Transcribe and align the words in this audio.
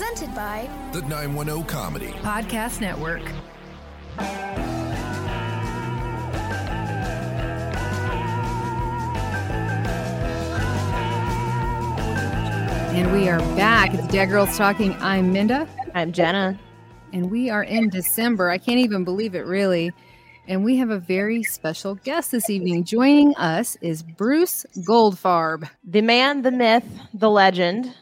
Presented 0.00 0.34
by 0.34 0.66
The 0.94 1.02
910 1.02 1.64
Comedy. 1.64 2.06
Podcast 2.22 2.80
Network. 2.80 3.20
And 12.94 13.12
we 13.12 13.28
are 13.28 13.40
back. 13.56 13.92
It's 13.92 14.06
Dead 14.06 14.30
Girls 14.30 14.56
Talking. 14.56 14.94
I'm 15.00 15.34
Minda. 15.34 15.68
I'm 15.94 16.12
Jenna. 16.12 16.58
And 17.12 17.30
we 17.30 17.50
are 17.50 17.62
in 17.62 17.90
December. 17.90 18.48
I 18.48 18.56
can't 18.56 18.78
even 18.78 19.04
believe 19.04 19.34
it, 19.34 19.44
really. 19.44 19.92
And 20.48 20.64
we 20.64 20.78
have 20.78 20.88
a 20.88 20.98
very 20.98 21.42
special 21.42 21.96
guest 21.96 22.30
this 22.30 22.48
evening. 22.48 22.84
Joining 22.84 23.36
us 23.36 23.76
is 23.82 24.02
Bruce 24.02 24.64
Goldfarb. 24.78 25.68
The 25.84 26.00
man, 26.00 26.40
the 26.40 26.52
myth, 26.52 26.86
the 27.12 27.28
legend, 27.28 27.94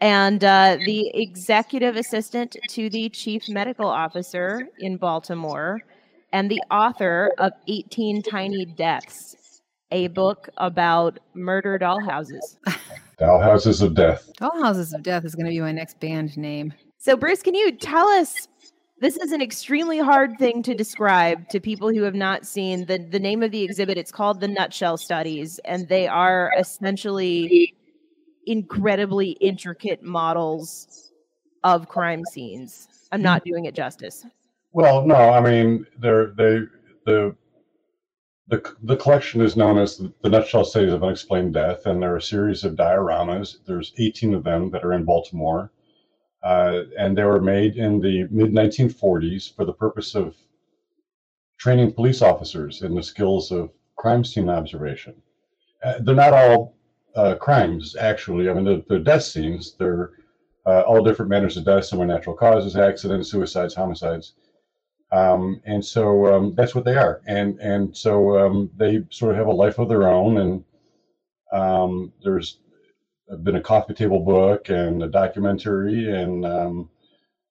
and 0.00 0.42
uh, 0.42 0.78
the 0.84 1.10
executive 1.14 1.96
assistant 1.96 2.56
to 2.70 2.88
the 2.88 3.08
chief 3.10 3.48
medical 3.48 3.86
officer 3.86 4.68
in 4.78 4.96
Baltimore, 4.96 5.80
and 6.32 6.50
the 6.50 6.62
author 6.70 7.32
of 7.38 7.52
18 7.68 8.22
Tiny 8.22 8.64
Deaths, 8.64 9.62
a 9.90 10.08
book 10.08 10.48
about 10.56 11.18
murder 11.34 11.78
dollhouses. 11.78 12.56
Dollhouses 13.20 13.82
of 13.82 13.94
Death. 13.94 14.30
Dollhouses 14.40 14.94
of 14.94 15.02
Death 15.02 15.24
is 15.24 15.34
going 15.34 15.46
to 15.46 15.50
be 15.50 15.60
my 15.60 15.72
next 15.72 16.00
band 16.00 16.36
name. 16.38 16.72
So, 16.98 17.16
Bruce, 17.16 17.42
can 17.42 17.54
you 17.54 17.72
tell 17.72 18.08
us? 18.08 18.48
This 19.00 19.16
is 19.16 19.32
an 19.32 19.40
extremely 19.40 19.98
hard 19.98 20.38
thing 20.38 20.62
to 20.62 20.74
describe 20.74 21.48
to 21.48 21.58
people 21.58 21.88
who 21.88 22.02
have 22.02 22.14
not 22.14 22.46
seen 22.46 22.84
the, 22.84 22.98
the 22.98 23.18
name 23.18 23.42
of 23.42 23.50
the 23.50 23.62
exhibit. 23.62 23.96
It's 23.96 24.12
called 24.12 24.40
the 24.40 24.48
Nutshell 24.48 24.98
Studies, 24.98 25.58
and 25.64 25.88
they 25.88 26.06
are 26.06 26.52
essentially 26.58 27.74
incredibly 28.46 29.30
intricate 29.32 30.02
models 30.02 31.12
of 31.64 31.88
crime 31.88 32.24
scenes. 32.24 32.88
I'm 33.12 33.22
not 33.22 33.44
doing 33.44 33.64
it 33.66 33.74
justice. 33.74 34.24
Well, 34.72 35.04
no, 35.06 35.14
I 35.14 35.40
mean 35.40 35.86
they're 35.98 36.28
they 36.28 36.60
the 37.04 37.36
the 38.48 38.74
the 38.82 38.96
collection 38.96 39.40
is 39.40 39.56
known 39.56 39.78
as 39.78 39.98
the, 39.98 40.28
Nutshell 40.28 40.64
Studies 40.64 40.92
of 40.92 41.02
Unexplained 41.02 41.54
Death, 41.54 41.86
and 41.86 42.02
there 42.02 42.12
are 42.14 42.18
a 42.18 42.22
series 42.22 42.64
of 42.64 42.74
dioramas. 42.74 43.58
There's 43.66 43.92
18 43.98 44.34
of 44.34 44.44
them 44.44 44.70
that 44.70 44.84
are 44.84 44.92
in 44.92 45.04
Baltimore, 45.04 45.70
uh, 46.42 46.82
and 46.98 47.16
they 47.16 47.24
were 47.24 47.40
made 47.40 47.76
in 47.76 48.00
the 48.00 48.26
mid 48.30 48.52
1940s 48.52 49.54
for 49.54 49.64
the 49.64 49.72
purpose 49.72 50.14
of 50.14 50.34
training 51.58 51.92
police 51.92 52.22
officers 52.22 52.82
in 52.82 52.94
the 52.94 53.02
skills 53.02 53.52
of 53.52 53.70
crime 53.96 54.24
scene 54.24 54.48
observation. 54.48 55.14
Uh, 55.84 55.94
they're 56.00 56.14
not 56.14 56.32
all 56.32 56.74
uh, 57.16 57.34
crimes, 57.36 57.96
actually. 57.96 58.48
I 58.48 58.54
mean, 58.54 58.64
the, 58.64 58.84
the 58.88 58.98
death 58.98 59.24
scenes, 59.24 59.74
they're 59.78 60.12
uh, 60.66 60.82
all 60.82 61.02
different 61.02 61.30
manners 61.30 61.56
of 61.56 61.64
death. 61.64 61.84
Some 61.84 62.00
are 62.00 62.06
natural 62.06 62.36
causes, 62.36 62.76
accidents, 62.76 63.30
suicides, 63.30 63.74
homicides. 63.74 64.34
Um, 65.12 65.60
and 65.64 65.84
so 65.84 66.32
um, 66.32 66.54
that's 66.54 66.74
what 66.74 66.84
they 66.84 66.96
are. 66.96 67.20
And 67.26 67.58
and 67.58 67.96
so 67.96 68.38
um, 68.38 68.70
they 68.76 69.02
sort 69.10 69.32
of 69.32 69.38
have 69.38 69.48
a 69.48 69.52
life 69.52 69.78
of 69.78 69.88
their 69.88 70.08
own. 70.08 70.38
And 70.38 70.64
um, 71.52 72.12
there's 72.22 72.60
been 73.42 73.56
a 73.56 73.60
coffee 73.62 73.94
table 73.94 74.20
book 74.20 74.68
and 74.68 75.02
a 75.02 75.08
documentary 75.08 76.12
and 76.12 76.44
um, 76.46 76.90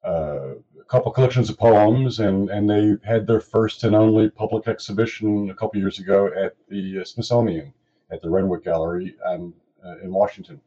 uh, 0.06 0.52
a 0.80 0.86
couple 0.88 1.12
collections 1.12 1.50
of 1.50 1.58
poems. 1.58 2.20
And, 2.20 2.50
and 2.50 2.70
they 2.70 2.96
had 3.04 3.28
their 3.28 3.42
first 3.42 3.84
and 3.84 3.96
only 3.96 4.30
public 4.30 4.68
exhibition 4.68 5.50
a 5.50 5.56
couple 5.56 5.82
years 5.82 6.00
ago 6.00 6.30
at 6.34 6.56
the 6.70 7.04
Smithsonian 7.04 7.74
at 8.12 8.22
the 8.22 8.30
Renwick 8.30 8.64
Gallery 8.64 9.16
um, 9.26 9.54
uh, 9.86 10.00
in 10.04 10.12
Washington. 10.12 10.62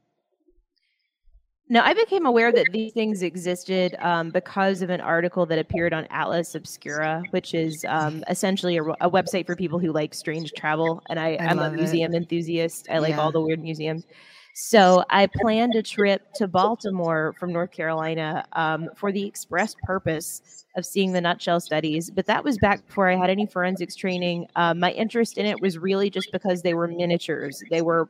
Now, 1.69 1.85
I 1.87 1.95
became 1.95 2.27
aware 2.27 2.53
that 2.53 2.67
these 2.71 2.93
things 2.93 3.23
existed 3.23 3.97
um, 3.99 4.29
because 4.31 4.83
of 4.83 4.91
an 4.91 5.01
article 5.01 5.47
that 5.47 5.59
appeared 5.59 5.95
on 5.95 6.07
Atlas 6.11 6.55
Obscura, 6.55 7.23
which 7.31 7.55
is 7.55 7.87
um, 7.89 8.23
essentially 8.29 8.77
a, 8.77 8.83
a, 8.83 9.11
website 9.11 9.47
for 9.47 9.57
people 9.57 9.79
who 9.79 9.91
like 9.91 10.13
strange 10.13 10.53
travel. 10.53 11.03
And 11.09 11.19
I, 11.19 11.39
am 11.41 11.61
a 11.61 11.71
museum 11.71 12.13
it. 12.13 12.19
enthusiast. 12.19 12.89
I 12.91 12.99
like 12.99 13.11
yeah. 13.11 13.21
all 13.21 13.33
the 13.33 13.41
weird 13.41 13.61
museums. 13.61 14.07
So 14.55 15.03
I 15.09 15.29
planned 15.41 15.75
a 15.75 15.83
trip 15.83 16.23
to 16.35 16.47
Baltimore 16.47 17.35
from 17.39 17.53
North 17.53 17.71
Carolina 17.71 18.45
um, 18.53 18.91
for 18.97 19.11
the 19.11 19.25
express 19.25 19.75
purpose 19.85 20.67
of 20.77 20.85
seeing 20.85 21.13
the 21.13 21.21
nutshell 21.21 21.61
studies. 21.61 22.11
But 22.11 22.27
that 22.27 22.45
was 22.45 22.59
back 22.59 22.87
before 22.87 23.11
I 23.11 23.17
had 23.17 23.31
any 23.31 23.47
forensics 23.47 23.97
training. 23.97 24.49
Uh, 24.55 24.75
my 24.75 24.93
interest 24.93 25.39
in 25.39 25.47
it 25.47 25.61
was 25.61 25.79
really 25.79 26.11
just 26.11 26.31
because 26.33 26.63
they 26.63 26.75
were 26.75 26.87
miniatures. 26.87 27.63
They 27.71 27.81
were 27.81 28.07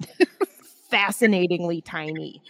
fascinatingly 0.91 1.81
tiny. 1.81 2.43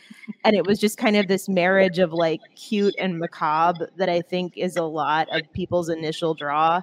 And 0.44 0.56
it 0.56 0.66
was 0.66 0.78
just 0.78 0.96
kind 0.96 1.16
of 1.16 1.28
this 1.28 1.48
marriage 1.48 1.98
of 1.98 2.12
like 2.12 2.40
cute 2.56 2.94
and 2.98 3.18
macabre 3.18 3.90
that 3.96 4.08
I 4.08 4.22
think 4.22 4.56
is 4.56 4.76
a 4.76 4.84
lot 4.84 5.28
of 5.30 5.42
people's 5.52 5.88
initial 5.90 6.34
draw. 6.34 6.80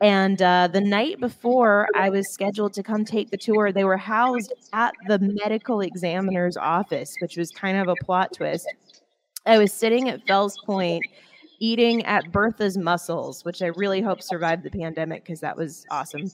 And 0.00 0.42
uh, 0.42 0.68
the 0.68 0.80
night 0.80 1.20
before 1.20 1.88
I 1.96 2.10
was 2.10 2.30
scheduled 2.30 2.74
to 2.74 2.82
come 2.82 3.04
take 3.04 3.30
the 3.30 3.38
tour, 3.38 3.72
they 3.72 3.84
were 3.84 3.96
housed 3.96 4.52
at 4.72 4.94
the 5.08 5.18
medical 5.18 5.80
examiner's 5.80 6.56
office, 6.56 7.14
which 7.20 7.36
was 7.36 7.50
kind 7.50 7.78
of 7.78 7.88
a 7.88 7.94
plot 8.04 8.34
twist. 8.34 8.66
I 9.46 9.58
was 9.58 9.72
sitting 9.72 10.10
at 10.10 10.26
Fells 10.26 10.58
Point 10.66 11.02
eating 11.58 12.04
at 12.04 12.30
Bertha's 12.30 12.76
Mussels, 12.76 13.44
which 13.44 13.62
I 13.62 13.66
really 13.68 14.02
hope 14.02 14.20
survived 14.20 14.62
the 14.62 14.70
pandemic 14.70 15.24
because 15.24 15.40
that 15.40 15.56
was 15.56 15.86
awesome. 15.90 16.30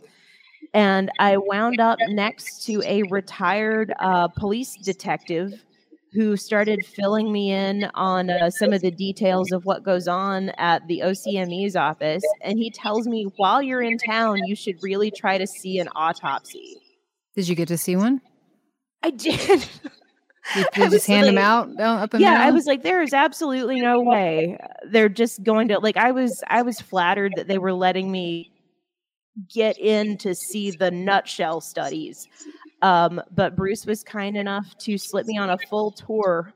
And 0.74 1.10
I 1.20 1.36
wound 1.36 1.80
up 1.80 1.98
next 2.08 2.64
to 2.66 2.82
a 2.84 3.02
retired 3.04 3.92
uh, 4.00 4.28
police 4.28 4.76
detective 4.76 5.64
who 6.12 6.36
started 6.36 6.84
filling 6.84 7.32
me 7.32 7.50
in 7.50 7.90
on 7.94 8.28
uh, 8.28 8.50
some 8.50 8.72
of 8.72 8.82
the 8.82 8.90
details 8.90 9.50
of 9.50 9.64
what 9.64 9.82
goes 9.82 10.06
on 10.06 10.50
at 10.50 10.86
the 10.86 11.00
OCME's 11.04 11.74
office. 11.74 12.22
And 12.42 12.58
he 12.58 12.70
tells 12.70 13.06
me, 13.06 13.28
while 13.36 13.62
you're 13.62 13.82
in 13.82 13.96
town, 13.96 14.38
you 14.44 14.54
should 14.54 14.76
really 14.82 15.10
try 15.10 15.38
to 15.38 15.46
see 15.46 15.78
an 15.78 15.88
autopsy. 15.96 16.76
Did 17.34 17.48
you 17.48 17.54
get 17.54 17.68
to 17.68 17.78
see 17.78 17.96
one? 17.96 18.20
I 19.02 19.10
did. 19.10 19.64
Did 20.54 20.66
just 20.74 21.06
hand 21.06 21.26
like, 21.26 21.34
them 21.34 21.38
out 21.38 21.80
up 21.80 22.14
and 22.14 22.20
yeah 22.20 22.34
down? 22.34 22.40
i 22.40 22.50
was 22.50 22.66
like 22.66 22.82
there 22.82 23.00
is 23.00 23.14
absolutely 23.14 23.80
no 23.80 24.00
way 24.00 24.58
they're 24.88 25.08
just 25.08 25.42
going 25.44 25.68
to 25.68 25.78
like 25.78 25.96
i 25.96 26.10
was 26.10 26.42
i 26.48 26.62
was 26.62 26.80
flattered 26.80 27.32
that 27.36 27.46
they 27.46 27.58
were 27.58 27.72
letting 27.72 28.10
me 28.10 28.50
get 29.54 29.78
in 29.78 30.16
to 30.18 30.34
see 30.34 30.72
the 30.72 30.90
nutshell 30.90 31.60
studies 31.60 32.28
um, 32.82 33.22
but 33.30 33.56
Bruce 33.56 33.86
was 33.86 34.02
kind 34.02 34.36
enough 34.36 34.76
to 34.78 34.98
slip 34.98 35.26
me 35.26 35.38
on 35.38 35.50
a 35.50 35.58
full 35.70 35.92
tour 35.92 36.52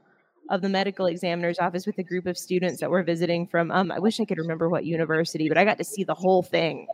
of 0.50 0.60
the 0.60 0.69
medical 0.69 1.06
examiner's 1.06 1.59
office 1.59 1.87
with 1.87 1.98
a 1.98 2.03
group 2.03 2.26
of 2.26 2.37
students 2.37 2.81
that 2.81 2.91
were 2.91 3.03
visiting 3.03 3.47
from 3.47 3.70
um, 3.70 3.91
I 3.91 3.98
wish 3.98 4.20
I 4.20 4.25
could 4.25 4.38
remember 4.38 4.69
what 4.69 4.84
university, 4.84 5.48
but 5.48 5.56
I 5.56 5.65
got 5.65 5.78
to 5.78 5.84
see 5.84 6.04
the 6.04 6.15
whole 6.15 6.42
thing. 6.42 6.86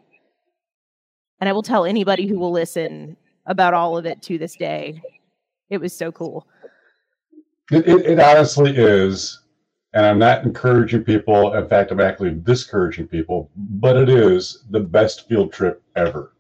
And 1.41 1.49
I 1.49 1.53
will 1.53 1.63
tell 1.63 1.85
anybody 1.85 2.27
who 2.27 2.39
will 2.39 2.53
listen 2.53 3.17
about 3.47 3.75
all 3.75 3.99
of 3.99 4.07
it 4.07 4.23
to 4.23 4.39
this 4.39 4.55
day. 4.55 5.03
It 5.71 5.79
was 5.79 5.93
so 5.93 6.13
cool. 6.13 6.47
It, 7.71 7.89
it, 7.89 8.07
it 8.07 8.21
honestly 8.21 8.77
is. 8.77 9.41
And 9.95 10.07
I'm 10.07 10.19
not 10.19 10.45
encouraging 10.45 11.05
people. 11.05 11.53
In 11.53 11.69
fact, 11.69 11.91
I'm 11.91 12.01
actually 12.01 12.31
discouraging 12.31 13.09
people, 13.09 13.51
but 13.57 13.97
it 13.97 14.09
is 14.09 14.65
the 14.71 14.81
best 14.81 15.29
field 15.29 15.53
trip 15.53 15.83
ever. 15.97 16.33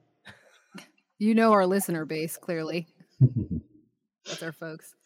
You 1.22 1.36
know 1.36 1.52
our 1.52 1.64
listener 1.64 2.04
base 2.04 2.36
clearly. 2.36 2.88
That's 4.26 4.42
our 4.42 4.50
folks. 4.50 4.96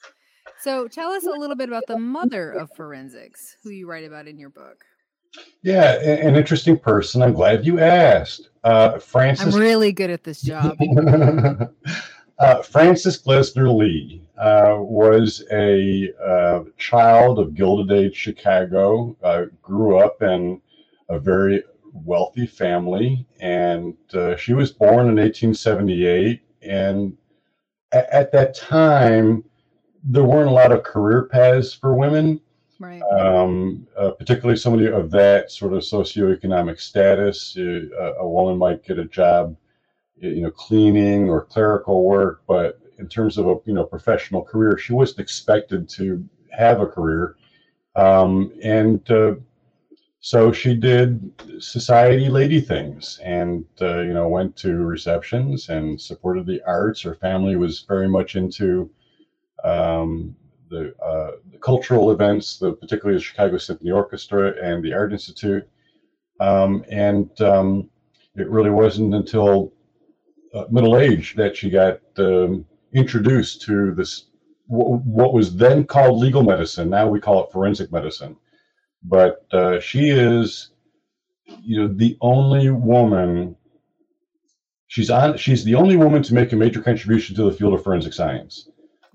So 0.62 0.88
tell 0.88 1.10
us 1.10 1.26
a 1.26 1.30
little 1.30 1.56
bit 1.56 1.68
about 1.68 1.86
the 1.86 1.98
mother 1.98 2.52
of 2.52 2.70
forensics, 2.74 3.58
who 3.62 3.68
you 3.68 3.86
write 3.86 4.04
about 4.04 4.26
in 4.26 4.38
your 4.38 4.48
book. 4.48 4.82
Yeah, 5.62 6.00
an 6.00 6.34
interesting 6.34 6.78
person. 6.78 7.20
I'm 7.20 7.34
glad 7.34 7.66
you 7.66 7.80
asked. 7.80 8.48
Uh, 8.64 8.98
Frances. 8.98 9.54
I'm 9.54 9.60
really 9.60 9.92
good 9.92 10.08
at 10.08 10.24
this 10.24 10.40
job. 10.40 10.78
uh, 12.38 12.62
Frances 12.62 13.22
Glessner 13.22 13.76
Lee 13.76 14.26
uh, 14.38 14.76
was 14.78 15.44
a 15.52 16.10
uh, 16.26 16.60
child 16.78 17.38
of 17.38 17.54
Gilded 17.54 17.94
Age 17.94 18.16
Chicago. 18.16 19.14
Uh, 19.22 19.44
grew 19.60 19.98
up 19.98 20.22
in 20.22 20.62
a 21.10 21.18
very 21.18 21.62
wealthy 22.04 22.46
family, 22.46 23.26
and 23.40 23.94
uh, 24.14 24.36
she 24.36 24.52
was 24.54 24.72
born 24.72 25.08
in 25.08 25.16
1878. 25.16 26.42
And 26.62 27.16
a- 27.92 28.14
at 28.14 28.32
that 28.32 28.54
time, 28.54 29.44
there 30.04 30.24
weren't 30.24 30.50
a 30.50 30.52
lot 30.52 30.72
of 30.72 30.82
career 30.82 31.24
paths 31.24 31.72
for 31.72 31.94
women. 31.94 32.40
Right. 32.78 33.02
Um, 33.02 33.86
uh, 33.96 34.10
particularly 34.10 34.58
somebody 34.58 34.86
of 34.86 35.10
that 35.12 35.50
sort 35.50 35.72
of 35.72 35.80
socioeconomic 35.80 36.78
status, 36.78 37.56
uh, 37.56 38.14
a 38.18 38.28
woman 38.28 38.58
might 38.58 38.84
get 38.84 38.98
a 38.98 39.06
job, 39.06 39.56
you 40.18 40.42
know, 40.42 40.50
cleaning 40.50 41.28
or 41.30 41.42
clerical 41.42 42.04
work, 42.04 42.42
but 42.46 42.78
in 42.98 43.08
terms 43.08 43.38
of 43.38 43.46
a 43.46 43.56
you 43.64 43.72
know 43.72 43.84
professional 43.84 44.42
career, 44.42 44.76
she 44.78 44.92
wasn't 44.92 45.20
expected 45.20 45.88
to 45.90 46.26
have 46.50 46.80
a 46.80 46.86
career. 46.86 47.36
Um, 47.94 48.52
and 48.62 49.10
uh, 49.10 49.36
so 50.26 50.50
she 50.50 50.74
did 50.74 51.30
society 51.62 52.28
lady 52.28 52.60
things 52.60 53.20
and 53.22 53.64
uh, 53.80 54.00
you 54.00 54.12
know 54.12 54.26
went 54.26 54.56
to 54.56 54.72
receptions 54.78 55.68
and 55.68 56.00
supported 56.00 56.44
the 56.44 56.60
arts 56.66 57.00
her 57.00 57.14
family 57.14 57.54
was 57.54 57.84
very 57.86 58.08
much 58.08 58.34
into 58.34 58.90
um, 59.62 60.34
the, 60.68 60.92
uh, 61.00 61.30
the, 61.52 61.58
cultural 61.58 62.10
events, 62.10 62.58
the, 62.58 62.72
particularly 62.72 63.16
the 63.16 63.22
Chicago 63.22 63.56
Symphony 63.56 63.92
Orchestra 63.92 64.54
and 64.60 64.84
the 64.84 64.92
Art 64.92 65.12
Institute. 65.12 65.68
Um, 66.40 66.84
and 66.90 67.30
um, 67.40 67.88
it 68.34 68.50
really 68.50 68.70
wasn't 68.70 69.14
until 69.14 69.72
uh, 70.54 70.64
middle 70.70 70.98
age 70.98 71.36
that 71.36 71.56
she 71.56 71.70
got 71.70 72.00
um, 72.18 72.66
introduced 72.92 73.62
to 73.62 73.94
this, 73.94 74.26
what 74.66 75.32
was 75.32 75.56
then 75.56 75.84
called 75.84 76.18
legal 76.18 76.42
medicine. 76.42 76.90
Now 76.90 77.06
we 77.08 77.20
call 77.20 77.44
it 77.44 77.52
forensic 77.52 77.92
medicine. 77.92 78.36
But 79.08 79.46
uh, 79.52 79.80
she 79.80 80.10
is, 80.10 80.70
you 81.60 81.80
know, 81.80 81.88
the 81.88 82.16
only 82.20 82.70
woman. 82.70 83.56
She's 84.88 85.10
on. 85.10 85.36
She's 85.36 85.64
the 85.64 85.74
only 85.74 85.96
woman 85.96 86.22
to 86.24 86.34
make 86.34 86.52
a 86.52 86.56
major 86.56 86.80
contribution 86.80 87.36
to 87.36 87.44
the 87.44 87.52
field 87.52 87.74
of 87.74 87.84
forensic 87.84 88.12
science. 88.12 88.68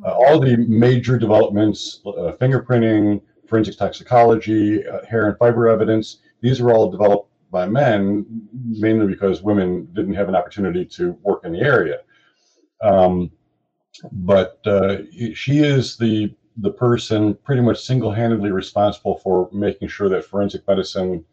Uh, 0.06 0.12
all 0.12 0.40
the 0.40 0.58
major 0.58 1.18
developments, 1.18 2.02
uh, 2.06 2.34
fingerprinting, 2.40 3.22
forensic 3.48 3.78
toxicology, 3.78 4.86
uh, 4.88 5.06
hair 5.06 5.28
and 5.28 5.38
fiber 5.38 5.68
evidence, 5.68 6.18
these 6.42 6.60
are 6.60 6.72
all 6.72 6.90
developed 6.90 7.30
by 7.52 7.68
men, 7.68 8.26
mainly 8.54 9.06
because 9.06 9.44
women 9.44 9.88
didn't 9.94 10.14
have 10.14 10.30
an 10.30 10.36
opportunity 10.36 10.86
to 10.86 11.12
work 11.22 11.44
in 11.44 11.52
the 11.52 11.60
area. 11.60 12.00
Um, 12.82 13.30
but 14.12 14.60
uh, 14.66 15.00
she 15.34 15.60
is 15.60 15.98
the 15.98 16.34
the 16.58 16.72
person 16.72 17.36
pretty 17.44 17.62
much 17.62 17.82
single-handedly 17.82 18.52
responsible 18.52 19.18
for 19.18 19.50
making 19.52 19.88
sure 19.88 20.10
that 20.10 20.26
forensic 20.26 20.68
medicine 20.68 21.24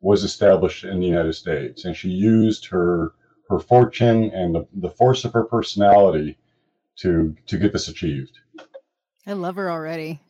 was 0.00 0.22
established 0.22 0.84
in 0.84 1.00
the 1.00 1.06
United 1.06 1.32
States, 1.32 1.84
and 1.84 1.96
she 1.96 2.10
used 2.10 2.66
her 2.66 3.14
her 3.48 3.58
fortune 3.60 4.30
and 4.34 4.54
the, 4.54 4.66
the 4.74 4.90
force 4.90 5.24
of 5.24 5.32
her 5.32 5.44
personality 5.44 6.36
to 6.96 7.34
to 7.46 7.58
get 7.58 7.72
this 7.72 7.88
achieved. 7.88 8.38
I 9.26 9.32
love 9.32 9.56
her 9.56 9.70
already. 9.70 10.20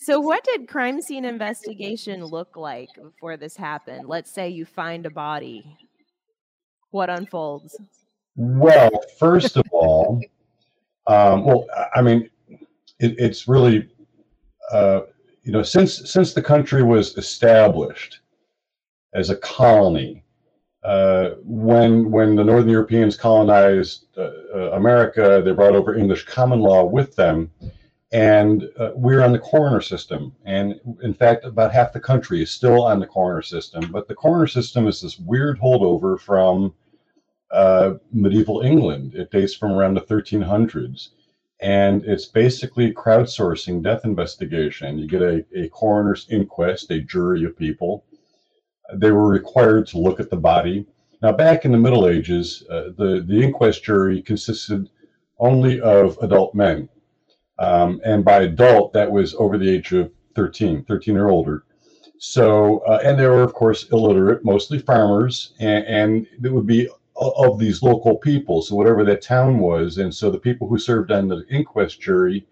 So, 0.00 0.20
what 0.20 0.44
did 0.44 0.68
crime 0.68 1.00
scene 1.00 1.24
investigation 1.24 2.24
look 2.24 2.56
like 2.56 2.90
before 2.94 3.36
this 3.36 3.56
happened? 3.56 4.06
Let's 4.06 4.30
say 4.30 4.48
you 4.48 4.66
find 4.66 5.06
a 5.06 5.10
body. 5.10 5.78
What 6.90 7.10
unfolds? 7.10 7.76
Well, 8.36 8.90
first 9.18 9.56
of 9.56 9.64
all, 9.72 10.20
um, 11.06 11.44
well, 11.44 11.66
I 11.94 12.02
mean, 12.02 12.28
it, 13.04 13.14
it's 13.18 13.46
really, 13.48 13.88
uh, 14.72 15.02
you 15.42 15.52
know, 15.52 15.62
since 15.62 16.10
since 16.10 16.32
the 16.32 16.42
country 16.42 16.82
was 16.82 17.16
established 17.16 18.20
as 19.12 19.30
a 19.30 19.36
colony, 19.36 20.24
uh, 20.82 21.30
when 21.42 22.10
when 22.10 22.36
the 22.36 22.44
Northern 22.44 22.70
Europeans 22.70 23.16
colonized 23.16 24.06
uh, 24.16 24.30
uh, 24.54 24.70
America, 24.72 25.42
they 25.44 25.52
brought 25.52 25.74
over 25.74 25.94
English 25.94 26.24
common 26.24 26.60
law 26.60 26.84
with 26.84 27.14
them, 27.16 27.50
and 28.12 28.68
uh, 28.78 28.90
we're 28.94 29.22
on 29.22 29.32
the 29.32 29.38
coroner 29.38 29.80
system. 29.80 30.34
And 30.44 30.80
in 31.02 31.14
fact, 31.14 31.44
about 31.44 31.72
half 31.72 31.92
the 31.92 32.00
country 32.00 32.42
is 32.42 32.50
still 32.50 32.84
on 32.84 33.00
the 33.00 33.06
coroner 33.06 33.42
system. 33.42 33.90
But 33.90 34.08
the 34.08 34.14
coroner 34.14 34.46
system 34.46 34.86
is 34.86 35.00
this 35.00 35.18
weird 35.18 35.58
holdover 35.58 36.18
from 36.18 36.74
uh, 37.50 37.94
medieval 38.12 38.62
England. 38.62 39.14
It 39.14 39.30
dates 39.30 39.54
from 39.54 39.72
around 39.72 39.94
the 39.94 40.00
1300s, 40.02 41.10
and 41.60 42.04
it's 42.04 42.26
basically 42.26 42.92
crowdsourcing 42.92 43.82
death 43.82 44.04
investigation. 44.04 44.98
You 44.98 45.06
get 45.06 45.22
a, 45.22 45.44
a 45.54 45.68
coroner's 45.68 46.26
inquest, 46.30 46.90
a 46.90 47.00
jury 47.00 47.44
of 47.44 47.56
people 47.56 48.04
they 48.92 49.10
were 49.10 49.28
required 49.28 49.86
to 49.88 49.98
look 49.98 50.20
at 50.20 50.30
the 50.30 50.36
body. 50.36 50.86
Now, 51.22 51.32
back 51.32 51.64
in 51.64 51.72
the 51.72 51.78
Middle 51.78 52.06
Ages, 52.06 52.64
uh, 52.70 52.90
the, 52.96 53.24
the 53.26 53.42
inquest 53.42 53.82
jury 53.84 54.20
consisted 54.20 54.90
only 55.38 55.80
of 55.80 56.18
adult 56.20 56.54
men. 56.54 56.88
Um, 57.58 58.00
and 58.04 58.24
by 58.24 58.42
adult, 58.42 58.92
that 58.92 59.10
was 59.10 59.34
over 59.34 59.56
the 59.56 59.70
age 59.70 59.92
of 59.92 60.12
13, 60.34 60.84
13 60.84 61.16
or 61.16 61.30
older. 61.30 61.64
So, 62.18 62.78
uh, 62.80 63.00
and 63.04 63.18
they 63.18 63.26
were, 63.26 63.42
of 63.42 63.54
course, 63.54 63.88
illiterate, 63.90 64.44
mostly 64.44 64.78
farmers, 64.78 65.54
and, 65.60 65.84
and 65.86 66.26
it 66.42 66.52
would 66.52 66.66
be 66.66 66.88
of 67.16 67.58
these 67.58 67.82
local 67.82 68.16
people, 68.16 68.62
so 68.62 68.74
whatever 68.74 69.04
that 69.04 69.22
town 69.22 69.58
was. 69.58 69.98
And 69.98 70.12
so 70.12 70.30
the 70.30 70.38
people 70.38 70.68
who 70.68 70.78
served 70.78 71.12
on 71.12 71.28
the 71.28 71.44
inquest 71.48 72.00
jury 72.00 72.46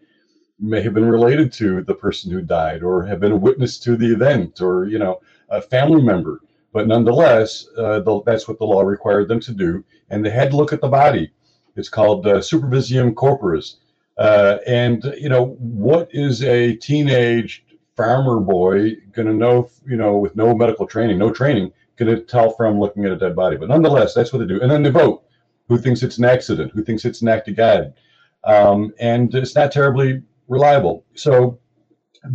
may 0.61 0.81
have 0.83 0.95
been 0.95 1.09
related 1.09 1.53
to 1.55 1.83
the 1.83 1.95
person 1.95 2.31
who 2.31 2.41
died 2.41 2.83
or 2.83 3.05
have 3.05 3.19
been 3.19 3.33
a 3.33 3.37
witness 3.37 3.79
to 3.81 3.97
the 3.97 4.13
event 4.13 4.61
or, 4.61 4.87
you 4.87 4.99
know, 4.99 5.21
a 5.49 5.61
family 5.61 6.01
member. 6.03 6.41
But 6.73 6.87
nonetheless, 6.87 7.67
uh, 7.77 8.01
the, 8.01 8.23
that's 8.25 8.47
what 8.47 8.59
the 8.59 8.65
law 8.65 8.83
required 8.83 9.29
them 9.29 9.41
to 9.41 9.53
do. 9.53 9.85
And 10.11 10.25
they 10.25 10.31
had 10.31 10.51
to 10.51 10.57
look 10.57 10.73
at 10.73 10.81
the 10.81 10.89
body. 10.89 11.33
It's 11.77 11.89
called 11.89 12.27
uh, 12.27 12.41
super 12.41 12.69
visum 12.69 13.15
corporis. 13.15 13.77
Uh, 14.17 14.59
and, 14.67 15.03
you 15.19 15.29
know, 15.29 15.57
what 15.59 16.09
is 16.13 16.43
a 16.45 16.77
teenage 16.77 17.65
farmer 17.97 18.41
boy 18.41 18.97
going 19.13 19.29
to 19.29 19.35
know, 19.35 19.69
you 19.87 19.97
know, 19.97 20.17
with 20.17 20.37
no 20.37 20.55
medical 20.55 20.87
training, 20.87 21.19
no 21.19 21.33
training, 21.33 21.73
to 22.05 22.21
tell 22.21 22.51
from 22.51 22.79
looking 22.79 23.05
at 23.05 23.13
a 23.13 23.17
dead 23.17 23.37
body? 23.37 23.57
But 23.57 23.69
nonetheless, 23.69 24.15
that's 24.15 24.33
what 24.33 24.41
they 24.41 24.47
do. 24.47 24.61
And 24.61 24.71
then 24.71 24.83
they 24.83 24.91
vote. 24.91 25.25
Who 25.69 25.79
thinks 25.79 26.03
it's 26.03 26.19
an 26.19 26.25
accident? 26.25 26.73
Who 26.73 26.85
thinks 26.85 27.05
it's 27.05 27.23
an 27.23 27.29
act 27.29 27.49
of 27.49 27.57
God? 27.57 27.95
Um, 28.45 28.93
and 28.99 29.35
it's 29.35 29.55
not 29.55 29.73
terribly 29.73 30.23
reliable. 30.49 31.05
So 31.15 31.59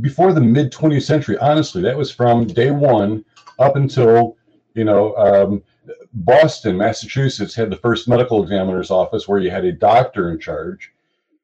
before 0.02 0.34
the 0.34 0.42
mid 0.42 0.72
20th 0.72 1.04
century, 1.04 1.38
honestly, 1.38 1.81
that 1.84 1.98
was 1.98 2.12
from 2.12 2.48
day 2.48 2.72
one 2.72 3.24
up 3.60 3.75
until, 3.75 4.38
you 4.74 4.84
know, 4.84 5.16
um, 5.16 5.64
Boston, 6.14 6.78
Massachusetts 6.78 7.56
had 7.56 7.69
the 7.69 7.78
first 7.78 8.08
medical 8.08 8.42
examiner's 8.44 8.92
office 8.92 9.28
where 9.28 9.40
you 9.40 9.52
had 9.52 9.66
a 9.66 9.72
doctor 9.72 10.31
in 10.31 10.40
charge 10.40 10.92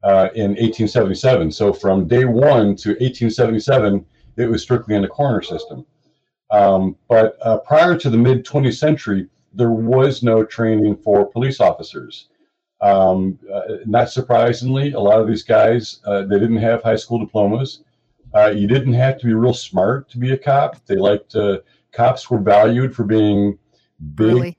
uh, 0.02 0.28
in 0.34 0.50
1877. 0.50 1.50
So 1.52 1.72
from 1.72 2.06
day 2.06 2.24
one 2.24 2.76
to 2.76 2.90
1877, 2.90 4.04
it 4.36 4.46
was 4.46 4.62
strictly 4.62 4.94
in 4.94 5.02
the 5.02 5.08
coroner 5.08 5.42
system. 5.42 5.86
Um, 6.50 6.96
but 7.08 7.36
uh, 7.42 7.58
prior 7.58 7.96
to 7.98 8.10
the 8.10 8.18
mid 8.18 8.44
20th 8.44 8.78
century, 8.78 9.28
there 9.52 9.70
was 9.70 10.22
no 10.22 10.44
training 10.44 10.96
for 10.96 11.26
police 11.26 11.60
officers. 11.60 12.28
Um, 12.80 13.38
uh, 13.52 13.76
not 13.86 14.10
surprisingly, 14.10 14.92
a 14.92 15.00
lot 15.00 15.20
of 15.20 15.26
these 15.26 15.42
guys 15.42 16.00
uh, 16.04 16.22
they 16.22 16.38
didn't 16.38 16.58
have 16.58 16.82
high 16.82 16.96
school 16.96 17.18
diplomas. 17.18 17.82
Uh, 18.34 18.50
you 18.50 18.66
didn't 18.66 18.92
have 18.94 19.16
to 19.18 19.26
be 19.26 19.32
real 19.32 19.54
smart 19.54 20.10
to 20.10 20.18
be 20.18 20.32
a 20.32 20.38
cop. 20.38 20.84
They 20.86 20.96
liked 20.96 21.34
uh, 21.36 21.58
cops 21.92 22.28
were 22.28 22.40
valued 22.40 22.94
for 22.94 23.04
being 23.04 23.58
big, 24.14 24.34
really? 24.34 24.58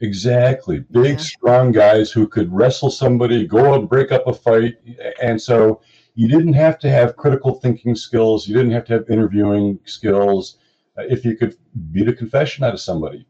exactly 0.00 0.80
big, 0.90 1.18
yeah. 1.18 1.24
strong 1.24 1.72
guys 1.72 2.12
who 2.12 2.28
could 2.28 2.52
wrestle 2.52 2.90
somebody, 2.90 3.46
go 3.46 3.74
and 3.74 3.88
break 3.88 4.12
up 4.12 4.26
a 4.26 4.32
fight, 4.32 4.76
and 5.22 5.40
so 5.40 5.80
you 6.14 6.28
didn't 6.28 6.52
have 6.52 6.78
to 6.80 6.90
have 6.90 7.16
critical 7.16 7.54
thinking 7.54 7.96
skills. 7.96 8.46
You 8.46 8.54
didn't 8.54 8.72
have 8.72 8.84
to 8.84 8.92
have 8.94 9.10
interviewing 9.10 9.80
skills. 9.84 10.58
If 10.96 11.24
you 11.24 11.36
could 11.36 11.56
beat 11.90 12.08
a 12.08 12.12
confession 12.12 12.64
out 12.64 12.74
of 12.74 12.80
somebody, 12.80 13.26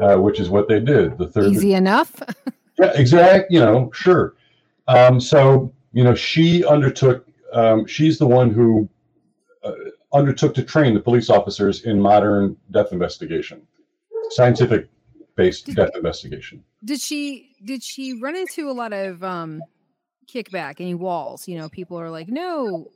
uh, 0.00 0.16
which 0.16 0.40
is 0.40 0.48
what 0.48 0.68
they 0.68 0.80
did. 0.80 1.18
The 1.18 1.28
third 1.28 1.52
easy 1.52 1.74
enough. 1.74 2.22
yeah, 2.78 2.92
exact. 2.94 3.50
You 3.50 3.60
know, 3.60 3.90
sure. 3.92 4.34
Um, 4.88 5.20
so 5.20 5.72
you 5.92 6.04
know, 6.04 6.14
she 6.14 6.64
undertook. 6.64 7.26
Um, 7.52 7.86
she's 7.86 8.18
the 8.18 8.26
one 8.26 8.50
who 8.50 8.88
uh, 9.62 9.72
undertook 10.12 10.54
to 10.54 10.62
train 10.62 10.94
the 10.94 11.00
police 11.00 11.28
officers 11.28 11.82
in 11.84 12.00
modern 12.00 12.56
death 12.70 12.92
investigation, 12.92 13.62
scientific 14.30 14.88
based 15.36 15.66
death 15.74 15.90
investigation. 15.94 16.62
Did 16.84 17.00
she 17.00 17.50
did 17.64 17.82
she 17.82 18.14
run 18.14 18.36
into 18.36 18.70
a 18.70 18.72
lot 18.72 18.92
of 18.92 19.22
um, 19.22 19.62
kickback, 20.26 20.76
any 20.80 20.94
walls? 20.94 21.46
You 21.46 21.58
know, 21.58 21.68
people 21.68 21.98
are 21.98 22.10
like, 22.10 22.28
no, 22.28 22.90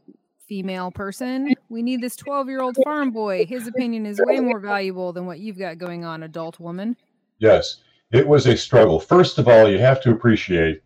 female 0.47 0.91
person, 0.91 1.55
we 1.69 1.83
need 1.83 2.01
this 2.01 2.17
12 2.17 2.49
year 2.49 2.63
old 2.63 2.77
farm 2.85 3.11
boy. 3.11 3.47
His 3.47 3.67
opinion 3.67 4.07
is 4.07 4.21
way 4.25 4.41
more 4.41 4.61
valuable 4.61 5.13
than 5.13 5.27
what 5.27 5.39
you've 5.39 5.59
got 5.59 5.79
going 5.79 6.05
on, 6.05 6.23
adult 6.23 6.59
woman. 6.61 6.97
Yes, 7.39 7.79
it 8.13 8.27
was 8.27 8.47
a 8.47 8.57
struggle. 8.57 9.01
First 9.01 9.39
of 9.39 9.49
all, 9.49 9.69
you 9.69 9.79
have 9.79 10.01
to 10.03 10.11
appreciate 10.11 10.83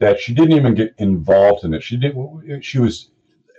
that 0.00 0.18
she 0.18 0.34
didn't 0.34 0.56
even 0.56 0.74
get 0.74 0.94
involved 0.98 1.64
in 1.64 1.74
it. 1.74 1.82
She 1.82 1.96
did. 1.96 2.16
She 2.64 2.78
was 2.78 3.10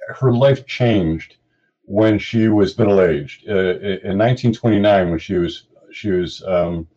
her 0.09 0.33
life 0.33 0.65
changed 0.65 1.37
when 1.85 2.19
she 2.19 2.47
was 2.47 2.77
middle 2.77 3.01
aged. 3.01 3.47
Uh, 3.47 3.79
in 3.79 4.17
1929, 4.17 5.09
when 5.09 5.19
she 5.19 5.35
was 5.35 5.67
she 5.91 6.11
was 6.11 6.43
um, 6.47 6.87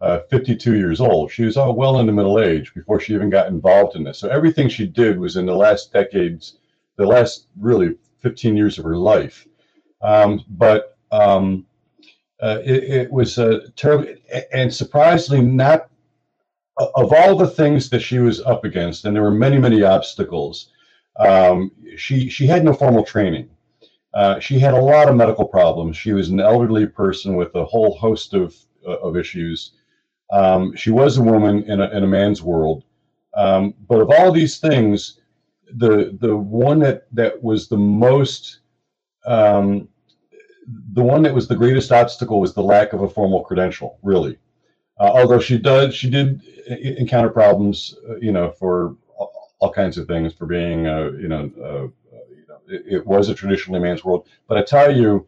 uh, 0.00 0.20
52 0.30 0.76
years 0.76 1.00
old, 1.00 1.30
she 1.30 1.44
was 1.44 1.56
all 1.56 1.74
well 1.74 1.98
into 1.98 2.12
middle 2.12 2.40
age 2.40 2.72
before 2.74 3.00
she 3.00 3.14
even 3.14 3.30
got 3.30 3.48
involved 3.48 3.96
in 3.96 4.04
this. 4.04 4.18
So 4.18 4.28
everything 4.28 4.68
she 4.68 4.86
did 4.86 5.18
was 5.18 5.36
in 5.36 5.46
the 5.46 5.54
last 5.54 5.92
decades, 5.92 6.57
the 6.98 7.06
last 7.06 7.46
really 7.58 7.96
15 8.20 8.56
years 8.56 8.78
of 8.78 8.84
her 8.84 8.96
life. 8.96 9.46
Um, 10.02 10.44
but 10.50 10.98
um, 11.10 11.64
uh, 12.42 12.58
it, 12.64 12.84
it, 12.84 13.10
was 13.10 13.38
a 13.38 13.70
terrible, 13.70 14.14
and 14.52 14.72
surprisingly, 14.72 15.42
not 15.42 15.88
of 16.76 17.12
all 17.12 17.34
the 17.34 17.48
things 17.48 17.88
that 17.90 18.00
she 18.00 18.18
was 18.18 18.40
up 18.42 18.64
against, 18.64 19.04
and 19.04 19.16
there 19.16 19.22
were 19.22 19.30
many, 19.30 19.58
many 19.58 19.82
obstacles. 19.82 20.70
Um, 21.18 21.72
she 21.96 22.28
she 22.28 22.46
had 22.46 22.64
no 22.64 22.72
formal 22.72 23.04
training. 23.04 23.50
Uh, 24.14 24.38
she 24.38 24.58
had 24.58 24.74
a 24.74 24.80
lot 24.80 25.08
of 25.08 25.16
medical 25.16 25.46
problems. 25.46 25.96
She 25.96 26.12
was 26.12 26.28
an 26.28 26.40
elderly 26.40 26.86
person 26.86 27.34
with 27.36 27.54
a 27.54 27.64
whole 27.64 27.96
host 27.96 28.34
of, 28.34 28.54
uh, 28.86 28.96
of 28.98 29.16
issues. 29.16 29.72
Um, 30.32 30.74
she 30.76 30.90
was 30.90 31.18
a 31.18 31.22
woman 31.22 31.64
in 31.64 31.80
a, 31.80 31.90
in 31.90 32.04
a 32.04 32.06
man's 32.06 32.42
world. 32.42 32.84
Um, 33.36 33.74
but 33.88 34.00
of 34.00 34.10
all 34.10 34.32
these 34.32 34.58
things, 34.58 35.20
the 35.76 36.16
the 36.20 36.36
one 36.36 36.78
that 36.80 37.06
that 37.12 37.42
was 37.42 37.68
the 37.68 37.76
most 37.76 38.60
um, 39.26 39.88
the 40.92 41.02
one 41.02 41.22
that 41.22 41.34
was 41.34 41.48
the 41.48 41.56
greatest 41.56 41.92
obstacle 41.92 42.40
was 42.40 42.54
the 42.54 42.62
lack 42.62 42.92
of 42.92 43.02
a 43.02 43.08
formal 43.08 43.42
credential, 43.42 43.98
really. 44.02 44.38
Uh, 44.98 45.12
although 45.14 45.38
she 45.38 45.58
does, 45.58 45.94
she 45.94 46.10
did 46.10 46.42
encounter 46.66 47.30
problems, 47.30 47.96
uh, 48.08 48.16
you 48.16 48.32
know, 48.32 48.50
for 48.50 48.96
all, 49.16 49.54
all, 49.60 49.72
kinds 49.72 49.96
of 49.96 50.06
things, 50.06 50.34
for 50.34 50.46
being, 50.46 50.86
uh, 50.86 51.10
you 51.12 51.28
know, 51.28 51.50
uh, 51.62 51.82
you 52.28 52.44
know 52.48 52.58
it, 52.66 52.82
it, 52.86 53.06
was 53.06 53.28
a 53.28 53.34
traditionally 53.34 53.80
man's 53.80 54.04
world. 54.04 54.26
But 54.48 54.58
I 54.58 54.62
tell 54.62 54.94
you, 54.94 55.26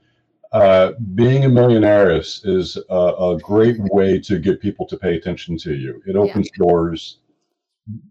uh, 0.52 0.92
being 1.14 1.44
a 1.44 1.48
millionaire 1.48 2.10
is, 2.10 2.40
is 2.44 2.76
a, 2.88 2.94
a, 2.94 3.38
great 3.38 3.76
way 3.78 4.18
to 4.18 4.38
get 4.38 4.60
people 4.60 4.84
to 4.86 4.96
pay 4.96 5.14
attention 5.14 5.56
to 5.58 5.74
you. 5.74 6.02
It 6.06 6.16
opens 6.16 6.50
yeah. 6.52 6.64
doors, 6.64 7.18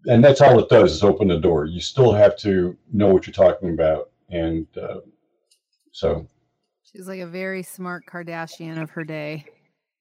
and 0.06 0.24
that's 0.24 0.42
all 0.42 0.60
it 0.60 0.70
does 0.70 0.94
is 0.94 1.04
open 1.04 1.28
the 1.28 1.40
door. 1.40 1.66
You 1.66 1.82
still 1.82 2.14
have 2.14 2.38
to 2.38 2.78
know 2.92 3.08
what 3.08 3.28
you're 3.28 3.34
talking 3.34 3.70
about, 3.70 4.12
and 4.30 4.68
uh, 4.78 5.00
so 5.92 6.28
She's 6.92 7.08
like 7.08 7.20
a 7.20 7.28
very 7.28 7.62
smart 7.62 8.06
Kardashian 8.08 8.82
of 8.82 8.90
her 8.92 9.04
day. 9.04 9.46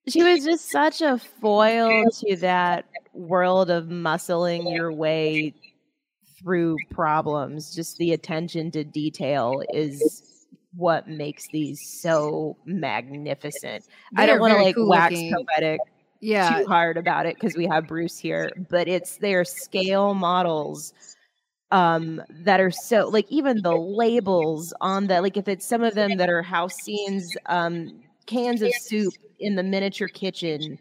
She 0.08 0.22
was 0.22 0.42
just 0.42 0.70
such 0.70 1.02
a 1.02 1.18
foil 1.18 2.04
to 2.10 2.36
that 2.36 2.86
world 3.12 3.70
of 3.70 3.86
muscling 3.86 4.74
your 4.74 4.90
way 4.90 5.54
through 6.38 6.76
problems. 6.90 7.74
Just 7.74 7.98
the 7.98 8.12
attention 8.12 8.70
to 8.70 8.84
detail 8.84 9.62
is 9.74 10.46
what 10.74 11.08
makes 11.08 11.48
these 11.48 12.00
so 12.00 12.56
magnificent. 12.64 13.84
They 14.16 14.22
I 14.22 14.26
don't 14.26 14.40
want 14.40 14.54
to 14.54 14.62
like 14.62 14.74
cool 14.74 14.88
wax 14.88 15.14
looking. 15.14 15.34
poetic 15.34 15.80
yeah. 16.20 16.60
too 16.60 16.66
hard 16.66 16.96
about 16.96 17.26
it 17.26 17.34
because 17.34 17.56
we 17.56 17.66
have 17.66 17.86
Bruce 17.86 18.18
here, 18.18 18.50
but 18.70 18.88
it's 18.88 19.16
their 19.18 19.44
scale 19.44 20.14
models 20.14 20.92
um 21.70 22.22
that 22.30 22.60
are 22.60 22.70
so 22.70 23.08
like 23.08 23.26
even 23.28 23.60
the 23.62 23.74
labels 23.74 24.72
on 24.80 25.06
the 25.06 25.20
like 25.20 25.36
if 25.36 25.48
it's 25.48 25.66
some 25.66 25.82
of 25.82 25.94
them 25.94 26.16
that 26.16 26.30
are 26.30 26.42
house 26.42 26.74
scenes 26.76 27.36
um 27.46 28.00
cans 28.26 28.62
of 28.62 28.72
soup 28.80 29.12
in 29.38 29.54
the 29.54 29.62
miniature 29.62 30.08
kitchen 30.08 30.78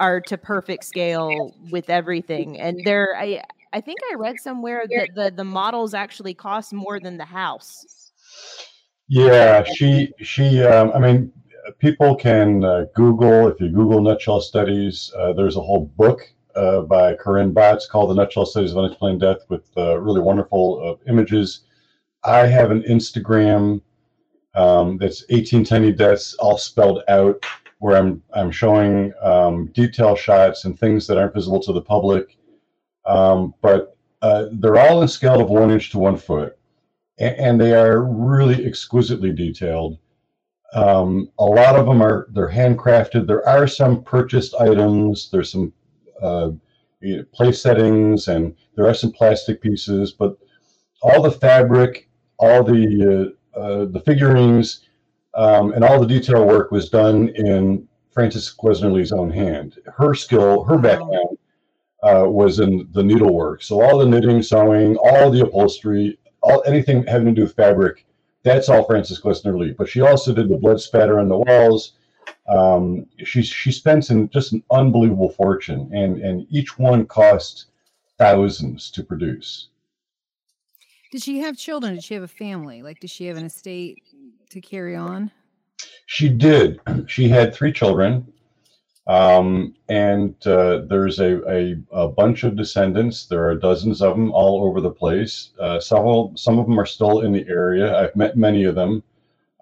are 0.00 0.20
to 0.20 0.36
perfect 0.36 0.84
scale 0.84 1.54
with 1.70 1.88
everything 1.88 2.60
and 2.60 2.80
they're 2.84 3.16
i 3.16 3.42
i 3.72 3.80
think 3.80 3.98
i 4.10 4.14
read 4.14 4.38
somewhere 4.38 4.84
that 4.94 5.08
the 5.14 5.32
the 5.34 5.44
models 5.44 5.94
actually 5.94 6.34
cost 6.34 6.72
more 6.74 7.00
than 7.00 7.16
the 7.16 7.24
house 7.24 8.12
yeah 9.08 9.62
she 9.62 10.12
she 10.20 10.62
um 10.62 10.92
i 10.94 10.98
mean 10.98 11.32
people 11.78 12.14
can 12.14 12.64
uh, 12.64 12.84
google 12.94 13.48
if 13.48 13.60
you 13.60 13.68
google 13.68 14.00
nutshell 14.00 14.40
studies 14.40 15.12
uh, 15.18 15.32
there's 15.32 15.56
a 15.56 15.60
whole 15.60 15.86
book 15.96 16.34
uh, 16.56 16.82
by 16.82 17.14
Corinne 17.14 17.52
Botz 17.52 17.88
called 17.88 18.10
The 18.10 18.14
Nutshell 18.14 18.46
Studies 18.46 18.72
of 18.72 18.78
Unexplained 18.78 19.20
Death 19.20 19.44
with 19.48 19.68
uh, 19.76 19.98
really 19.98 20.20
wonderful 20.20 20.98
uh, 21.02 21.10
images. 21.10 21.60
I 22.22 22.46
have 22.46 22.70
an 22.70 22.82
Instagram 22.82 23.82
um, 24.54 24.98
that's 24.98 25.24
18 25.30 25.64
tiny 25.64 25.92
deaths 25.92 26.34
all 26.34 26.56
spelled 26.56 27.02
out 27.08 27.44
where 27.78 27.96
I'm, 27.96 28.22
I'm 28.32 28.50
showing 28.50 29.12
um, 29.20 29.66
detail 29.74 30.14
shots 30.14 30.64
and 30.64 30.78
things 30.78 31.06
that 31.06 31.18
aren't 31.18 31.34
visible 31.34 31.60
to 31.60 31.72
the 31.72 31.82
public. 31.82 32.36
Um, 33.04 33.54
but 33.60 33.96
they're 34.52 34.78
all 34.78 35.02
in 35.02 35.08
scale 35.08 35.40
of 35.40 35.50
one 35.50 35.70
inch 35.70 35.90
to 35.90 35.98
one 35.98 36.16
foot. 36.16 36.56
And 37.18 37.60
they 37.60 37.72
are 37.74 38.02
really 38.02 38.64
exquisitely 38.64 39.32
detailed. 39.32 39.98
Um, 40.74 41.30
a 41.38 41.44
lot 41.44 41.76
of 41.76 41.86
them 41.86 42.02
are 42.02 42.26
they're 42.32 42.50
handcrafted. 42.50 43.26
There 43.26 43.46
are 43.48 43.66
some 43.66 44.02
purchased 44.02 44.54
items. 44.56 45.30
There's 45.30 45.52
some 45.52 45.72
uh, 46.20 46.50
place 47.32 47.62
settings, 47.62 48.28
and 48.28 48.54
there 48.74 48.86
are 48.86 48.94
some 48.94 49.12
plastic 49.12 49.60
pieces, 49.60 50.12
but 50.12 50.36
all 51.02 51.22
the 51.22 51.30
fabric, 51.30 52.08
all 52.38 52.64
the 52.64 53.32
uh, 53.56 53.58
uh, 53.58 53.84
the 53.86 54.00
figurines, 54.00 54.86
um, 55.34 55.72
and 55.72 55.84
all 55.84 56.00
the 56.00 56.06
detail 56.06 56.44
work 56.44 56.72
was 56.72 56.88
done 56.88 57.28
in 57.36 57.86
Frances 58.10 58.54
Glessner 58.60 59.12
own 59.12 59.30
hand. 59.30 59.78
Her 59.86 60.14
skill, 60.14 60.64
her 60.64 60.78
background 60.78 61.38
uh, 62.02 62.24
was 62.26 62.60
in 62.60 62.88
the 62.92 63.02
needlework. 63.02 63.62
So 63.62 63.80
all 63.80 63.98
the 63.98 64.06
knitting, 64.06 64.42
sewing, 64.42 64.96
all 64.96 65.30
the 65.30 65.40
upholstery, 65.40 66.18
all 66.42 66.62
anything 66.66 67.04
having 67.06 67.26
to 67.26 67.32
do 67.32 67.42
with 67.42 67.56
fabric, 67.56 68.06
that's 68.44 68.68
all 68.68 68.84
Frances 68.84 69.20
Glessner 69.20 69.58
Lee. 69.58 69.72
But 69.72 69.88
she 69.88 70.00
also 70.00 70.32
did 70.32 70.48
the 70.48 70.56
blood 70.56 70.80
spatter 70.80 71.18
on 71.18 71.28
the 71.28 71.38
walls. 71.38 71.94
Um, 72.48 73.06
she 73.24 73.42
she 73.42 73.72
spends 73.72 74.08
just 74.32 74.52
an 74.52 74.62
unbelievable 74.70 75.30
fortune, 75.30 75.90
and 75.92 76.20
and 76.20 76.46
each 76.50 76.78
one 76.78 77.06
cost 77.06 77.66
thousands 78.18 78.90
to 78.92 79.02
produce. 79.02 79.68
Did 81.10 81.22
she 81.22 81.38
have 81.40 81.56
children? 81.56 81.94
Did 81.94 82.04
she 82.04 82.14
have 82.14 82.22
a 82.22 82.28
family? 82.28 82.82
Like, 82.82 83.00
did 83.00 83.10
she 83.10 83.26
have 83.26 83.36
an 83.36 83.46
estate 83.46 84.02
to 84.50 84.60
carry 84.60 84.94
on? 84.94 85.30
She 86.06 86.28
did. 86.28 86.80
She 87.06 87.28
had 87.28 87.54
three 87.54 87.72
children, 87.72 88.26
um, 89.06 89.74
and 89.88 90.34
uh, 90.46 90.82
there's 90.88 91.20
a, 91.20 91.42
a, 91.50 91.76
a, 91.92 92.08
bunch 92.08 92.42
of 92.44 92.56
descendants. 92.56 93.26
There 93.26 93.46
are 93.46 93.54
dozens 93.54 94.00
of 94.00 94.16
them 94.16 94.32
all 94.32 94.64
over 94.64 94.80
the 94.80 94.90
place. 94.90 95.50
Uh, 95.60 95.78
some 95.78 96.34
some 96.36 96.58
of 96.58 96.66
them 96.66 96.80
are 96.80 96.86
still 96.86 97.20
in 97.20 97.32
the 97.32 97.46
area. 97.46 97.98
I've 97.98 98.16
met 98.16 98.38
many 98.38 98.64
of 98.64 98.74
them. 98.74 99.02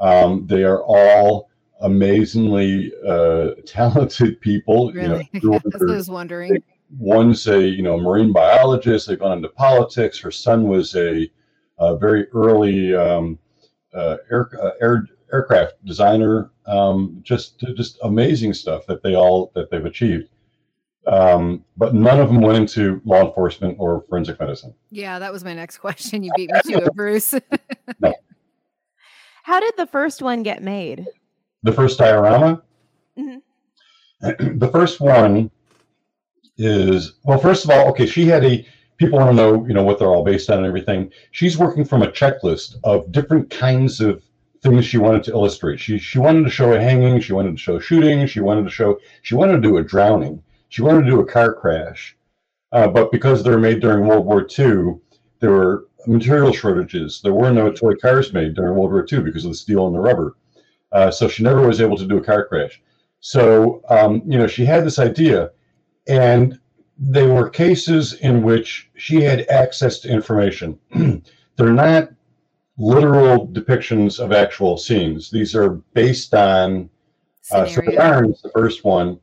Um, 0.00 0.46
they 0.46 0.62
are 0.62 0.82
all 0.84 1.50
amazingly 1.80 2.92
uh, 3.06 3.50
talented 3.66 4.40
people. 4.40 4.92
Really? 4.92 5.28
You 5.32 5.50
know, 5.50 5.60
I 5.80 5.84
was 5.84 6.08
wondering. 6.08 6.62
One's 6.96 7.48
a 7.48 7.60
you 7.60 7.82
know 7.82 7.98
marine 7.98 8.32
biologist. 8.32 9.08
They've 9.08 9.18
gone 9.18 9.38
into 9.38 9.48
politics. 9.48 10.20
Her 10.20 10.30
son 10.30 10.68
was 10.68 10.94
a, 10.94 11.28
a 11.78 11.96
very 11.96 12.28
early 12.32 12.94
um, 12.94 13.40
uh, 13.92 14.18
air, 14.30 14.50
uh, 14.62 14.70
air 14.80 15.08
aircraft 15.32 15.84
designer. 15.84 16.51
Um, 16.66 17.20
just 17.22 17.58
just 17.76 17.98
amazing 18.02 18.54
stuff 18.54 18.86
that 18.86 19.02
they 19.02 19.14
all 19.14 19.50
that 19.54 19.70
they've 19.70 19.84
achieved. 19.84 20.28
Um, 21.06 21.64
but 21.76 21.94
none 21.94 22.20
of 22.20 22.28
them 22.28 22.40
went 22.40 22.58
into 22.58 23.00
law 23.04 23.26
enforcement 23.26 23.76
or 23.80 24.04
forensic 24.08 24.38
medicine. 24.38 24.72
Yeah, 24.90 25.18
that 25.18 25.32
was 25.32 25.42
my 25.42 25.52
next 25.52 25.78
question. 25.78 26.22
You 26.22 26.30
beat 26.36 26.50
me 26.52 26.74
to 26.74 26.84
it, 26.84 26.94
Bruce. 26.94 27.34
no. 28.00 28.14
How 29.42 29.58
did 29.58 29.74
the 29.76 29.88
first 29.88 30.22
one 30.22 30.44
get 30.44 30.62
made? 30.62 31.08
the 31.62 31.72
first 31.72 31.98
diorama. 31.98 32.62
Mm-hmm. 33.18 34.58
the 34.58 34.68
first 34.68 35.00
one 35.00 35.50
is 36.58 37.14
well. 37.24 37.38
First 37.38 37.64
of 37.64 37.70
all, 37.70 37.88
okay, 37.88 38.06
she 38.06 38.26
had 38.26 38.44
a. 38.44 38.66
People 38.98 39.18
want 39.18 39.30
to 39.30 39.34
know, 39.36 39.66
you 39.66 39.74
know, 39.74 39.82
what 39.82 39.98
they're 39.98 40.08
all 40.08 40.22
based 40.22 40.48
on 40.48 40.58
and 40.58 40.66
everything. 40.66 41.10
She's 41.32 41.58
working 41.58 41.84
from 41.84 42.02
a 42.02 42.08
checklist 42.08 42.76
of 42.84 43.10
different 43.10 43.50
kinds 43.50 44.00
of 44.00 44.22
things 44.62 44.84
she 44.84 44.98
wanted 44.98 45.24
to 45.24 45.32
illustrate. 45.32 45.80
She 45.80 45.98
she 45.98 46.18
wanted 46.18 46.44
to 46.44 46.50
show 46.50 46.72
a 46.72 46.80
hanging. 46.80 47.20
She 47.20 47.32
wanted 47.32 47.52
to 47.52 47.62
show 47.62 47.78
shooting. 47.78 48.26
She 48.26 48.40
wanted 48.40 48.64
to 48.64 48.70
show. 48.70 48.98
She 49.22 49.34
wanted 49.34 49.54
to 49.54 49.60
do 49.60 49.76
a 49.76 49.82
drowning. 49.82 50.42
She 50.68 50.82
wanted 50.82 51.04
to 51.04 51.10
do 51.10 51.20
a 51.20 51.26
car 51.26 51.52
crash. 51.52 52.16
Uh, 52.70 52.88
but 52.88 53.12
because 53.12 53.42
they 53.42 53.50
were 53.50 53.58
made 53.58 53.80
during 53.80 54.06
World 54.06 54.24
War 54.24 54.46
II, 54.58 54.94
there 55.40 55.50
were 55.50 55.86
material 56.06 56.52
shortages. 56.52 57.20
There 57.22 57.34
were 57.34 57.52
no 57.52 57.70
toy 57.70 57.94
cars 57.96 58.32
made 58.32 58.54
during 58.54 58.74
World 58.74 58.92
War 58.92 59.06
II 59.10 59.20
because 59.20 59.44
of 59.44 59.50
the 59.50 59.56
steel 59.56 59.86
and 59.86 59.94
the 59.94 60.00
rubber. 60.00 60.36
Uh, 60.90 61.10
so 61.10 61.28
she 61.28 61.42
never 61.42 61.66
was 61.66 61.80
able 61.80 61.96
to 61.96 62.06
do 62.06 62.16
a 62.16 62.24
car 62.24 62.46
crash. 62.46 62.80
So, 63.20 63.82
um, 63.88 64.22
you 64.26 64.38
know, 64.38 64.46
she 64.46 64.64
had 64.64 64.84
this 64.84 64.98
idea, 64.98 65.50
and 66.06 66.58
they 66.98 67.26
were 67.26 67.50
cases 67.50 68.14
in 68.14 68.42
which 68.42 68.90
she 68.96 69.20
had 69.20 69.46
access 69.48 69.98
to 70.00 70.08
information. 70.08 70.78
They're 71.56 71.72
not 71.72 72.10
literal 72.78 73.48
depictions 73.48 74.18
of 74.18 74.32
actual 74.32 74.76
scenes. 74.76 75.30
These 75.30 75.54
are 75.54 75.70
based 75.94 76.34
on. 76.34 76.90
Uh, 77.50 77.66
so 77.66 77.80
the 77.80 77.96
barn 77.96 78.30
is 78.30 78.40
the 78.40 78.50
first 78.50 78.84
one, 78.84 79.18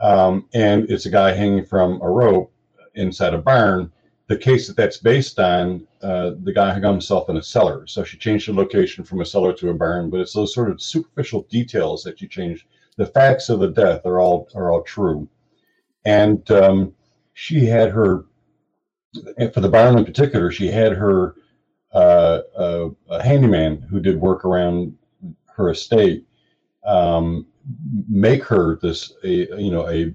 um, 0.00 0.48
and 0.54 0.90
it's 0.90 1.06
a 1.06 1.10
guy 1.10 1.32
hanging 1.32 1.64
from 1.64 2.00
a 2.02 2.10
rope 2.10 2.52
inside 2.94 3.34
a 3.34 3.38
barn 3.38 3.90
the 4.26 4.36
case 4.36 4.66
that 4.66 4.76
that's 4.76 4.96
based 4.96 5.38
on, 5.38 5.86
uh, 6.02 6.32
the 6.42 6.52
guy 6.52 6.72
hung 6.72 6.82
himself 6.82 7.28
in 7.28 7.36
a 7.36 7.42
cellar. 7.42 7.86
So 7.86 8.04
she 8.04 8.16
changed 8.16 8.48
the 8.48 8.54
location 8.54 9.04
from 9.04 9.20
a 9.20 9.26
cellar 9.26 9.52
to 9.54 9.70
a 9.70 9.74
barn, 9.74 10.10
but 10.10 10.20
it's 10.20 10.32
those 10.32 10.54
sort 10.54 10.70
of 10.70 10.80
superficial 10.80 11.42
details 11.50 12.02
that 12.04 12.20
you 12.20 12.28
change. 12.28 12.66
The 12.96 13.06
facts 13.06 13.48
of 13.48 13.60
the 13.60 13.68
death 13.68 14.06
are 14.06 14.20
all 14.20 14.48
are 14.54 14.70
all 14.70 14.82
true, 14.82 15.28
and 16.04 16.48
um, 16.52 16.94
she 17.32 17.66
had 17.66 17.90
her, 17.90 18.24
for 19.52 19.60
the 19.60 19.68
barn 19.68 19.98
in 19.98 20.04
particular, 20.04 20.52
she 20.52 20.68
had 20.68 20.92
her 20.92 21.34
uh, 21.94 22.40
uh, 22.56 22.88
a 23.10 23.22
handyman 23.22 23.80
who 23.90 24.00
did 24.00 24.20
work 24.20 24.44
around 24.44 24.96
her 25.56 25.70
estate 25.70 26.26
um, 26.84 27.46
make 28.08 28.44
her 28.44 28.78
this 28.82 29.12
a 29.24 29.60
you 29.60 29.70
know 29.70 29.88
a 29.88 30.12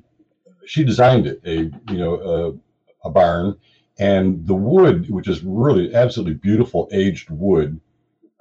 she 0.66 0.84
designed 0.84 1.26
it 1.26 1.42
a 1.46 1.72
you 1.92 1.98
know 1.98 2.62
a, 3.04 3.08
a 3.08 3.12
barn 3.12 3.58
and 4.00 4.48
the 4.48 4.56
wood, 4.56 5.10
which 5.10 5.28
is 5.28 5.44
really 5.44 5.94
absolutely 5.94 6.36
beautiful 6.36 6.88
aged 6.92 7.30
wood, 7.30 7.80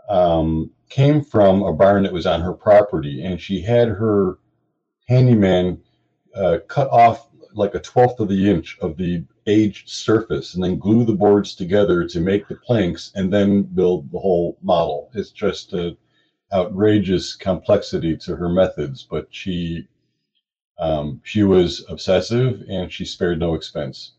um, 0.09 0.71
came 0.88 1.23
from 1.23 1.62
a 1.62 1.73
barn 1.73 2.04
that 2.04 2.12
was 2.12 2.26
on 2.26 2.40
her 2.40 2.52
property. 2.52 3.25
And 3.25 3.40
she 3.40 3.61
had 3.61 3.88
her 3.88 4.38
handyman 5.09 5.83
uh, 6.35 6.59
cut 6.68 6.88
off 6.90 7.28
like 7.54 7.75
a 7.75 7.80
twelfth 7.80 8.21
of 8.21 8.28
the 8.28 8.49
inch 8.49 8.78
of 8.80 8.97
the 8.97 9.25
aged 9.49 9.88
surface 9.88 10.55
and 10.55 10.62
then 10.62 10.78
glue 10.78 11.05
the 11.05 11.14
boards 11.14 11.55
together 11.55 12.07
to 12.07 12.21
make 12.21 12.47
the 12.47 12.55
planks 12.55 13.11
and 13.14 13.33
then 13.33 13.62
build 13.62 14.11
the 14.12 14.19
whole 14.19 14.59
model. 14.62 15.11
It's 15.14 15.31
just 15.31 15.73
a 15.73 15.97
outrageous 16.52 17.35
complexity 17.35 18.17
to 18.17 18.37
her 18.37 18.49
methods, 18.49 19.07
but 19.11 19.26
she 19.31 19.88
um, 20.78 21.21
she 21.25 21.43
was 21.43 21.85
obsessive 21.88 22.62
and 22.69 22.93
she 22.93 23.05
spared 23.05 23.40
no 23.40 23.55
expense. 23.55 24.12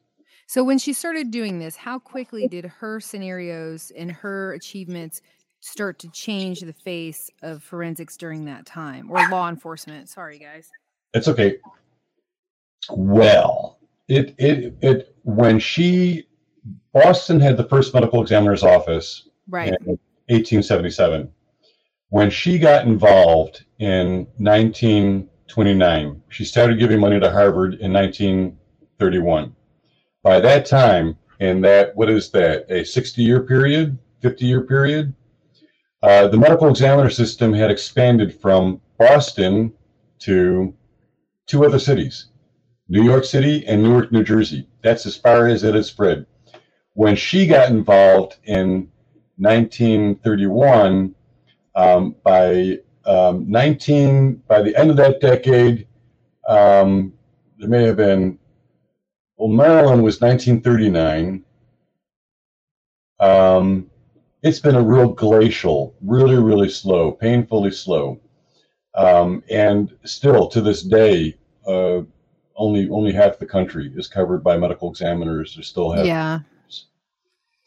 So 0.45 0.63
when 0.63 0.77
she 0.77 0.93
started 0.93 1.31
doing 1.31 1.59
this, 1.59 1.75
how 1.75 2.00
quickly 2.00 2.48
did 2.48 2.65
her 2.65 3.00
scenarios 3.00 3.91
and 3.95 4.12
her 4.12 4.53
achievements 4.53 5.21
start 5.62 6.00
to 6.00 6.09
change 6.09 6.62
the 6.62 6.74
face 6.74 7.29
of 7.43 7.63
forensics 7.63 8.17
during 8.17 8.45
that 8.45 8.65
time 8.65 9.12
or 9.12 9.17
law 9.29 9.48
enforcement? 9.48 10.09
Sorry, 10.09 10.39
guys. 10.39 10.69
It's 11.13 11.27
okay. 11.27 11.57
Well, 12.89 13.79
it 14.07 14.33
it 14.38 14.75
it 14.81 15.15
when 15.36 15.59
she 15.59 16.25
Boston 16.93 17.39
had 17.39 17.55
the 17.55 17.67
first 17.67 17.93
medical 17.93 18.21
examiner's 18.21 18.63
office 18.63 19.27
Right. 19.48 19.69
in 19.69 20.00
1877. 20.27 21.29
When 22.09 22.29
she 22.31 22.57
got 22.57 22.88
involved 22.88 23.65
in 23.77 24.27
1929, 24.38 26.21
she 26.29 26.43
started 26.45 26.79
giving 26.79 27.00
money 27.00 27.19
to 27.19 27.31
Harvard 27.31 27.75
in 27.75 27.93
1931. 27.93 29.55
By 30.24 30.39
that 30.39 30.65
time, 30.65 31.17
in 31.39 31.62
that, 31.62 31.95
what 31.95 32.09
is 32.09 32.31
that, 32.31 32.65
a 32.69 32.83
60 32.83 33.21
year 33.21 33.43
period, 33.43 33.98
50 34.21 34.45
year 34.45 34.62
period, 34.62 35.13
uh, 36.01 36.27
the 36.27 36.38
medical 36.38 36.69
examiner 36.69 37.09
system 37.09 37.53
had 37.53 37.69
expanded 37.69 38.33
from 38.39 38.81
Boston 38.98 39.71
to 40.19 40.74
two 41.45 41.65
other 41.65 41.79
cities, 41.79 42.27
New 42.89 43.03
York 43.03 43.24
City 43.24 43.65
and 43.67 43.84
Newark, 43.84 44.12
New 44.12 44.24
Jersey. 44.24 44.67
That's 44.81 45.05
as 45.05 45.15
far 45.15 45.48
as 45.48 45.63
it 45.63 45.75
has 45.75 45.88
spread. 45.88 46.25
When 46.93 47.15
she 47.15 47.46
got 47.46 47.69
involved 47.69 48.38
in 48.43 48.89
1931, 49.38 51.15
um, 51.75 52.15
by 52.24 52.79
um, 53.05 53.50
19 53.50 54.43
by 54.48 54.62
the 54.62 54.75
end 54.75 54.89
of 54.89 54.98
that 54.98 55.22
decade, 55.22 55.88
um, 56.48 57.13
there 57.58 57.69
may 57.69 57.84
have 57.84 57.98
been. 57.98 58.38
Well, 59.38 59.48
Maryland 59.48 60.03
was 60.03 60.19
1939. 60.19 61.46
Um, 63.22 63.89
it's 64.41 64.60
been 64.60 64.75
a 64.75 64.84
real 64.84 65.10
glacial, 65.10 65.96
really, 66.01 66.38
really 66.38 66.69
slow, 66.69 67.12
painfully 67.12 67.72
slow, 67.72 68.19
um, 68.96 69.43
and 69.50 69.96
still 70.03 70.48
to 70.48 70.62
this 70.62 70.81
day, 70.84 71.38
uh, 71.65 72.01
only 72.60 72.89
only 72.89 73.12
half 73.12 73.39
the 73.39 73.46
country 73.46 73.92
is 73.96 74.08
covered 74.08 74.44
by 74.44 74.58
medical 74.58 74.89
examiners. 74.89 75.56
Who 75.56 75.63
still 75.63 75.92
have 75.92 76.06
Yeah. 76.06 76.39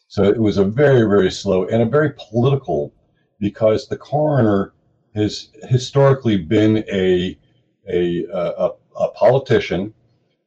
so 0.07 0.23
it 0.25 0.39
was 0.39 0.59
a 0.59 0.65
very, 0.65 1.09
very 1.09 1.31
slow 1.31 1.67
and 1.67 1.83
a 1.83 1.87
very 1.87 2.13
political 2.31 2.93
because 3.41 3.89
the 3.89 3.97
coroner 3.97 4.73
has 5.15 5.49
historically 5.69 6.37
been 6.37 6.85
a, 6.89 7.37
a, 7.89 8.25
a, 8.33 8.71
a 9.01 9.09
politician 9.11 9.93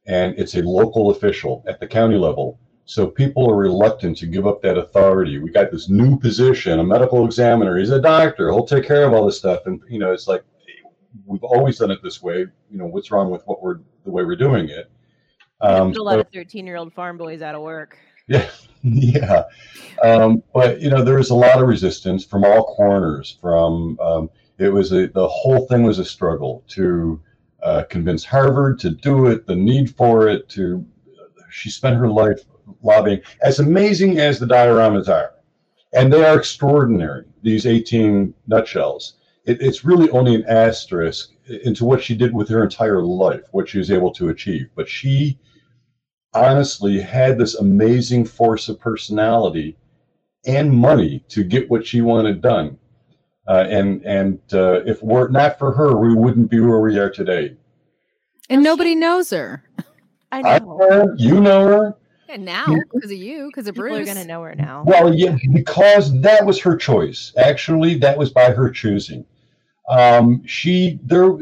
and 0.06 0.34
it's 0.38 0.54
a 0.54 0.62
local 0.62 1.10
official 1.10 1.62
at 1.68 1.78
the 1.78 1.86
county 1.86 2.16
level. 2.16 2.58
So 2.84 3.06
people 3.06 3.50
are 3.50 3.56
reluctant 3.56 4.16
to 4.18 4.26
give 4.26 4.46
up 4.46 4.62
that 4.62 4.78
authority. 4.78 5.38
We 5.38 5.50
got 5.50 5.72
this 5.72 5.88
new 5.88 6.18
position, 6.18 6.78
a 6.78 6.84
medical 6.84 7.24
examiner. 7.26 7.76
He's 7.76 7.90
a 7.90 8.00
doctor. 8.00 8.50
He'll 8.50 8.64
take 8.64 8.86
care 8.86 9.04
of 9.04 9.12
all 9.12 9.26
this 9.26 9.38
stuff. 9.38 9.66
And, 9.66 9.82
you 9.88 9.98
know, 9.98 10.12
it's 10.12 10.28
like, 10.28 10.44
we've 11.24 11.44
always 11.44 11.78
done 11.78 11.90
it 11.90 12.02
this 12.02 12.22
way. 12.22 12.46
You 12.70 12.78
know, 12.78 12.86
what's 12.86 13.10
wrong 13.10 13.30
with 13.30 13.42
what 13.46 13.62
we're, 13.62 13.78
the 14.04 14.10
way 14.10 14.24
we're 14.24 14.36
doing 14.36 14.68
it? 14.68 14.90
Um, 15.60 15.92
a 15.92 16.02
lot 16.02 16.18
of 16.18 16.26
13 16.32 16.66
year 16.66 16.76
old 16.76 16.92
farm 16.92 17.16
boys 17.16 17.42
out 17.42 17.54
of 17.54 17.62
work. 17.62 17.96
yeah, 18.28 18.50
yeah. 18.82 19.44
Um, 20.02 20.42
but 20.52 20.80
you 20.80 20.90
know, 20.90 21.02
there 21.02 21.16
was 21.16 21.30
a 21.30 21.34
lot 21.34 21.60
of 21.60 21.68
resistance 21.68 22.24
from 22.24 22.44
all 22.44 22.64
corners. 22.64 23.38
From 23.40 23.98
um, 24.00 24.30
it 24.58 24.68
was 24.68 24.92
a, 24.92 25.06
the 25.06 25.28
whole 25.28 25.66
thing 25.68 25.84
was 25.84 25.98
a 25.98 26.04
struggle 26.04 26.64
to 26.68 27.20
uh, 27.62 27.84
convince 27.88 28.24
Harvard 28.24 28.78
to 28.80 28.90
do 28.90 29.26
it, 29.26 29.46
the 29.46 29.54
need 29.54 29.94
for 29.94 30.28
it. 30.28 30.48
To 30.50 30.84
she 31.50 31.70
spent 31.70 31.96
her 31.96 32.08
life 32.08 32.40
lobbying. 32.82 33.20
As 33.42 33.60
amazing 33.60 34.18
as 34.18 34.38
the 34.38 34.46
dioramas 34.46 35.08
are, 35.08 35.34
and 35.92 36.12
they 36.12 36.24
are 36.24 36.36
extraordinary. 36.36 37.24
These 37.42 37.66
18 37.66 38.34
nutshells. 38.48 39.14
It, 39.46 39.60
it's 39.60 39.84
really 39.84 40.10
only 40.10 40.34
an 40.34 40.44
asterisk 40.46 41.30
into 41.64 41.84
what 41.84 42.02
she 42.02 42.14
did 42.14 42.34
with 42.34 42.48
her 42.48 42.62
entire 42.62 43.02
life, 43.02 43.44
what 43.52 43.68
she 43.68 43.78
was 43.78 43.90
able 43.90 44.12
to 44.14 44.28
achieve. 44.28 44.68
But 44.74 44.88
she 44.88 45.38
honestly 46.34 47.00
had 47.00 47.38
this 47.38 47.54
amazing 47.54 48.26
force 48.26 48.68
of 48.68 48.78
personality 48.78 49.76
and 50.46 50.70
money 50.70 51.24
to 51.28 51.42
get 51.42 51.70
what 51.70 51.86
she 51.86 52.00
wanted 52.00 52.40
done. 52.40 52.78
Uh, 53.48 53.64
and 53.68 54.04
and 54.04 54.40
uh, 54.52 54.82
if 54.84 55.02
we're 55.02 55.28
not 55.28 55.58
for 55.58 55.72
her, 55.72 55.96
we 55.96 56.14
wouldn't 56.14 56.50
be 56.50 56.60
where 56.60 56.80
we 56.80 56.98
are 56.98 57.10
today. 57.10 57.56
And 58.50 58.62
nobody 58.62 58.94
knows 58.94 59.30
her. 59.30 59.62
I 60.32 60.40
I 60.40 60.58
know. 60.58 60.78
know 60.78 60.78
her, 60.78 61.14
you 61.16 61.40
know 61.40 61.66
her. 61.66 61.94
And 62.28 62.44
now, 62.44 62.66
because 62.92 63.12
of 63.12 63.16
you, 63.16 63.46
because 63.46 63.68
of 63.68 63.76
People 63.76 63.90
Bruce. 63.90 64.00
are 64.08 64.14
going 64.14 64.16
to 64.16 64.26
know 64.26 64.42
her 64.42 64.56
now. 64.56 64.82
Well, 64.84 65.14
yeah, 65.14 65.36
because 65.52 66.20
that 66.22 66.44
was 66.44 66.60
her 66.60 66.76
choice. 66.76 67.32
Actually, 67.36 67.98
that 67.98 68.18
was 68.18 68.30
by 68.30 68.50
her 68.50 68.68
choosing. 68.68 69.24
Um, 69.88 70.44
she 70.46 70.98
there 71.02 71.36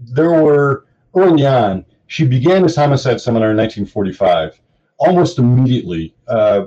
there 0.00 0.42
were 0.42 0.86
early 1.14 1.46
on. 1.46 1.84
She 2.06 2.26
began 2.26 2.62
this 2.62 2.76
homicide 2.76 3.20
seminar 3.20 3.50
in 3.50 3.56
1945. 3.56 4.60
Almost 4.98 5.38
immediately, 5.38 6.14
uh, 6.28 6.66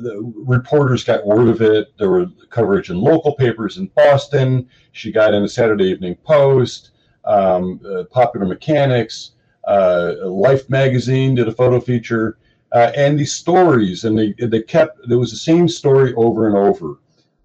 the 0.00 0.32
reporters 0.36 1.04
got 1.04 1.26
word 1.26 1.48
of 1.48 1.60
it. 1.60 1.88
There 1.98 2.10
were 2.10 2.26
coverage 2.50 2.90
in 2.90 3.00
local 3.00 3.34
papers 3.34 3.78
in 3.78 3.86
Boston. 3.88 4.68
She 4.92 5.12
got 5.12 5.34
in 5.34 5.42
the 5.42 5.48
Saturday 5.48 5.86
Evening 5.86 6.16
Post, 6.16 6.90
um, 7.24 7.80
uh, 7.86 8.04
Popular 8.04 8.46
Mechanics, 8.46 9.32
uh, 9.66 10.14
Life 10.24 10.68
magazine 10.70 11.34
did 11.34 11.48
a 11.48 11.52
photo 11.52 11.80
feature, 11.80 12.38
uh, 12.72 12.92
and 12.96 13.18
these 13.18 13.34
stories, 13.34 14.04
and 14.04 14.18
they 14.18 14.32
they 14.38 14.62
kept 14.62 15.08
there 15.08 15.18
was 15.18 15.30
the 15.30 15.36
same 15.36 15.68
story 15.68 16.14
over 16.14 16.46
and 16.46 16.56
over. 16.56 16.98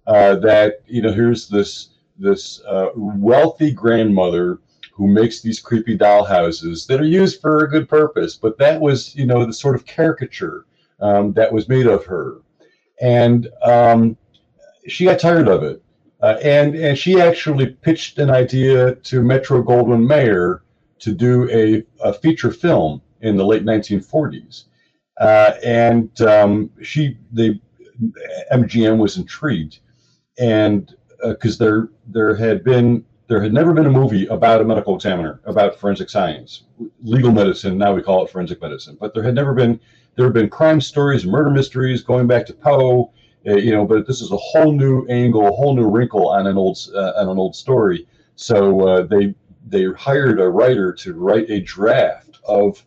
Uh, 0.06 0.36
that 0.36 0.82
you 0.86 1.00
know, 1.02 1.12
here's 1.12 1.48
this 1.48 1.90
this 2.22 2.62
uh, 2.66 2.90
wealthy 2.94 3.72
grandmother 3.72 4.60
who 4.92 5.08
makes 5.08 5.40
these 5.40 5.58
creepy 5.58 5.96
doll 5.96 6.24
houses 6.24 6.86
that 6.86 7.00
are 7.00 7.04
used 7.04 7.40
for 7.40 7.64
a 7.64 7.68
good 7.68 7.88
purpose, 7.88 8.36
but 8.36 8.58
that 8.58 8.80
was 8.80 9.14
you 9.16 9.26
know 9.26 9.44
the 9.44 9.52
sort 9.52 9.74
of 9.74 9.84
caricature 9.84 10.66
um, 11.00 11.32
that 11.32 11.52
was 11.52 11.68
made 11.68 11.86
of 11.86 12.04
her, 12.06 12.38
and 13.00 13.48
um, 13.62 14.16
she 14.86 15.04
got 15.04 15.18
tired 15.18 15.48
of 15.48 15.62
it, 15.62 15.82
uh, 16.22 16.36
and 16.42 16.74
and 16.74 16.96
she 16.96 17.20
actually 17.20 17.66
pitched 17.66 18.18
an 18.18 18.30
idea 18.30 18.94
to 18.96 19.22
Metro 19.22 19.62
Goldwyn 19.62 20.06
Mayer 20.06 20.62
to 21.00 21.12
do 21.12 21.50
a, 21.50 21.84
a 22.06 22.12
feature 22.12 22.52
film 22.52 23.02
in 23.22 23.36
the 23.36 23.44
late 23.44 23.64
1940s, 23.64 24.64
uh, 25.20 25.54
and 25.64 26.20
um, 26.20 26.70
she 26.82 27.18
the 27.32 27.58
MGM 28.52 28.98
was 28.98 29.16
intrigued, 29.16 29.80
and 30.38 30.94
because 31.22 31.58
there 31.58 31.88
there 32.06 32.34
had 32.34 32.64
been 32.64 33.04
there 33.28 33.42
had 33.42 33.52
never 33.52 33.72
been 33.72 33.86
a 33.86 33.90
movie 33.90 34.26
about 34.26 34.60
a 34.60 34.64
medical 34.64 34.94
examiner 34.94 35.40
about 35.44 35.78
forensic 35.78 36.10
science, 36.10 36.64
legal 37.02 37.32
medicine. 37.32 37.78
Now 37.78 37.94
we 37.94 38.02
call 38.02 38.24
it 38.24 38.30
forensic 38.30 38.60
medicine, 38.60 38.96
but 39.00 39.14
there 39.14 39.22
had 39.22 39.34
never 39.34 39.54
been 39.54 39.80
there 40.16 40.26
have 40.26 40.34
been 40.34 40.50
crime 40.50 40.80
stories, 40.80 41.24
murder 41.24 41.50
mysteries 41.50 42.02
going 42.02 42.26
back 42.26 42.44
to 42.46 42.52
Poe, 42.52 43.10
uh, 43.46 43.54
you 43.54 43.72
know. 43.72 43.86
But 43.86 44.06
this 44.06 44.20
is 44.20 44.30
a 44.32 44.36
whole 44.36 44.72
new 44.72 45.06
angle, 45.06 45.48
a 45.48 45.52
whole 45.52 45.74
new 45.74 45.88
wrinkle 45.88 46.28
on 46.28 46.46
an 46.46 46.58
old 46.58 46.78
uh, 46.94 47.12
on 47.16 47.28
an 47.28 47.38
old 47.38 47.56
story. 47.56 48.06
So 48.36 48.86
uh, 48.86 49.02
they 49.02 49.34
they 49.66 49.86
hired 49.96 50.40
a 50.40 50.48
writer 50.48 50.92
to 50.92 51.14
write 51.14 51.48
a 51.48 51.60
draft 51.60 52.38
of 52.44 52.84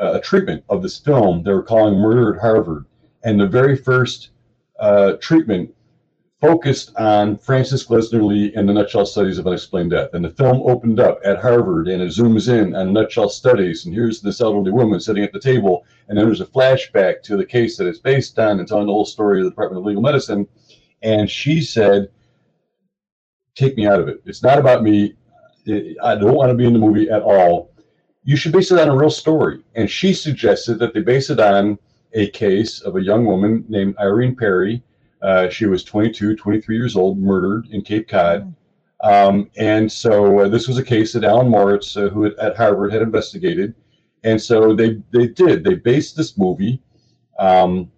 uh, 0.00 0.14
a 0.14 0.20
treatment 0.20 0.64
of 0.68 0.82
this 0.82 0.98
film. 0.98 1.42
They 1.42 1.52
were 1.52 1.62
calling 1.62 1.98
Murder 1.98 2.34
at 2.34 2.40
Harvard, 2.40 2.86
and 3.22 3.38
the 3.38 3.46
very 3.46 3.76
first 3.76 4.30
uh, 4.80 5.12
treatment 5.20 5.72
focused 6.46 6.94
on 6.94 7.36
Frances 7.36 7.84
Glessner 7.84 8.24
Lee 8.24 8.54
and 8.54 8.68
the 8.68 8.72
nutshell 8.72 9.04
studies 9.04 9.38
of 9.38 9.48
unexplained 9.48 9.90
death. 9.90 10.10
And 10.14 10.24
the 10.24 10.30
film 10.30 10.62
opened 10.62 11.00
up 11.00 11.18
at 11.24 11.40
Harvard 11.42 11.88
and 11.88 12.00
it 12.00 12.10
zooms 12.10 12.48
in 12.48 12.72
on 12.76 12.92
nutshell 12.92 13.28
studies. 13.28 13.84
And 13.84 13.92
here's 13.92 14.20
this 14.20 14.40
elderly 14.40 14.70
woman 14.70 15.00
sitting 15.00 15.24
at 15.24 15.32
the 15.32 15.40
table. 15.40 15.84
And 16.08 16.16
then 16.16 16.26
there's 16.26 16.40
a 16.40 16.46
flashback 16.46 17.22
to 17.22 17.36
the 17.36 17.44
case 17.44 17.76
that 17.76 17.88
it's 17.88 17.98
based 17.98 18.38
on 18.38 18.60
and 18.60 18.68
telling 18.68 18.86
the 18.86 18.92
whole 18.92 19.04
story 19.04 19.40
of 19.40 19.44
the 19.44 19.50
Department 19.50 19.80
of 19.80 19.86
Legal 19.86 20.02
Medicine. 20.02 20.46
And 21.02 21.28
she 21.28 21.60
said, 21.60 22.10
Take 23.56 23.76
me 23.76 23.88
out 23.88 24.00
of 24.00 24.06
it. 24.06 24.22
It's 24.24 24.42
not 24.42 24.58
about 24.58 24.84
me. 24.84 25.14
I 26.02 26.14
don't 26.14 26.34
want 26.34 26.50
to 26.50 26.54
be 26.54 26.66
in 26.66 26.74
the 26.74 26.78
movie 26.78 27.10
at 27.10 27.22
all. 27.22 27.72
You 28.22 28.36
should 28.36 28.52
base 28.52 28.70
it 28.70 28.78
on 28.78 28.88
a 28.88 28.96
real 28.96 29.10
story. 29.10 29.62
And 29.74 29.90
she 29.90 30.14
suggested 30.14 30.78
that 30.78 30.94
they 30.94 31.00
base 31.00 31.28
it 31.28 31.40
on 31.40 31.78
a 32.12 32.28
case 32.28 32.82
of 32.82 32.94
a 32.94 33.02
young 33.02 33.24
woman 33.24 33.64
named 33.68 33.96
Irene 33.98 34.36
Perry. 34.36 34.82
Uh, 35.26 35.48
she 35.48 35.66
was 35.66 35.82
22, 35.82 36.36
23 36.36 36.76
years 36.76 36.96
old, 36.96 37.18
murdered 37.18 37.66
in 37.72 37.82
Cape 37.82 38.08
Cod. 38.08 38.54
Um, 39.02 39.50
and 39.56 39.90
so 39.90 40.38
uh, 40.40 40.48
this 40.48 40.68
was 40.68 40.78
a 40.78 40.84
case 40.84 41.12
that 41.12 41.24
Alan 41.24 41.48
Moritz, 41.48 41.96
uh, 41.96 42.08
who 42.08 42.26
at, 42.26 42.38
at 42.38 42.56
Harvard 42.56 42.92
had 42.92 43.02
investigated. 43.02 43.74
And 44.24 44.40
so 44.40 44.74
they 44.74 45.02
they 45.12 45.26
did. 45.26 45.64
They 45.64 45.74
based 45.74 46.16
this 46.16 46.38
movie 46.38 46.80
um, 47.38 47.90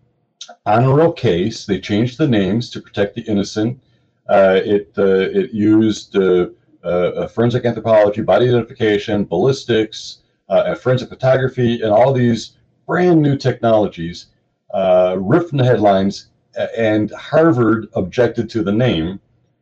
on 0.66 0.84
a 0.84 0.92
real 0.92 1.12
case. 1.12 1.66
They 1.66 1.80
changed 1.80 2.18
the 2.18 2.26
names 2.26 2.70
to 2.70 2.80
protect 2.80 3.14
the 3.14 3.22
innocent. 3.22 3.80
Uh, 4.28 4.60
it 4.64 4.92
uh, 4.98 5.28
it 5.40 5.52
used 5.52 6.16
uh, 6.16 6.48
uh, 6.82 7.26
forensic 7.28 7.64
anthropology, 7.64 8.22
body 8.22 8.48
identification, 8.48 9.24
ballistics, 9.24 10.22
uh, 10.48 10.74
forensic 10.74 11.08
photography, 11.08 11.82
and 11.82 11.92
all 11.92 12.12
these 12.12 12.56
brand 12.86 13.20
new 13.20 13.36
technologies 13.36 14.26
uh, 14.74 15.16
ripped 15.18 15.50
from 15.50 15.58
the 15.58 15.64
headlines. 15.64 16.28
And 16.76 17.10
Harvard 17.12 17.88
objected 17.94 18.48
to 18.50 18.62
the 18.62 18.72
name, 18.72 19.20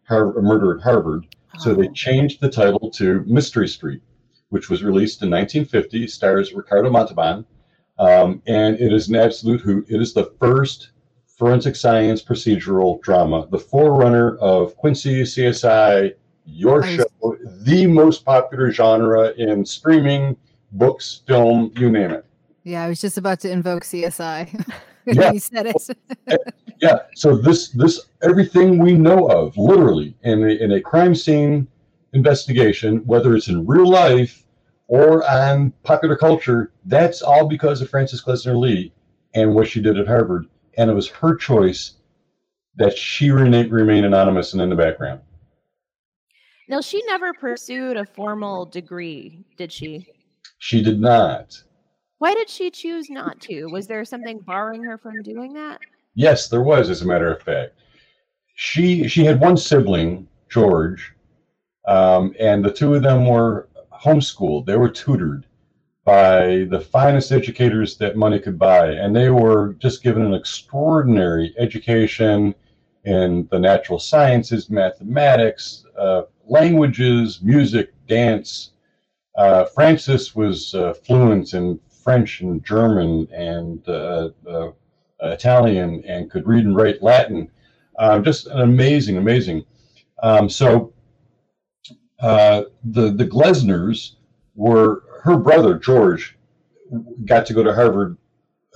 Har- 0.09 0.41
Murder 0.41 0.77
at 0.77 0.83
Harvard. 0.83 1.27
So 1.59 1.75
they 1.75 1.89
Oh. 1.89 1.93
changed 1.93 2.41
the 2.41 2.51
title 2.51 2.91
to 2.93 3.25
Mystery 3.27 3.69
Street, 3.69 4.03
which 4.51 4.69
was 4.71 4.83
released 4.85 5.23
in 5.23 5.31
1950, 5.31 6.07
stars 6.07 6.53
Ricardo 6.53 6.91
Montalban. 6.91 7.45
Um, 7.99 8.43
and 8.47 8.79
it 8.79 8.93
is 8.93 9.09
an 9.09 9.17
absolute 9.17 9.61
hoot. 9.63 9.87
It 9.89 10.01
is 10.03 10.13
the 10.13 10.31
first 10.39 10.91
forensic 11.39 11.77
science 11.77 12.23
procedural 12.23 13.01
drama, 13.03 13.47
the 13.51 13.59
forerunner 13.59 14.37
of 14.37 14.77
Quincy, 14.77 15.23
CSI, 15.25 16.13
Your 16.45 16.81
was- 16.81 16.87
Show, 16.91 17.37
the 17.63 17.87
most 17.87 18.25
popular 18.25 18.71
genre 18.71 19.33
in 19.37 19.65
streaming, 19.65 20.37
books, 20.73 21.23
film, 21.27 21.73
you 21.77 21.91
name 21.91 22.11
it. 22.11 22.25
Yeah, 22.65 22.85
I 22.85 22.89
was 22.89 23.01
just 23.01 23.17
about 23.19 23.41
to 23.41 23.51
invoke 23.51 23.85
CSI. 23.85 24.65
Yeah. 25.13 25.27
when 25.27 25.35
you 25.35 25.41
said 25.41 25.67
it. 25.67 25.77
Eh, 26.29 26.37
yeah. 26.83 26.99
So 27.15 27.37
this 27.37 27.69
this 27.69 28.07
everything 28.23 28.79
we 28.79 28.95
know 28.95 29.29
of, 29.29 29.57
literally, 29.57 30.17
in 30.23 30.43
a, 30.43 30.49
in 30.49 30.73
a 30.73 30.81
crime 30.81 31.15
scene 31.15 31.69
investigation, 32.13 32.99
whether 33.07 33.37
it's 33.37 33.47
in 33.49 33.65
real 33.67 33.89
life 33.89 34.45
or 34.89 35.29
on 35.31 35.73
popular 35.85 36.17
culture, 36.17 36.73
that's 36.85 37.23
all 37.23 37.47
because 37.47 37.81
of 37.81 37.89
Frances 37.89 38.23
Glessner 38.23 38.59
Lee 38.59 38.93
and 39.35 39.55
what 39.55 39.69
she 39.69 39.81
did 39.81 39.99
at 39.99 40.07
Harvard, 40.09 40.47
and 40.77 40.91
it 40.91 40.95
was 40.95 41.09
her 41.09 41.37
choice 41.37 41.95
that 42.77 42.97
she 42.97 43.31
remain, 43.31 43.71
remain 43.71 44.05
anonymous 44.05 44.53
and 44.53 44.63
in 44.63 44.71
the 44.71 44.77
background. 44.77 45.21
Now, 46.69 46.81
she 46.81 47.03
never 47.07 47.33
pursued 47.33 47.97
a 47.97 48.05
formal 48.05 48.67
degree, 48.67 49.45
did 49.57 49.71
she? 49.71 50.07
She 50.59 50.83
did 50.83 51.01
not. 51.01 51.63
Why 52.19 52.35
did 52.35 52.49
she 52.49 52.71
choose 52.71 53.11
not 53.11 53.41
to? 53.43 53.67
Was 53.67 53.87
there 53.87 54.05
something 54.05 54.39
barring 54.39 54.83
her 54.85 54.97
from 54.97 55.23
doing 55.23 55.53
that? 55.55 55.81
Yes, 56.15 56.49
there 56.49 56.63
was, 56.63 56.89
as 56.89 57.03
a 57.03 57.07
matter 57.07 57.33
of 57.33 57.43
fact. 57.43 57.75
She 58.55 59.07
she 59.07 59.25
had 59.25 59.39
one 59.39 59.59
sibling, 59.59 60.27
George, 60.49 61.13
um, 61.87 62.35
and 62.41 62.65
the 62.65 62.73
two 62.73 62.95
of 62.95 63.03
them 63.03 63.27
were 63.27 63.69
homeschooled. 63.93 64.65
They 64.65 64.77
were 64.77 64.89
tutored 64.89 65.45
by 66.05 66.67
the 66.71 66.81
finest 66.81 67.33
educators 67.33 67.99
that 67.99 68.17
money 68.17 68.39
could 68.39 68.59
buy, 68.59 68.93
and 68.93 69.15
they 69.15 69.29
were 69.29 69.75
just 69.75 70.03
given 70.03 70.25
an 70.25 70.33
extraordinary 70.33 71.55
education 71.59 72.55
in 73.05 73.47
the 73.51 73.59
natural 73.59 73.99
sciences, 73.99 74.71
mathematics, 74.71 75.85
uh, 75.99 76.23
languages, 76.47 77.41
music, 77.43 77.93
dance. 78.09 78.71
Uh, 79.37 79.67
Frances 79.67 80.35
was 80.35 80.75
uh, 80.75 80.95
fluent 80.95 81.53
in 81.53 81.79
French 82.07 82.41
and 82.41 82.65
German 82.65 83.27
and 83.33 83.83
uh, 83.89 84.29
uh, 84.49 84.71
Italian 85.23 86.05
and 86.07 86.31
could 86.31 86.47
read 86.47 86.65
and 86.65 86.77
write 86.77 87.03
Latin. 87.03 87.51
Um, 87.99 88.23
just 88.23 88.47
an 88.47 88.61
amazing, 88.61 89.17
amazing. 89.17 89.65
Um, 90.23 90.49
so 90.49 90.93
uh, 92.21 92.63
the 92.85 93.11
the 93.11 93.27
Glessners 93.27 94.13
were 94.55 95.03
her 95.25 95.37
brother 95.37 95.75
George 95.77 96.39
got 97.25 97.45
to 97.47 97.55
go 97.55 97.65
to 97.65 97.75
Harvard 97.75 98.17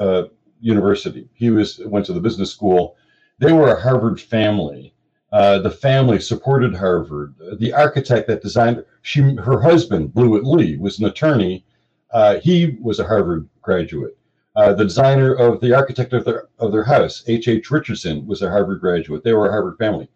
uh, 0.00 0.24
University. 0.60 1.28
He 1.32 1.50
was 1.50 1.78
went 1.86 2.06
to 2.06 2.12
the 2.12 2.20
business 2.20 2.50
school. 2.50 2.96
They 3.38 3.52
were 3.52 3.72
a 3.72 3.80
Harvard 3.80 4.20
family. 4.20 4.92
Uh, 5.30 5.60
the 5.60 5.70
family 5.70 6.18
supported 6.18 6.74
Harvard. 6.74 7.36
The 7.60 7.72
architect 7.74 8.26
that 8.26 8.42
designed 8.42 8.84
she 9.02 9.20
her 9.36 9.60
husband 9.60 10.14
Blewett 10.14 10.44
Lee 10.44 10.76
was 10.78 10.98
an 10.98 11.06
attorney. 11.06 11.64
Uh, 12.12 12.38
he 12.40 12.78
was 12.80 12.98
a 12.98 13.06
Harvard 13.06 13.48
graduate. 13.62 14.16
Uh, 14.56 14.72
the 14.72 14.84
designer 14.84 15.32
of 15.34 15.60
the 15.60 15.72
architect 15.72 16.12
of 16.12 16.24
their 16.24 16.48
of 16.58 16.72
their 16.72 16.82
house, 16.84 17.22
H. 17.28 17.46
H. 17.46 17.70
Richardson, 17.70 18.26
was 18.26 18.42
a 18.42 18.50
Harvard 18.50 18.80
graduate. 18.80 19.22
They 19.22 19.32
were 19.32 19.48
a 19.48 19.52
Harvard 19.52 19.78
family. 19.78 20.08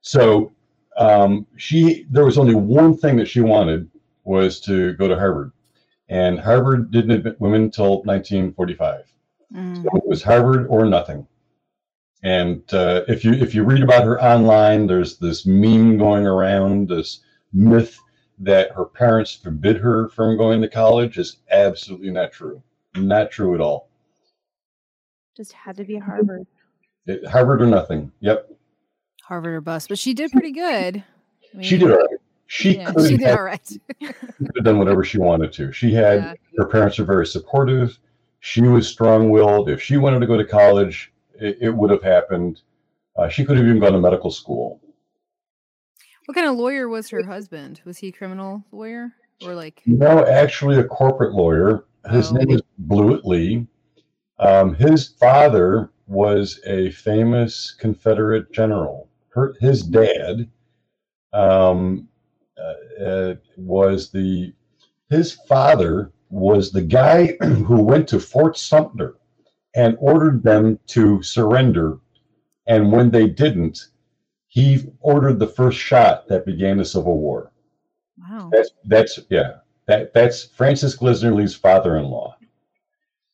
So 0.00 0.52
um, 0.96 1.46
she 1.56 2.06
there 2.10 2.24
was 2.24 2.38
only 2.38 2.54
one 2.54 2.96
thing 2.96 3.16
that 3.16 3.28
she 3.28 3.40
wanted 3.40 3.90
was 4.24 4.58
to 4.60 4.94
go 4.94 5.06
to 5.06 5.16
Harvard, 5.16 5.52
and 6.08 6.40
Harvard 6.40 6.90
didn't 6.90 7.10
admit 7.10 7.40
women 7.40 7.62
until 7.64 8.02
1945. 8.04 9.04
Mm. 9.54 9.82
So 9.82 9.96
it 9.96 10.06
was 10.06 10.22
Harvard 10.22 10.66
or 10.68 10.86
nothing. 10.86 11.26
And 12.22 12.62
uh, 12.72 13.02
if 13.06 13.22
you 13.22 13.34
if 13.34 13.54
you 13.54 13.64
read 13.64 13.82
about 13.82 14.04
her 14.04 14.20
online, 14.22 14.86
there's 14.86 15.18
this 15.18 15.44
meme 15.44 15.98
going 15.98 16.26
around, 16.26 16.88
this 16.88 17.20
myth 17.52 18.00
that 18.38 18.72
her 18.72 18.84
parents 18.84 19.34
forbid 19.34 19.76
her 19.78 20.08
from 20.08 20.36
going 20.36 20.60
to 20.62 20.68
college 20.68 21.18
is 21.18 21.36
absolutely 21.50 22.10
not 22.10 22.32
true. 22.32 22.62
Not 22.96 23.30
true 23.30 23.54
at 23.54 23.60
all. 23.60 23.88
Just 25.36 25.52
had 25.52 25.76
to 25.76 25.84
be 25.84 25.96
Harvard. 25.98 26.46
It, 27.06 27.26
Harvard 27.26 27.60
or 27.60 27.66
nothing. 27.66 28.10
Yep, 28.20 28.50
Harvard 29.24 29.52
or 29.56 29.60
bust, 29.60 29.90
but 29.90 29.98
she 29.98 30.14
did 30.14 30.32
pretty 30.32 30.52
good. 30.52 31.04
I 31.58 31.60
she 31.60 31.76
did 31.76 31.90
all 31.90 31.98
right. 31.98 32.18
She 32.46 32.78
Yeah, 32.78 32.92
could 32.94 33.10
she 33.10 33.16
did 33.18 33.26
have, 33.26 33.38
all 33.38 33.44
right. 33.44 33.72
could 34.00 34.50
have 34.56 34.64
done 34.64 34.78
whatever 34.78 35.04
she 35.04 35.18
wanted 35.18 35.52
to. 35.52 35.70
She 35.70 35.92
had 35.92 36.16
Yeah. 36.22 36.34
her 36.56 36.64
parents 36.66 36.98
were 36.98 37.04
very 37.04 37.26
supportive. 37.26 37.98
She 38.40 38.62
was 38.62 38.88
strong-willed. 38.88 39.68
If 39.68 39.82
she 39.82 39.98
wanted 39.98 40.20
to 40.20 40.26
go 40.26 40.38
to 40.38 40.46
college, 40.46 41.12
it, 41.38 41.58
it 41.60 41.70
would 41.70 41.90
have 41.90 42.02
happened. 42.02 42.62
Uh, 43.16 43.28
she 43.28 43.44
could 43.44 43.58
have 43.58 43.66
even 43.66 43.80
gone 43.80 43.92
to 43.92 43.98
medical 44.00 44.30
school. 44.30 44.80
What 46.26 46.34
kind 46.34 46.46
of 46.48 46.56
lawyer 46.56 46.88
was 46.88 47.08
her 47.10 47.22
husband? 47.22 47.80
Was 47.84 47.98
he 47.98 48.08
a 48.08 48.12
criminal 48.12 48.64
lawyer 48.72 49.12
or 49.44 49.54
like? 49.54 49.82
No, 49.86 50.24
actually, 50.26 50.78
a 50.78 50.84
corporate 50.84 51.34
lawyer. 51.34 51.84
His 52.10 52.30
Oh. 52.30 52.36
name 52.36 52.50
is 52.50 52.62
Blewett 52.78 53.24
Lee. 53.26 53.66
Um, 54.38 54.74
his 54.74 55.08
father 55.08 55.90
was 56.06 56.60
a 56.66 56.90
famous 56.90 57.72
Confederate 57.78 58.52
general. 58.52 59.08
Her, 59.30 59.54
his 59.60 59.82
dad 59.82 60.48
um, 61.32 62.08
uh, 62.58 63.02
uh, 63.04 63.34
was 63.56 64.10
the 64.10 64.52
his 65.10 65.32
father 65.32 66.10
was 66.30 66.72
the 66.72 66.82
guy 66.82 67.36
who 67.42 67.82
went 67.82 68.08
to 68.08 68.18
Fort 68.20 68.56
Sumter 68.56 69.16
and 69.74 69.96
ordered 70.00 70.42
them 70.42 70.78
to 70.88 71.22
surrender. 71.22 71.98
And 72.66 72.90
when 72.92 73.10
they 73.10 73.28
didn't, 73.28 73.88
he 74.54 74.86
ordered 75.00 75.40
the 75.40 75.48
first 75.48 75.78
shot 75.78 76.28
that 76.28 76.46
began 76.46 76.78
the 76.78 76.84
Civil 76.84 77.18
War. 77.18 77.50
Wow. 78.16 78.50
That's 78.52 78.70
that's 78.84 79.18
yeah. 79.28 79.56
That 79.86 80.14
that's 80.14 80.44
Frances 80.44 80.96
Glessner 80.96 81.34
Lee's 81.34 81.56
father-in-law. 81.56 82.36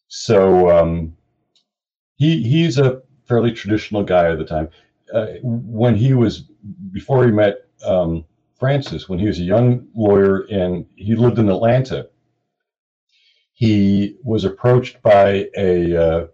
So 0.08 0.70
um, 0.70 1.14
he 2.16 2.42
he's 2.42 2.78
a 2.78 3.02
fairly 3.26 3.52
traditional 3.52 4.02
guy 4.02 4.32
at 4.32 4.38
the 4.38 4.46
time. 4.46 4.70
Uh, 5.12 5.26
when 5.42 5.94
he 5.94 6.14
was 6.14 6.44
before 6.90 7.26
he 7.26 7.30
met 7.30 7.66
um, 7.84 8.24
Frances, 8.58 9.10
when 9.10 9.18
he 9.18 9.26
was 9.26 9.38
a 9.40 9.44
young 9.44 9.88
lawyer 9.94 10.46
and 10.50 10.86
he 10.96 11.14
lived 11.16 11.38
in 11.38 11.50
Atlanta, 11.50 12.08
he 13.52 14.16
was 14.24 14.44
approached 14.44 15.02
by 15.02 15.50
a 15.54 15.94
uh, 15.94 16.26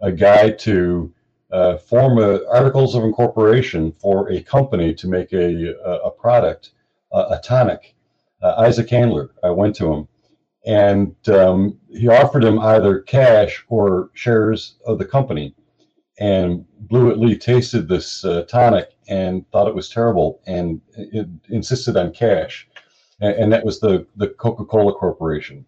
a 0.00 0.10
guy 0.10 0.50
to 0.50 1.14
uh, 1.52 1.76
form 1.76 2.18
a, 2.18 2.44
articles 2.48 2.94
of 2.94 3.04
incorporation 3.04 3.92
for 3.92 4.30
a 4.32 4.42
company 4.42 4.94
to 4.94 5.06
make 5.06 5.32
a 5.32 5.74
a, 6.04 6.10
product, 6.10 6.70
uh, 7.12 7.26
a 7.30 7.40
tonic 7.44 7.94
uh, 8.42 8.54
Asa 8.56 8.84
Candler. 8.84 9.30
I 9.44 9.50
went 9.50 9.76
to 9.76 9.92
him, 9.92 10.08
and 10.66 11.14
um, 11.28 11.78
he 11.90 12.08
offered 12.08 12.42
him 12.42 12.58
either 12.58 13.00
cash 13.00 13.64
or 13.68 14.10
shares 14.14 14.76
of 14.86 14.98
the 14.98 15.04
company. 15.04 15.54
And 16.18 16.64
Blewett 16.78 17.18
Lee 17.18 17.36
tasted 17.36 17.88
this 17.88 18.24
uh, 18.24 18.42
tonic 18.42 18.90
and 19.08 19.48
thought 19.50 19.68
it 19.68 19.74
was 19.74 19.88
terrible, 19.88 20.40
and 20.46 20.80
it 20.96 21.28
insisted 21.48 21.96
on 21.96 22.12
cash. 22.12 22.68
And, 23.20 23.34
and 23.34 23.52
that 23.52 23.64
was 23.64 23.78
the 23.78 24.06
the 24.16 24.28
Coca 24.28 24.64
Cola 24.64 24.94
Corporation. 24.94 25.66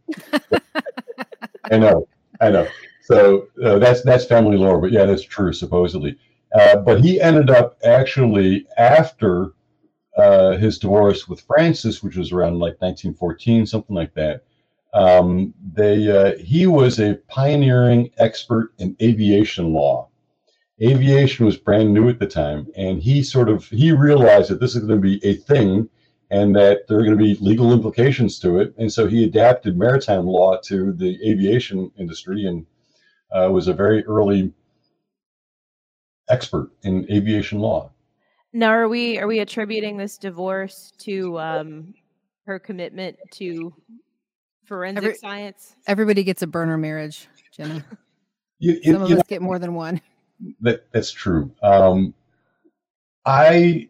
I 1.70 1.79
know, 1.79 2.09
I 2.40 2.51
know. 2.51 2.66
So 3.05 3.49
uh, 3.62 3.79
that's 3.79 4.01
that's 4.01 4.25
family 4.25 4.57
lore, 4.57 4.81
but 4.81 4.90
yeah, 4.90 5.05
that's 5.05 5.23
true 5.23 5.53
supposedly. 5.53 6.17
Uh, 6.55 6.77
but 6.77 7.05
he 7.05 7.21
ended 7.21 7.51
up 7.51 7.77
actually 7.85 8.67
after 8.79 9.53
uh, 10.17 10.53
his 10.53 10.79
divorce 10.79 11.29
with 11.29 11.43
Frances, 11.43 12.03
which 12.03 12.17
was 12.17 12.33
around 12.33 12.55
like 12.55 12.81
1914, 12.81 13.67
something 13.67 13.95
like 13.95 14.14
that. 14.14 14.45
Um, 14.95 15.53
they 15.75 16.11
uh, 16.11 16.38
he 16.38 16.67
was 16.67 16.99
a 16.99 17.17
pioneering 17.29 18.11
expert 18.17 18.73
in 18.79 18.97
aviation 19.03 19.75
law. 19.75 20.09
Aviation 20.81 21.45
was 21.45 21.59
brand 21.59 21.93
new 21.93 22.09
at 22.09 22.19
the 22.19 22.27
time, 22.27 22.69
and 22.75 23.03
he 23.03 23.23
sort 23.23 23.51
of 23.51 23.67
he 23.67 23.93
realized 23.93 24.49
that 24.49 24.61
this 24.61 24.75
is 24.75 24.83
going 24.83 25.03
to 25.03 25.19
be 25.19 25.23
a 25.27 25.35
thing, 25.35 25.90
and 26.31 26.57
that 26.57 26.88
there 26.88 27.01
are 27.01 27.05
going 27.05 27.19
to 27.19 27.23
be 27.23 27.35
legal 27.35 27.71
implications 27.71 28.38
to 28.38 28.61
it. 28.61 28.73
And 28.79 28.90
so 28.90 29.07
he 29.07 29.25
adapted 29.25 29.77
maritime 29.77 30.25
law 30.25 30.57
to 30.64 30.93
the 30.95 31.19
aviation 31.29 31.90
industry 31.99 32.47
and 32.47 32.64
uh, 33.35 33.51
was 33.51 33.68
a 33.68 33.73
very 33.75 34.05
early 34.07 34.53
expert 36.29 36.70
in 36.83 37.07
aviation 37.12 37.59
law. 37.59 37.90
Now, 38.53 38.70
are 38.70 38.88
we 38.88 39.18
are 39.18 39.27
we 39.27 39.40
attributing 39.40 39.97
this 39.97 40.16
divorce 40.16 40.92
to 40.99 41.38
um, 41.40 41.94
her 42.47 42.59
commitment 42.59 43.16
to 43.33 43.75
forensic 44.64 45.05
Every- 45.05 45.16
science? 45.18 45.75
Everybody 45.87 46.23
gets 46.23 46.42
a 46.42 46.47
burner 46.47 46.79
marriage, 46.79 47.29
Jenna. 47.53 47.85
You, 48.61 48.79
you- 48.85 48.92
Some 48.94 49.03
of 49.03 49.11
you 49.11 49.16
us 49.16 49.23
get 49.29 49.42
more 49.42 49.59
than 49.59 49.75
one. 49.75 50.01
That 50.61 50.87
that's 50.92 51.11
true. 51.11 51.51
Um, 51.62 52.14
I 53.27 53.88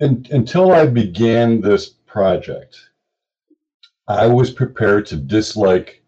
un, 0.00 0.26
until 0.30 0.72
I 0.72 0.86
began 0.86 1.60
this 1.60 1.88
project, 1.88 2.76
I 4.08 4.26
was 4.26 4.50
prepared 4.50 5.06
to 5.06 5.16
dislike 5.16 6.02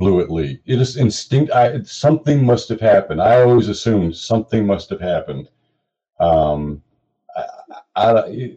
Blewett 0.00 0.30
Lee. 0.30 0.58
It 0.64 0.80
is 0.80 0.96
instinct. 0.96 1.52
I 1.52 1.82
something 1.82 2.42
must 2.44 2.70
have 2.70 2.80
happened. 2.80 3.20
I 3.20 3.42
always 3.42 3.68
assumed 3.68 4.16
something 4.16 4.66
must 4.66 4.88
have 4.88 5.00
happened. 5.00 5.50
Um, 6.18 6.82
I, 7.36 7.44
I, 7.96 8.56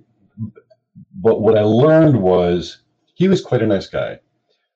but 1.15 1.41
what 1.41 1.57
I 1.57 1.63
learned 1.63 2.19
was 2.19 2.79
he 3.13 3.27
was 3.27 3.41
quite 3.41 3.61
a 3.61 3.67
nice 3.67 3.87
guy. 3.87 4.19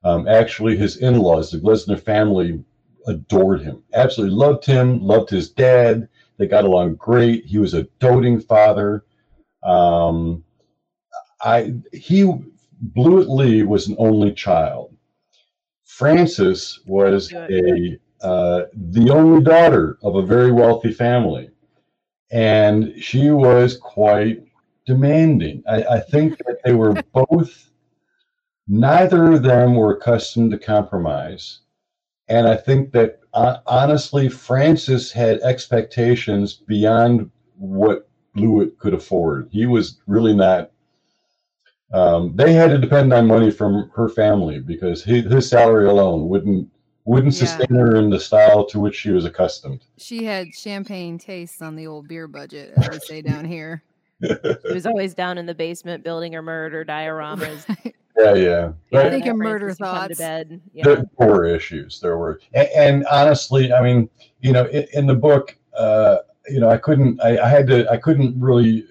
Um, 0.03 0.27
actually, 0.27 0.75
his 0.75 0.97
in-laws, 0.97 1.51
the 1.51 1.57
Glessner 1.57 1.99
family, 1.99 2.61
adored 3.07 3.61
him, 3.61 3.81
absolutely 3.93 4.35
loved 4.35 4.65
him, 4.65 4.99
loved 4.99 5.29
his 5.29 5.49
dad. 5.49 6.09
They 6.37 6.47
got 6.47 6.65
along 6.65 6.95
great. 6.95 7.45
He 7.45 7.59
was 7.59 7.73
a 7.73 7.83
doting 7.99 8.41
father. 8.41 9.05
Um, 9.63 10.43
I 11.41 11.75
he 11.93 12.29
Blewett 12.81 13.29
Lee 13.29 13.63
was 13.63 13.87
an 13.87 13.95
only 13.97 14.33
child. 14.33 14.96
Frances 15.97 16.79
was 16.85 17.33
a 17.33 17.97
uh, 18.21 18.61
the 18.71 19.09
only 19.09 19.43
daughter 19.43 19.97
of 20.03 20.15
a 20.15 20.21
very 20.21 20.51
wealthy 20.51 20.91
family, 20.91 21.49
and 22.29 22.93
she 23.01 23.31
was 23.31 23.77
quite 23.77 24.43
demanding. 24.85 25.63
I, 25.67 25.83
I 25.83 25.99
think 25.99 26.37
that 26.37 26.59
they 26.63 26.75
were 26.75 26.93
both. 27.13 27.71
Neither 28.67 29.31
of 29.31 29.41
them 29.41 29.73
were 29.73 29.95
accustomed 29.95 30.51
to 30.51 30.59
compromise. 30.59 31.61
And 32.27 32.47
I 32.47 32.57
think 32.57 32.91
that 32.91 33.21
uh, 33.33 33.57
honestly, 33.65 34.29
Frances 34.29 35.11
had 35.11 35.39
expectations 35.39 36.53
beyond 36.53 37.31
what 37.55 38.07
Blewett 38.35 38.77
could 38.77 38.93
afford. 38.93 39.49
He 39.51 39.65
was 39.65 39.99
really 40.05 40.35
not. 40.35 40.69
Um, 41.93 42.33
they 42.35 42.53
had 42.53 42.69
to 42.71 42.77
depend 42.77 43.13
on 43.13 43.27
money 43.27 43.49
from 43.51 43.89
her 43.95 44.09
family 44.09 44.59
because 44.59 45.03
his, 45.03 45.23
his 45.31 45.49
salary 45.49 45.87
alone 45.87 46.27
wouldn't 46.27 46.69
wouldn't 47.05 47.33
Yeah. 47.39 47.45
sustain 47.45 47.77
her 47.77 47.95
in 47.95 48.09
the 48.09 48.19
style 48.19 48.65
to 48.65 48.79
which 48.81 48.95
she 48.95 49.11
was 49.11 49.23
accustomed. 49.23 49.85
She 49.97 50.25
had 50.25 50.53
champagne 50.53 51.17
tastes 51.17 51.61
on 51.61 51.77
the 51.77 51.87
old 51.87 52.09
beer 52.09 52.27
budget, 52.27 52.73
as 52.75 52.89
we 52.89 52.99
say 52.99 53.21
down 53.21 53.45
here. 53.45 53.81
She 54.21 54.73
was 54.73 54.85
always 54.85 55.13
down 55.13 55.37
in 55.37 55.45
the 55.45 55.53
basement 55.55 56.03
building 56.03 56.33
her 56.33 56.41
murder 56.41 56.83
dioramas. 56.83 57.65
Yeah, 58.19 58.33
yeah. 58.33 58.39
Yeah, 58.39 58.71
But- 58.91 59.11
think 59.11 59.25
and 59.27 59.37
murder 59.37 59.67
would 59.67 59.77
come 59.77 60.07
to 60.09 60.15
thoughts. 60.15 60.17
bed. 60.17 60.59
Yeah. 60.73 60.83
there, 60.85 61.05
there 61.19 61.27
were 61.29 61.45
issues 61.45 61.99
there 62.01 62.17
were 62.17 62.41
and, 62.51 62.67
and 62.75 63.05
honestly 63.11 63.71
i 63.71 63.79
mean 63.79 64.09
you 64.41 64.53
know 64.53 64.65
in, 64.69 64.87
in 64.95 65.05
the 65.05 65.13
book 65.13 65.55
uh 65.77 66.17
you 66.49 66.59
know 66.59 66.67
i 66.67 66.77
couldn't 66.77 67.21
I, 67.21 67.37
I 67.37 67.47
had 67.47 67.67
to 67.67 67.87
i 67.91 67.97
couldn't 67.97 68.33
really 68.41 68.87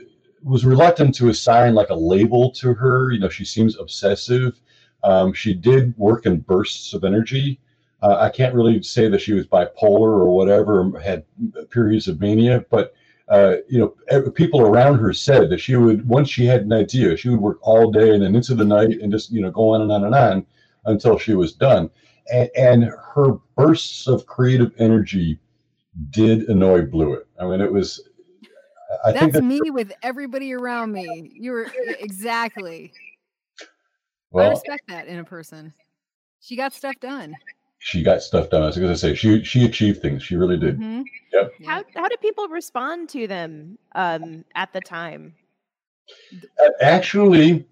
was 0.46 0.64
reluctant 0.64 1.14
to 1.14 1.28
assign 1.28 1.74
like 1.74 1.90
a 1.90 1.94
label 1.94 2.50
to 2.50 2.74
her 2.74 3.12
you 3.12 3.18
know 3.18 3.28
she 3.28 3.44
seems 3.44 3.78
obsessive 3.78 4.60
um, 5.04 5.32
she 5.32 5.52
did 5.52 5.96
work 5.98 6.26
in 6.26 6.40
bursts 6.40 6.94
of 6.94 7.04
energy 7.04 7.60
uh, 8.02 8.16
i 8.16 8.30
can't 8.30 8.54
really 8.54 8.82
say 8.82 9.08
that 9.08 9.20
she 9.20 9.32
was 9.32 9.46
bipolar 9.46 10.12
or 10.20 10.34
whatever 10.34 10.98
had 11.00 11.24
periods 11.70 12.08
of 12.08 12.20
mania 12.20 12.64
but 12.70 12.94
uh, 13.28 13.56
you 13.68 13.78
know, 13.78 14.20
people 14.30 14.60
around 14.60 14.98
her 14.98 15.12
said 15.12 15.50
that 15.50 15.58
she 15.58 15.74
would, 15.74 16.06
once 16.08 16.28
she 16.28 16.46
had 16.46 16.62
an 16.62 16.72
idea, 16.72 17.16
she 17.16 17.28
would 17.28 17.40
work 17.40 17.58
all 17.62 17.90
day 17.90 18.14
and 18.14 18.22
then 18.22 18.36
into 18.36 18.54
the 18.54 18.64
night 18.64 19.00
and 19.02 19.10
just, 19.10 19.32
you 19.32 19.40
know, 19.40 19.50
go 19.50 19.74
on 19.74 19.82
and 19.82 19.90
on 19.90 20.04
and 20.04 20.14
on 20.14 20.46
until 20.84 21.18
she 21.18 21.34
was 21.34 21.52
done. 21.52 21.90
And, 22.32 22.48
and 22.56 22.84
her 22.84 23.32
bursts 23.56 24.06
of 24.06 24.26
creative 24.26 24.72
energy 24.78 25.40
did 26.10 26.48
annoy 26.48 26.82
Blewett. 26.82 27.26
I 27.40 27.46
mean, 27.46 27.60
it 27.60 27.72
was, 27.72 28.08
I 29.04 29.12
think 29.12 29.32
That's 29.32 29.44
me 29.44 29.60
with 29.70 29.92
everybody 30.02 30.52
around 30.52 30.92
me. 30.92 31.30
You 31.34 31.52
were 31.52 31.70
exactly. 32.00 32.92
I 34.34 34.48
respect 34.48 34.82
that 34.88 35.06
in 35.06 35.18
a 35.18 35.24
person. 35.24 35.72
She 36.40 36.56
got 36.56 36.74
stuff 36.74 36.94
done. 37.00 37.34
she 37.78 38.02
got 38.02 38.22
stuff 38.22 38.50
done. 38.50 38.62
I 38.62 38.66
was 38.66 38.76
going 38.76 38.92
to 38.92 38.98
say, 38.98 39.14
she, 39.14 39.42
she 39.44 39.64
achieved 39.64 40.02
things. 40.02 40.22
She 40.22 40.36
really 40.36 40.58
did. 40.58 40.78
Mhm. 40.78 41.04
Yep. 41.32 41.52
Yeah. 41.60 41.66
How 41.70 41.84
how 41.94 42.08
did 42.08 42.20
people 42.20 42.48
respond 42.48 43.08
to 43.10 43.26
them 43.26 43.78
um, 43.94 44.44
at 44.54 44.72
the 44.72 44.80
time? 44.80 45.34
Actually, 46.80 47.66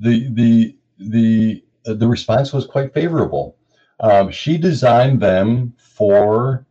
the 0.00 0.28
the 0.32 0.76
the 0.98 1.64
uh, 1.86 1.94
the 1.94 2.06
response 2.06 2.52
was 2.52 2.66
quite 2.66 2.94
favorable. 2.94 3.56
Um, 4.00 4.30
she 4.30 4.56
designed 4.56 5.20
them 5.20 5.74
for 5.78 6.66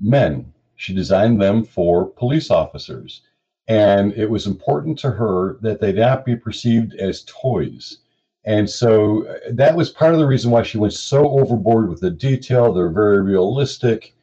men. 0.00 0.52
She 0.76 0.94
designed 0.94 1.40
them 1.40 1.64
for 1.64 2.06
police 2.06 2.50
officers, 2.50 3.22
and 3.68 4.12
it 4.12 4.30
was 4.30 4.46
important 4.46 4.98
to 5.00 5.10
her 5.10 5.58
that 5.62 5.80
they 5.80 5.92
not 5.92 6.24
be 6.24 6.36
perceived 6.36 6.94
as 6.94 7.24
toys. 7.26 7.98
And 8.44 8.70
so 8.70 9.26
uh, 9.26 9.38
that 9.50 9.76
was 9.76 9.90
part 9.90 10.14
of 10.14 10.20
the 10.20 10.26
reason 10.26 10.52
why 10.52 10.62
she 10.62 10.78
went 10.78 10.92
so 10.92 11.28
overboard 11.40 11.88
with 11.88 12.00
the 12.00 12.10
detail. 12.10 12.72
They're 12.72 12.90
very 12.90 13.20
realistic, 13.20 14.14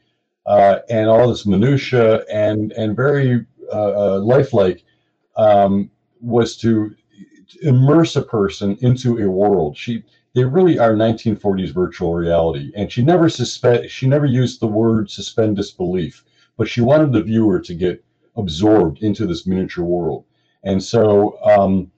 uh, 0.46 0.78
and 0.88 1.08
all 1.08 1.28
this 1.28 1.46
minutia 1.46 2.24
and 2.32 2.72
and 2.72 2.96
very 2.96 3.44
uh, 3.72 4.16
uh, 4.16 4.18
lifelike 4.20 4.82
um, 5.36 5.90
was 6.20 6.56
to 6.58 6.94
immerse 7.62 8.16
a 8.16 8.22
person 8.22 8.78
into 8.80 9.18
a 9.18 9.30
world. 9.30 9.76
She 9.76 10.02
they 10.34 10.44
really 10.44 10.78
are 10.78 10.94
1940s 10.94 11.72
virtual 11.72 12.14
reality, 12.14 12.72
and 12.74 12.90
she 12.90 13.02
never 13.02 13.28
suspect 13.28 13.90
she 13.90 14.06
never 14.06 14.26
used 14.26 14.60
the 14.60 14.66
word 14.66 15.10
suspend 15.10 15.56
disbelief, 15.56 16.24
but 16.56 16.68
she 16.68 16.80
wanted 16.80 17.12
the 17.12 17.22
viewer 17.22 17.60
to 17.60 17.74
get 17.74 18.04
absorbed 18.36 19.02
into 19.02 19.26
this 19.26 19.46
miniature 19.46 19.84
world, 19.84 20.24
and 20.64 20.82
so 20.82 21.38
um, 21.44 21.90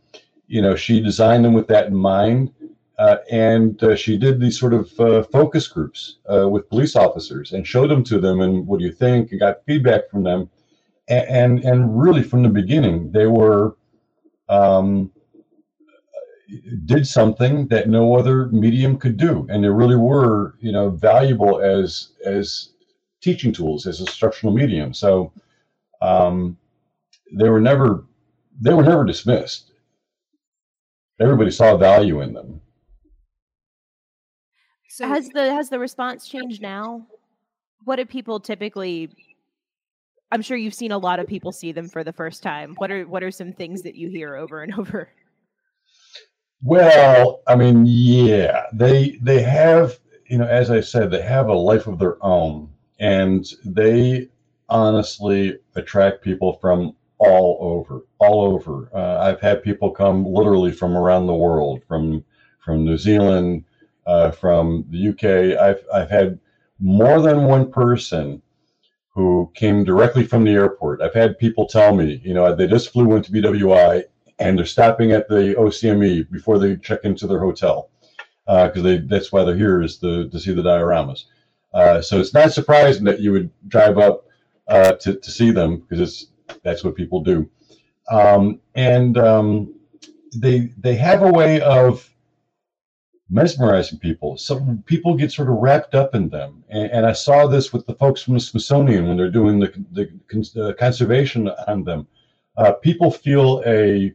you 0.46 0.62
know 0.62 0.74
she 0.74 1.00
designed 1.00 1.44
them 1.44 1.54
with 1.54 1.68
that 1.68 1.86
in 1.86 1.94
mind. 1.94 2.52
Uh, 2.98 3.18
and 3.30 3.82
uh, 3.82 3.94
she 3.94 4.16
did 4.16 4.40
these 4.40 4.58
sort 4.58 4.72
of 4.72 4.98
uh, 5.00 5.22
focus 5.24 5.68
groups 5.68 6.16
uh, 6.32 6.48
with 6.48 6.66
police 6.70 6.96
officers 6.96 7.52
and 7.52 7.66
showed 7.66 7.90
them 7.90 8.02
to 8.02 8.18
them 8.18 8.40
and 8.40 8.66
what 8.66 8.78
do 8.78 8.86
you 8.86 8.92
think? 8.92 9.30
And 9.30 9.40
got 9.40 9.62
feedback 9.66 10.08
from 10.10 10.22
them. 10.22 10.48
And 11.08 11.28
and, 11.28 11.64
and 11.64 12.00
really 12.00 12.22
from 12.22 12.42
the 12.42 12.48
beginning 12.48 13.12
they 13.12 13.26
were 13.26 13.76
um, 14.48 15.10
did 16.84 17.06
something 17.06 17.66
that 17.68 17.88
no 17.88 18.16
other 18.16 18.46
medium 18.46 18.96
could 18.96 19.16
do. 19.16 19.46
And 19.50 19.62
they 19.62 19.68
really 19.68 19.96
were 19.96 20.54
you 20.60 20.72
know 20.72 20.90
valuable 20.90 21.60
as 21.60 22.12
as 22.24 22.70
teaching 23.20 23.52
tools 23.52 23.86
as 23.86 24.00
instructional 24.00 24.54
medium 24.54 24.92
so 24.94 25.32
um, 26.02 26.56
they 27.32 27.48
were 27.48 27.60
never 27.60 28.04
they 28.60 28.74
were 28.74 28.82
never 28.82 29.04
dismissed 29.04 29.72
everybody 31.20 31.50
saw 31.50 31.76
value 31.76 32.20
in 32.20 32.32
them 32.32 32.60
So 34.96 35.06
has 35.06 35.28
the 35.28 35.52
has 35.52 35.68
the 35.68 35.78
response 35.78 36.26
changed 36.26 36.62
now? 36.62 37.06
What 37.84 37.96
do 37.96 38.06
people 38.06 38.40
typically? 38.40 39.10
I'm 40.32 40.40
sure 40.40 40.56
you've 40.56 40.72
seen 40.72 40.90
a 40.90 40.96
lot 40.96 41.20
of 41.20 41.26
people 41.26 41.52
see 41.52 41.70
them 41.70 41.86
for 41.86 42.02
the 42.02 42.14
first 42.14 42.42
time. 42.42 42.74
What 42.78 42.90
are 42.90 43.06
what 43.06 43.22
are 43.22 43.30
some 43.30 43.52
things 43.52 43.82
that 43.82 43.94
you 43.94 44.08
hear 44.08 44.36
over 44.36 44.62
and 44.62 44.72
over? 44.78 45.10
Well, 46.62 47.42
I 47.46 47.56
mean, 47.56 47.84
yeah, 47.86 48.62
they 48.72 49.18
they 49.20 49.42
have, 49.42 49.98
you 50.30 50.38
know, 50.38 50.46
as 50.46 50.70
I 50.70 50.80
said, 50.80 51.10
they 51.10 51.20
have 51.20 51.48
a 51.48 51.54
life 51.54 51.86
of 51.86 51.98
their 51.98 52.16
own, 52.24 52.70
and 52.98 53.46
they 53.64 54.28
honestly 54.68 55.58
attract 55.74 56.22
people 56.22 56.54
from 56.60 56.94
all 57.18 57.58
over, 57.60 58.02
all 58.18 58.42
over. 58.42 58.88
Uh, 58.94 59.18
I've 59.20 59.40
had 59.40 59.62
people 59.62 59.90
come 59.90 60.24
literally 60.24 60.72
from 60.72 60.96
around 60.96 61.26
the 61.26 61.34
world, 61.34 61.82
from 61.86 62.24
from 62.64 62.84
New 62.84 62.98
Zealand, 62.98 63.64
uh, 64.06 64.30
from 64.30 64.84
the 64.90 65.08
UK. 65.08 65.58
I've 65.58 65.84
I've 65.94 66.10
had 66.10 66.38
more 66.78 67.20
than 67.20 67.44
one 67.44 67.70
person 67.70 68.42
who 69.14 69.50
came 69.54 69.82
directly 69.82 70.24
from 70.24 70.44
the 70.44 70.52
airport. 70.52 71.00
I've 71.00 71.14
had 71.14 71.38
people 71.38 71.66
tell 71.66 71.94
me, 71.94 72.20
you 72.22 72.34
know, 72.34 72.54
they 72.54 72.66
just 72.66 72.92
flew 72.92 73.16
into 73.16 73.32
BWI 73.32 74.02
and 74.38 74.58
they're 74.58 74.66
stopping 74.66 75.12
at 75.12 75.26
the 75.28 75.54
OCME 75.58 76.30
before 76.30 76.58
they 76.58 76.76
check 76.76 77.00
into 77.04 77.26
their 77.26 77.40
hotel 77.40 77.88
because 78.46 78.82
they 78.82 78.98
that's 78.98 79.32
why 79.32 79.42
they're 79.42 79.56
here 79.56 79.82
is 79.82 79.98
to, 79.98 80.28
to 80.28 80.38
see 80.38 80.52
the 80.52 80.62
dioramas. 80.62 81.24
Uh, 81.76 82.00
so 82.00 82.18
it's 82.18 82.32
not 82.32 82.50
surprising 82.50 83.04
that 83.04 83.20
you 83.20 83.32
would 83.32 83.50
drive 83.68 83.98
up 83.98 84.26
uh, 84.66 84.92
to, 84.92 85.14
to 85.14 85.30
see 85.30 85.50
them 85.50 85.76
because 85.80 86.00
it's 86.00 86.26
that's 86.62 86.82
what 86.82 86.94
people 86.94 87.20
do. 87.20 87.48
Um, 88.10 88.60
and 88.74 89.18
um, 89.18 89.74
they 90.34 90.72
they 90.78 90.94
have 90.94 91.22
a 91.22 91.30
way 91.30 91.60
of 91.60 92.08
mesmerizing 93.28 93.98
people. 93.98 94.38
Some 94.38 94.82
people 94.86 95.16
get 95.16 95.32
sort 95.32 95.50
of 95.50 95.56
wrapped 95.56 95.94
up 95.94 96.14
in 96.14 96.30
them, 96.30 96.64
and, 96.70 96.90
and 96.92 97.06
I 97.06 97.12
saw 97.12 97.46
this 97.46 97.74
with 97.74 97.84
the 97.84 97.94
folks 97.96 98.22
from 98.22 98.34
the 98.34 98.40
Smithsonian 98.40 99.06
when 99.06 99.18
they're 99.18 99.30
doing 99.30 99.60
the 99.60 99.70
the 99.92 100.74
conservation 100.78 101.48
on 101.68 101.84
them. 101.84 102.06
Uh, 102.56 102.72
people 102.72 103.10
feel 103.10 103.62
a 103.66 104.14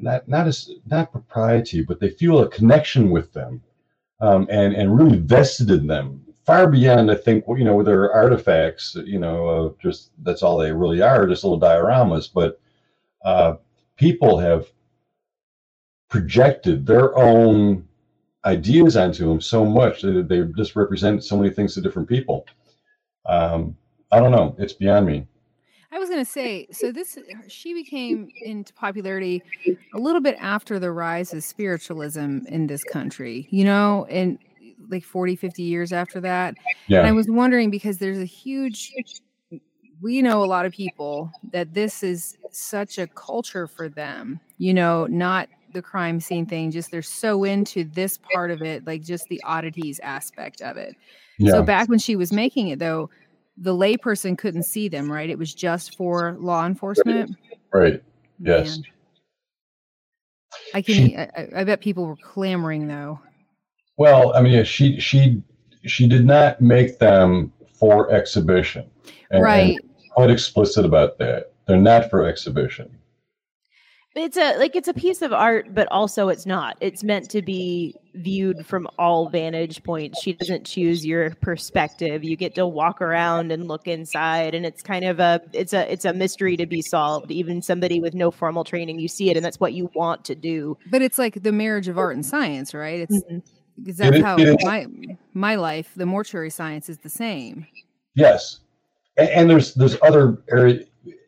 not 0.00 0.28
not 0.28 0.46
as 0.46 0.70
not 0.86 1.10
propriety, 1.10 1.82
but 1.82 1.98
they 1.98 2.10
feel 2.10 2.38
a 2.38 2.48
connection 2.48 3.10
with 3.10 3.32
them, 3.32 3.60
um, 4.20 4.46
and 4.50 4.74
and 4.74 4.96
really 4.96 5.18
vested 5.18 5.70
in 5.70 5.86
them 5.86 6.20
far 6.50 6.68
beyond 6.68 7.10
I 7.10 7.14
think 7.14 7.44
you 7.48 7.64
know 7.64 7.82
their 7.82 8.12
artifacts. 8.12 8.96
You 9.04 9.18
know, 9.20 9.48
uh, 9.48 9.72
just 9.80 10.10
that's 10.22 10.42
all 10.42 10.58
they 10.58 10.72
really 10.72 11.00
are, 11.00 11.26
just 11.26 11.44
little 11.44 11.60
dioramas. 11.60 12.28
But 12.32 12.60
uh, 13.24 13.56
people 13.96 14.38
have 14.38 14.66
projected 16.08 16.86
their 16.86 17.16
own 17.16 17.86
ideas 18.44 18.96
onto 18.96 19.28
them 19.28 19.40
so 19.40 19.64
much 19.64 20.02
that 20.02 20.28
they 20.28 20.42
just 20.56 20.74
represent 20.74 21.22
so 21.22 21.36
many 21.36 21.50
things 21.50 21.74
to 21.74 21.80
different 21.80 22.08
people. 22.08 22.46
Um, 23.26 23.76
I 24.10 24.18
don't 24.18 24.32
know. 24.32 24.56
It's 24.58 24.72
beyond 24.72 25.06
me. 25.06 25.28
Going 26.20 26.26
to 26.26 26.32
say, 26.32 26.66
so 26.70 26.92
this 26.92 27.18
she 27.48 27.72
became 27.72 28.28
into 28.42 28.74
popularity 28.74 29.42
a 29.94 29.98
little 29.98 30.20
bit 30.20 30.36
after 30.38 30.78
the 30.78 30.92
rise 30.92 31.32
of 31.32 31.42
spiritualism 31.42 32.40
in 32.46 32.66
this 32.66 32.84
country, 32.84 33.48
you 33.48 33.64
know, 33.64 34.06
and 34.10 34.38
eh, 34.62 34.72
like 34.90 35.02
40, 35.02 35.34
50 35.34 35.62
years 35.62 35.94
after 35.94 36.20
that. 36.20 36.56
Yeah. 36.88 36.98
And 36.98 37.06
I 37.08 37.12
was 37.12 37.26
wondering 37.26 37.70
because 37.70 37.96
there's 37.96 38.18
a 38.18 38.26
huge 38.26 38.92
we 40.02 40.20
know 40.20 40.44
a 40.44 40.46
lot 40.46 40.66
of 40.66 40.72
people 40.72 41.32
that 41.54 41.72
this 41.72 42.02
is 42.02 42.36
such 42.50 42.98
a 42.98 43.06
culture 43.06 43.66
for 43.66 43.88
them, 43.88 44.40
you 44.58 44.74
know, 44.74 45.06
not 45.06 45.48
the 45.72 45.80
crime 45.80 46.20
scene 46.20 46.44
thing, 46.44 46.70
just 46.70 46.90
they're 46.90 47.00
so 47.00 47.44
into 47.44 47.84
this 47.84 48.18
part 48.34 48.50
of 48.50 48.60
it, 48.60 48.86
like 48.86 49.00
just 49.00 49.26
the 49.28 49.42
oddities 49.44 49.98
aspect 50.00 50.60
of 50.60 50.76
it. 50.76 50.96
Yeah. 51.38 51.52
So 51.52 51.62
back 51.62 51.88
when 51.88 51.98
she 51.98 52.14
was 52.14 52.30
making 52.30 52.68
it 52.68 52.78
though, 52.78 53.08
the 53.60 53.74
layperson 53.74 54.36
couldn't 54.36 54.64
see 54.64 54.88
them, 54.88 55.10
right? 55.10 55.28
It 55.28 55.38
was 55.38 55.54
just 55.54 55.96
for 55.96 56.36
law 56.40 56.66
enforcement. 56.66 57.36
Right. 57.72 58.02
Yes. 58.40 58.80
I 60.74 60.82
can. 60.82 61.30
I, 61.36 61.60
I, 61.60 61.64
bet 61.64 61.80
people 61.80 62.06
were 62.06 62.16
clamoring 62.16 62.88
though. 62.88 63.20
Well, 63.98 64.34
I 64.34 64.40
mean, 64.40 64.52
yeah, 64.52 64.64
she 64.64 64.98
she 64.98 65.42
she 65.84 66.08
did 66.08 66.24
not 66.24 66.60
make 66.60 66.98
them 66.98 67.52
for 67.74 68.10
exhibition. 68.10 68.90
And, 69.30 69.42
right. 69.42 69.76
And 69.76 70.10
quite 70.10 70.30
explicit 70.30 70.84
about 70.84 71.18
that. 71.18 71.52
They're 71.66 71.76
not 71.76 72.10
for 72.10 72.26
exhibition 72.26 72.90
it's 74.16 74.36
a 74.36 74.58
like 74.58 74.74
it's 74.74 74.88
a 74.88 74.94
piece 74.94 75.22
of 75.22 75.32
art 75.32 75.72
but 75.72 75.86
also 75.92 76.28
it's 76.28 76.44
not. 76.44 76.76
It's 76.80 77.04
meant 77.04 77.30
to 77.30 77.42
be 77.42 77.94
viewed 78.14 78.66
from 78.66 78.88
all 78.98 79.28
vantage 79.28 79.84
points. 79.84 80.20
She 80.20 80.32
doesn't 80.32 80.66
choose 80.66 81.06
your 81.06 81.30
perspective. 81.36 82.24
You 82.24 82.36
get 82.36 82.56
to 82.56 82.66
walk 82.66 83.00
around 83.00 83.52
and 83.52 83.68
look 83.68 83.86
inside 83.86 84.54
and 84.54 84.66
it's 84.66 84.82
kind 84.82 85.04
of 85.04 85.20
a 85.20 85.40
it's 85.52 85.72
a 85.72 85.90
it's 85.90 86.04
a 86.04 86.12
mystery 86.12 86.56
to 86.56 86.66
be 86.66 86.82
solved. 86.82 87.30
Even 87.30 87.62
somebody 87.62 88.00
with 88.00 88.14
no 88.14 88.32
formal 88.32 88.64
training 88.64 88.98
you 88.98 89.06
see 89.06 89.30
it 89.30 89.36
and 89.36 89.44
that's 89.44 89.60
what 89.60 89.74
you 89.74 89.90
want 89.94 90.24
to 90.24 90.34
do. 90.34 90.76
But 90.90 91.02
it's 91.02 91.18
like 91.18 91.42
the 91.44 91.52
marriage 91.52 91.86
of 91.86 91.96
art 91.96 92.16
and 92.16 92.26
science 92.26 92.74
right? 92.74 93.00
It's 93.00 93.16
mm-hmm. 93.16 93.38
because 93.78 93.98
that's 93.98 94.16
it, 94.16 94.24
how 94.24 94.36
it 94.38 94.58
my 94.62 94.86
my 95.34 95.54
life 95.54 95.92
the 95.94 96.06
mortuary 96.06 96.50
science 96.50 96.88
is 96.88 96.98
the 96.98 97.10
same. 97.10 97.64
Yes. 98.16 98.58
And, 99.16 99.28
and 99.28 99.50
there's 99.50 99.72
there's 99.74 99.96
other 100.02 100.42
area 100.50 100.84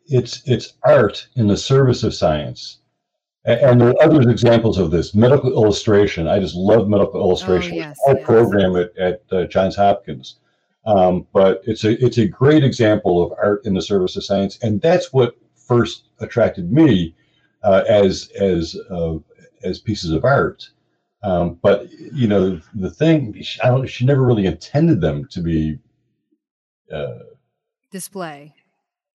it's 0.07 0.41
it's 0.45 0.73
art 0.83 1.27
in 1.35 1.47
the 1.47 1.57
service 1.57 2.03
of 2.03 2.13
science. 2.13 2.79
And 3.45 3.81
there 3.81 3.89
are 3.89 4.03
other 4.03 4.29
examples 4.29 4.77
of 4.77 4.89
this. 4.89 5.13
Medical 5.13 5.51
illustration. 5.51 6.29
I 6.29 6.39
just 6.39 6.55
love 6.55 6.87
medical 6.87 7.19
illustration. 7.19 7.73
Oh, 7.73 7.75
yes, 7.75 7.99
our 8.07 8.15
yes. 8.15 8.25
program 8.25 8.77
at, 8.77 8.97
at 8.97 9.21
uh, 9.33 9.43
Johns 9.47 9.75
Hopkins. 9.75 10.37
Um, 10.85 11.27
but 11.33 11.61
it's 11.65 11.83
a 11.83 12.03
it's 12.03 12.17
a 12.17 12.27
great 12.27 12.63
example 12.63 13.21
of 13.21 13.33
art 13.37 13.65
in 13.65 13.73
the 13.73 13.81
service 13.81 14.15
of 14.15 14.23
science, 14.23 14.59
and 14.61 14.81
that's 14.81 15.11
what 15.11 15.35
first 15.55 16.09
attracted 16.19 16.71
me 16.71 17.15
uh, 17.63 17.83
as 17.89 18.29
as 18.39 18.77
uh, 18.89 19.15
as 19.63 19.79
pieces 19.79 20.11
of 20.11 20.23
art. 20.23 20.69
Um, 21.21 21.57
but 21.61 21.89
you 21.91 22.27
know, 22.27 22.59
the 22.73 22.91
thing 22.91 23.41
she, 23.41 23.59
I 23.61 23.67
don't, 23.67 23.87
she 23.87 24.05
never 24.05 24.23
really 24.23 24.45
intended 24.45 24.99
them 24.99 25.25
to 25.29 25.41
be 25.41 25.79
uh, 26.93 27.19
display 27.91 28.53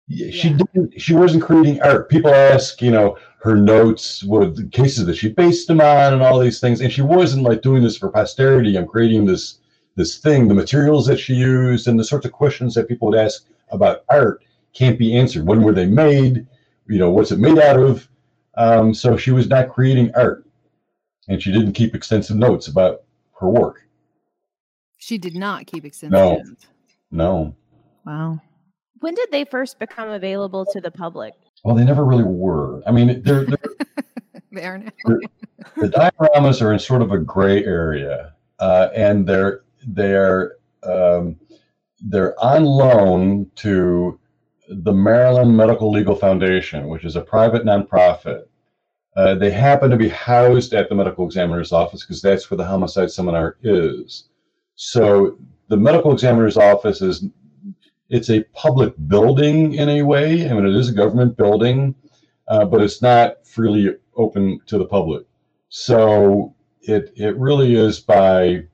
yeah. 0.08 0.30
she 0.30 0.52
didn't 0.52 1.00
she 1.00 1.14
wasn't 1.14 1.42
creating 1.42 1.82
art. 1.82 2.08
People 2.08 2.32
ask 2.32 2.80
you 2.80 2.90
know 2.90 3.18
her 3.40 3.56
notes 3.56 4.22
what 4.24 4.56
the 4.56 4.66
cases 4.68 5.06
that 5.06 5.16
she 5.16 5.28
based 5.28 5.68
them 5.68 5.80
on 5.80 6.12
and 6.12 6.22
all 6.22 6.38
these 6.38 6.60
things. 6.60 6.80
And 6.80 6.92
she 6.92 7.02
wasn't 7.02 7.42
like 7.42 7.62
doing 7.62 7.82
this 7.82 7.96
for 7.96 8.10
posterity 8.10 8.76
i'm 8.76 8.86
creating 8.86 9.26
this 9.26 9.58
this 9.96 10.18
thing. 10.18 10.48
The 10.48 10.54
materials 10.54 11.06
that 11.06 11.18
she 11.18 11.34
used 11.34 11.88
and 11.88 11.98
the 11.98 12.04
sorts 12.04 12.26
of 12.26 12.32
questions 12.32 12.74
that 12.74 12.88
people 12.88 13.08
would 13.08 13.18
ask 13.18 13.46
about 13.70 14.04
art 14.08 14.44
can't 14.72 14.98
be 14.98 15.16
answered. 15.16 15.46
When 15.46 15.62
were 15.62 15.72
they 15.72 15.86
made? 15.86 16.46
You 16.86 16.98
know 16.98 17.10
what's 17.10 17.32
it 17.32 17.38
made 17.38 17.58
out 17.58 17.78
of? 17.78 18.08
Um, 18.56 18.94
so 18.94 19.16
she 19.16 19.32
was 19.32 19.48
not 19.48 19.70
creating 19.70 20.12
art. 20.14 20.44
And 21.28 21.42
she 21.42 21.50
didn't 21.50 21.72
keep 21.72 21.94
extensive 21.94 22.36
notes 22.36 22.68
about 22.68 23.02
her 23.40 23.48
work. 23.48 23.82
She 24.98 25.18
did 25.18 25.34
not 25.34 25.66
keep 25.66 25.84
extensive 25.84 26.12
no 26.12 26.36
notes. 26.36 26.66
No. 27.10 27.56
Wow 28.04 28.40
when 29.06 29.14
did 29.14 29.30
they 29.30 29.44
first 29.44 29.78
become 29.78 30.08
available 30.08 30.66
to 30.66 30.80
the 30.80 30.90
public? 30.90 31.32
Well, 31.62 31.76
they 31.76 31.84
never 31.84 32.04
really 32.04 32.24
were. 32.24 32.82
I 32.88 32.90
mean, 32.90 33.22
they're, 33.22 33.44
they're 33.44 33.58
they 34.50 34.64
are 34.64 34.78
now. 34.78 34.90
the 35.76 35.86
dioramas 35.86 36.60
are 36.60 36.72
in 36.72 36.80
sort 36.80 37.02
of 37.02 37.12
a 37.12 37.18
gray 37.18 37.64
area, 37.64 38.34
uh, 38.58 38.88
and 38.96 39.24
they're 39.24 39.62
they're 39.86 40.56
um, 40.82 41.36
they're 42.00 42.34
on 42.42 42.64
loan 42.64 43.48
to 43.54 44.18
the 44.70 44.92
Maryland 44.92 45.56
Medical 45.56 45.92
Legal 45.92 46.16
Foundation, 46.16 46.88
which 46.88 47.04
is 47.04 47.14
a 47.14 47.20
private 47.20 47.64
nonprofit. 47.64 48.46
Uh, 49.16 49.36
they 49.36 49.52
happen 49.52 49.88
to 49.88 49.96
be 49.96 50.08
housed 50.08 50.74
at 50.74 50.88
the 50.88 50.96
medical 50.96 51.24
examiner's 51.24 51.70
office 51.70 52.04
because 52.04 52.20
that's 52.20 52.50
where 52.50 52.58
the 52.58 52.66
homicide 52.66 53.12
seminar 53.12 53.56
is. 53.62 54.30
So 54.74 55.38
the 55.68 55.76
medical 55.76 56.12
examiner's 56.12 56.56
office 56.56 57.02
is 57.02 57.24
it's 58.08 58.30
a 58.30 58.44
public 58.54 58.94
building 59.08 59.74
in 59.74 59.88
a 59.88 60.02
way. 60.02 60.48
I 60.48 60.52
mean, 60.52 60.66
it 60.66 60.76
is 60.76 60.88
a 60.88 60.94
government 60.94 61.36
building, 61.36 61.94
uh, 62.48 62.64
but 62.64 62.80
it's 62.80 63.02
not 63.02 63.46
freely 63.46 63.96
open 64.16 64.60
to 64.66 64.78
the 64.78 64.86
public. 64.86 65.26
So 65.68 66.54
it 66.82 67.12
it 67.16 67.36
really 67.36 67.74
is 67.74 68.00
by. 68.00 68.64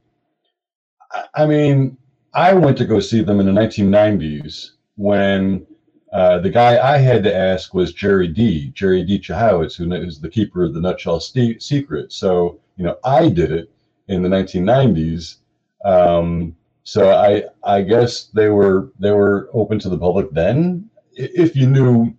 I 1.35 1.47
mean, 1.47 1.97
I 2.35 2.55
went 2.55 2.79
to 2.79 2.87
go 2.87 3.01
see 3.01 3.23
them 3.23 3.40
in 3.40 3.47
the 3.47 3.53
1990s 3.53 4.71
when 4.97 5.66
uh, 6.12 6.38
the 6.38 6.51
guy 6.51 6.79
I 6.95 6.99
had 6.99 7.23
to 7.25 7.35
ask 7.35 7.75
was 7.75 7.92
Jerry 7.92 8.29
D. 8.29 8.71
Jerry 8.71 9.03
D. 9.05 9.18
Chahowitz, 9.18 9.77
who 9.77 9.90
is 9.92 10.21
the 10.21 10.29
keeper 10.29 10.64
of 10.64 10.75
the 10.75 10.81
Nutshell 10.81 11.21
st- 11.21 11.62
Secret. 11.62 12.12
So 12.12 12.61
you 12.77 12.85
know, 12.85 12.97
I 13.05 13.29
did 13.29 13.51
it 13.53 13.71
in 14.09 14.23
the 14.23 14.29
1990s. 14.29 15.37
Um, 15.85 16.55
so 16.85 17.11
I 17.11 17.45
I 17.64 17.83
guess 17.83 18.25
they 18.35 18.49
were 18.49 18.90
they 18.99 19.12
were 19.12 19.49
open 19.53 19.79
to 19.81 19.88
the 19.88 19.99
public 19.99 20.31
then 20.31 20.88
if 21.14 21.55
you 21.55 21.66
knew 21.66 22.14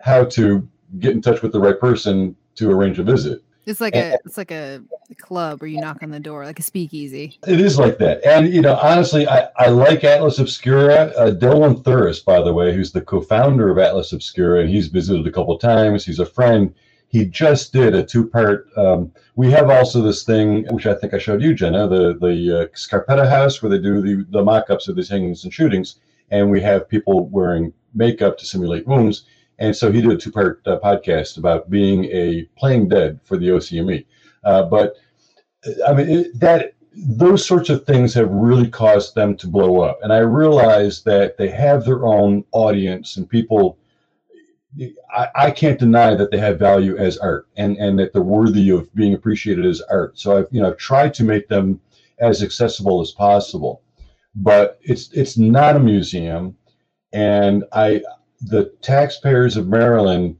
how 0.00 0.24
to 0.24 0.68
get 0.98 1.12
in 1.12 1.22
touch 1.22 1.42
with 1.42 1.52
the 1.52 1.60
right 1.60 1.78
person 1.80 2.36
to 2.56 2.70
arrange 2.70 2.98
a 2.98 3.02
visit. 3.02 3.42
It's 3.66 3.80
like 3.80 3.96
and, 3.96 4.14
a 4.14 4.18
it's 4.26 4.36
like 4.36 4.50
a, 4.50 4.82
club 5.18 5.60
where 5.60 5.68
you 5.68 5.80
knock 5.80 6.02
on 6.02 6.10
the 6.10 6.20
door, 6.20 6.44
like 6.44 6.58
a 6.58 6.62
speakeasy. 6.62 7.38
It 7.46 7.60
is 7.60 7.78
like 7.78 7.98
that, 7.98 8.24
and 8.26 8.52
you 8.52 8.60
know, 8.60 8.74
honestly, 8.76 9.26
I, 9.28 9.48
I 9.56 9.68
like 9.68 10.04
Atlas 10.04 10.38
Obscura. 10.38 11.12
Uh, 11.16 11.30
Dylan 11.30 11.82
Thuras, 11.82 12.22
by 12.22 12.42
the 12.42 12.52
way, 12.52 12.74
who's 12.74 12.92
the 12.92 13.00
co-founder 13.00 13.70
of 13.70 13.78
Atlas 13.78 14.12
Obscura, 14.12 14.60
and 14.60 14.68
he's 14.68 14.88
visited 14.88 15.26
a 15.26 15.32
couple 15.32 15.56
times. 15.58 16.04
He's 16.04 16.18
a 16.18 16.26
friend 16.26 16.74
he 17.14 17.24
just 17.24 17.72
did 17.72 17.94
a 17.94 18.02
two-part. 18.02 18.66
Um, 18.76 19.12
we 19.36 19.48
have 19.52 19.70
also 19.70 20.02
this 20.02 20.24
thing, 20.24 20.66
which 20.74 20.84
I 20.84 20.94
think 20.94 21.14
I 21.14 21.18
showed 21.18 21.42
you, 21.42 21.54
Jenna, 21.54 21.86
the 21.86 22.18
the 22.20 22.62
uh, 22.62 22.66
Scarpetta 22.74 23.28
House, 23.30 23.62
where 23.62 23.70
they 23.70 23.78
do 23.78 24.02
the 24.02 24.26
the 24.30 24.42
mock-ups 24.42 24.88
of 24.88 24.96
these 24.96 25.10
hangings 25.10 25.44
and 25.44 25.54
shootings, 25.54 26.00
and 26.32 26.50
we 26.50 26.60
have 26.62 26.88
people 26.88 27.28
wearing 27.28 27.72
makeup 27.94 28.36
to 28.38 28.44
simulate 28.44 28.88
wounds. 28.88 29.26
And 29.60 29.76
so 29.76 29.92
he 29.92 30.00
did 30.00 30.10
a 30.10 30.16
two-part 30.16 30.60
uh, 30.66 30.80
podcast 30.82 31.38
about 31.38 31.70
being 31.70 32.06
a 32.06 32.48
playing 32.58 32.88
dead 32.88 33.20
for 33.22 33.36
the 33.36 33.50
OCME. 33.50 34.06
Uh, 34.42 34.64
but 34.64 34.96
I 35.86 35.94
mean 35.94 36.08
it, 36.08 36.40
that 36.40 36.72
those 36.96 37.46
sorts 37.46 37.70
of 37.70 37.84
things 37.84 38.12
have 38.14 38.30
really 38.30 38.68
caused 38.68 39.14
them 39.14 39.36
to 39.36 39.46
blow 39.46 39.82
up. 39.82 40.00
And 40.02 40.12
I 40.12 40.18
realize 40.18 41.04
that 41.04 41.36
they 41.38 41.48
have 41.50 41.84
their 41.84 42.06
own 42.06 42.42
audience 42.50 43.16
and 43.16 43.28
people 43.28 43.78
I, 45.14 45.28
I, 45.34 45.50
can't 45.50 45.78
deny 45.78 46.14
that 46.14 46.30
they 46.30 46.38
have 46.38 46.58
value 46.58 46.96
as 46.96 47.18
art 47.18 47.46
and, 47.56 47.76
and 47.76 47.98
that 47.98 48.12
they're 48.12 48.22
worthy 48.22 48.70
of 48.70 48.92
being 48.94 49.14
appreciated 49.14 49.64
as 49.64 49.80
art. 49.82 50.18
So 50.18 50.38
I've 50.38 50.48
you 50.50 50.60
know 50.60 50.70
I've 50.70 50.78
tried 50.78 51.14
to 51.14 51.24
make 51.24 51.48
them 51.48 51.80
as 52.18 52.42
accessible 52.42 53.00
as 53.00 53.12
possible. 53.12 53.82
But 54.34 54.80
it's 54.82 55.12
it's 55.12 55.38
not 55.38 55.76
a 55.76 55.80
museum, 55.80 56.56
and 57.12 57.64
I 57.72 58.02
the 58.40 58.72
taxpayers 58.82 59.56
of 59.56 59.68
Maryland 59.68 60.36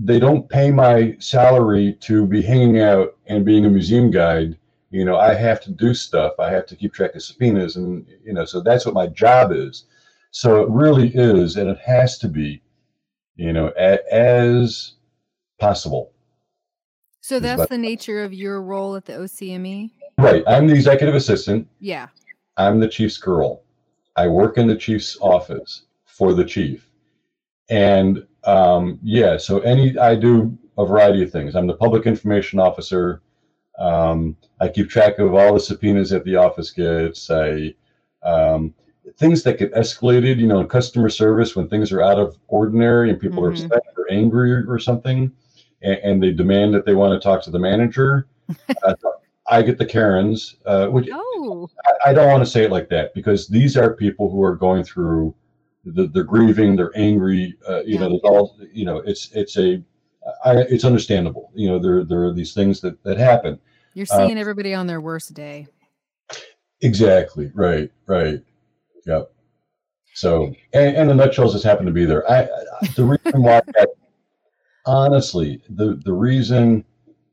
they 0.00 0.18
don't 0.18 0.48
pay 0.48 0.70
my 0.70 1.16
salary 1.18 1.92
to 2.00 2.26
be 2.26 2.42
hanging 2.42 2.80
out 2.80 3.16
and 3.26 3.44
being 3.44 3.64
a 3.64 3.70
museum 3.70 4.10
guide. 4.10 4.58
You 4.90 5.04
know, 5.04 5.16
I 5.16 5.34
have 5.34 5.60
to 5.62 5.70
do 5.70 5.94
stuff. 5.94 6.32
I 6.38 6.50
have 6.50 6.66
to 6.66 6.76
keep 6.76 6.92
track 6.92 7.14
of 7.14 7.22
subpoenas, 7.22 7.76
and 7.76 8.06
you 8.24 8.32
know, 8.32 8.44
so 8.44 8.60
that's 8.60 8.86
what 8.86 8.94
my 8.94 9.06
job 9.06 9.52
is. 9.52 9.84
So 10.30 10.62
it 10.62 10.68
really 10.70 11.08
is, 11.14 11.56
and 11.56 11.70
it 11.70 11.78
has 11.78 12.18
to 12.18 12.28
be, 12.28 12.62
you 13.36 13.52
know, 13.52 13.72
a, 13.78 13.98
as 14.12 14.94
possible. 15.58 16.12
So 17.20 17.40
that's 17.40 17.62
But- 17.62 17.68
the 17.70 17.78
nature 17.78 18.22
of 18.24 18.32
your 18.32 18.62
role 18.62 18.96
at 18.96 19.04
the 19.04 19.14
OCME. 19.14 19.90
Right. 20.18 20.42
I'm 20.46 20.66
the 20.66 20.74
executive 20.74 21.14
assistant. 21.14 21.68
Yeah. 21.78 22.08
I'm 22.56 22.80
the 22.80 22.88
chief's 22.88 23.18
girl. 23.18 23.62
I 24.16 24.28
work 24.28 24.56
in 24.56 24.66
the 24.66 24.76
chief's 24.76 25.18
office 25.20 25.82
for 26.06 26.32
the 26.32 26.44
chief. 26.44 26.90
And 27.68 28.26
um, 28.44 28.98
yeah, 29.02 29.36
so 29.36 29.58
any 29.60 29.98
I 29.98 30.14
do 30.14 30.56
a 30.78 30.86
variety 30.86 31.22
of 31.22 31.30
things. 31.30 31.54
I'm 31.54 31.66
the 31.66 31.74
public 31.74 32.06
information 32.06 32.58
officer. 32.58 33.20
Um, 33.78 34.36
I 34.60 34.68
keep 34.68 34.88
track 34.88 35.18
of 35.18 35.34
all 35.34 35.52
the 35.52 35.60
subpoenas 35.60 36.10
that 36.10 36.24
the 36.24 36.36
office 36.36 36.70
gets. 36.70 37.30
I 37.30 37.74
um, 38.22 38.72
things 39.18 39.42
that 39.44 39.58
get 39.58 39.72
escalated, 39.72 40.38
you 40.38 40.46
know, 40.46 40.60
in 40.60 40.68
customer 40.68 41.08
service 41.08 41.56
when 41.56 41.68
things 41.68 41.90
are 41.92 42.02
out 42.02 42.18
of 42.18 42.36
ordinary 42.48 43.10
and 43.10 43.18
people 43.20 43.44
are 43.44 43.50
Mhm. 43.52 43.64
upset 43.64 43.82
or 43.96 44.06
angry 44.10 44.52
or, 44.52 44.78
something, 44.78 45.32
and, 45.82 45.98
and 46.04 46.22
they 46.22 46.32
demand 46.32 46.74
that 46.74 46.84
they 46.84 46.94
want 46.94 47.12
to 47.20 47.24
talk 47.26 47.42
to 47.44 47.50
the 47.50 47.58
manager. 47.58 48.26
uh, 48.84 48.94
I 49.48 49.62
get 49.62 49.78
the 49.78 49.86
Karens, 49.86 50.56
uh, 50.66 50.88
which 50.88 51.08
Oh. 51.12 51.68
I- 51.86 52.10
I 52.10 52.12
don't 52.12 52.30
want 52.30 52.44
to 52.44 52.50
say 52.50 52.64
it 52.64 52.70
like 52.70 52.88
that 52.90 53.14
because 53.14 53.48
these 53.48 53.76
are 53.76 53.94
people 53.94 54.30
who 54.30 54.42
are 54.42 54.54
going 54.56 54.84
through, 54.84 55.34
the, 55.84 56.08
they're 56.08 56.24
grieving, 56.24 56.76
they're 56.76 56.96
angry. 56.96 57.56
Uh, 57.68 57.82
you 57.84 57.98
know, 57.98 58.08
there's 58.08 58.20
all 58.24 58.56
you 58.72 58.84
know. 58.84 58.98
It's 58.98 59.30
it's 59.32 59.56
a, 59.56 59.80
I, 60.44 60.56
it's 60.68 60.84
understandable. 60.84 61.50
You 61.54 61.68
know, 61.70 61.78
there 61.78 62.04
there 62.04 62.24
are 62.24 62.32
these 62.32 62.52
things 62.54 62.80
that 62.80 63.00
that 63.04 63.18
happen. 63.18 63.58
You're 63.94 64.06
Uh, 64.10 64.26
seeing 64.26 64.36
everybody 64.38 64.74
on 64.74 64.86
their 64.88 65.00
worst 65.00 65.32
day. 65.32 65.68
Exactly. 66.82 67.50
Right. 67.54 67.90
Right. 68.06 68.42
Yep. 69.06 69.32
So, 70.14 70.54
and, 70.72 70.96
and 70.96 71.10
the 71.10 71.14
nutshells 71.14 71.52
just 71.52 71.64
happened 71.64 71.86
to 71.86 71.92
be 71.92 72.04
there. 72.04 72.28
I, 72.30 72.42
I 72.42 72.86
the 72.96 73.04
reason 73.04 73.42
why, 73.42 73.60
I, 73.76 73.86
honestly, 74.84 75.62
the 75.68 76.00
the 76.04 76.12
reason 76.12 76.84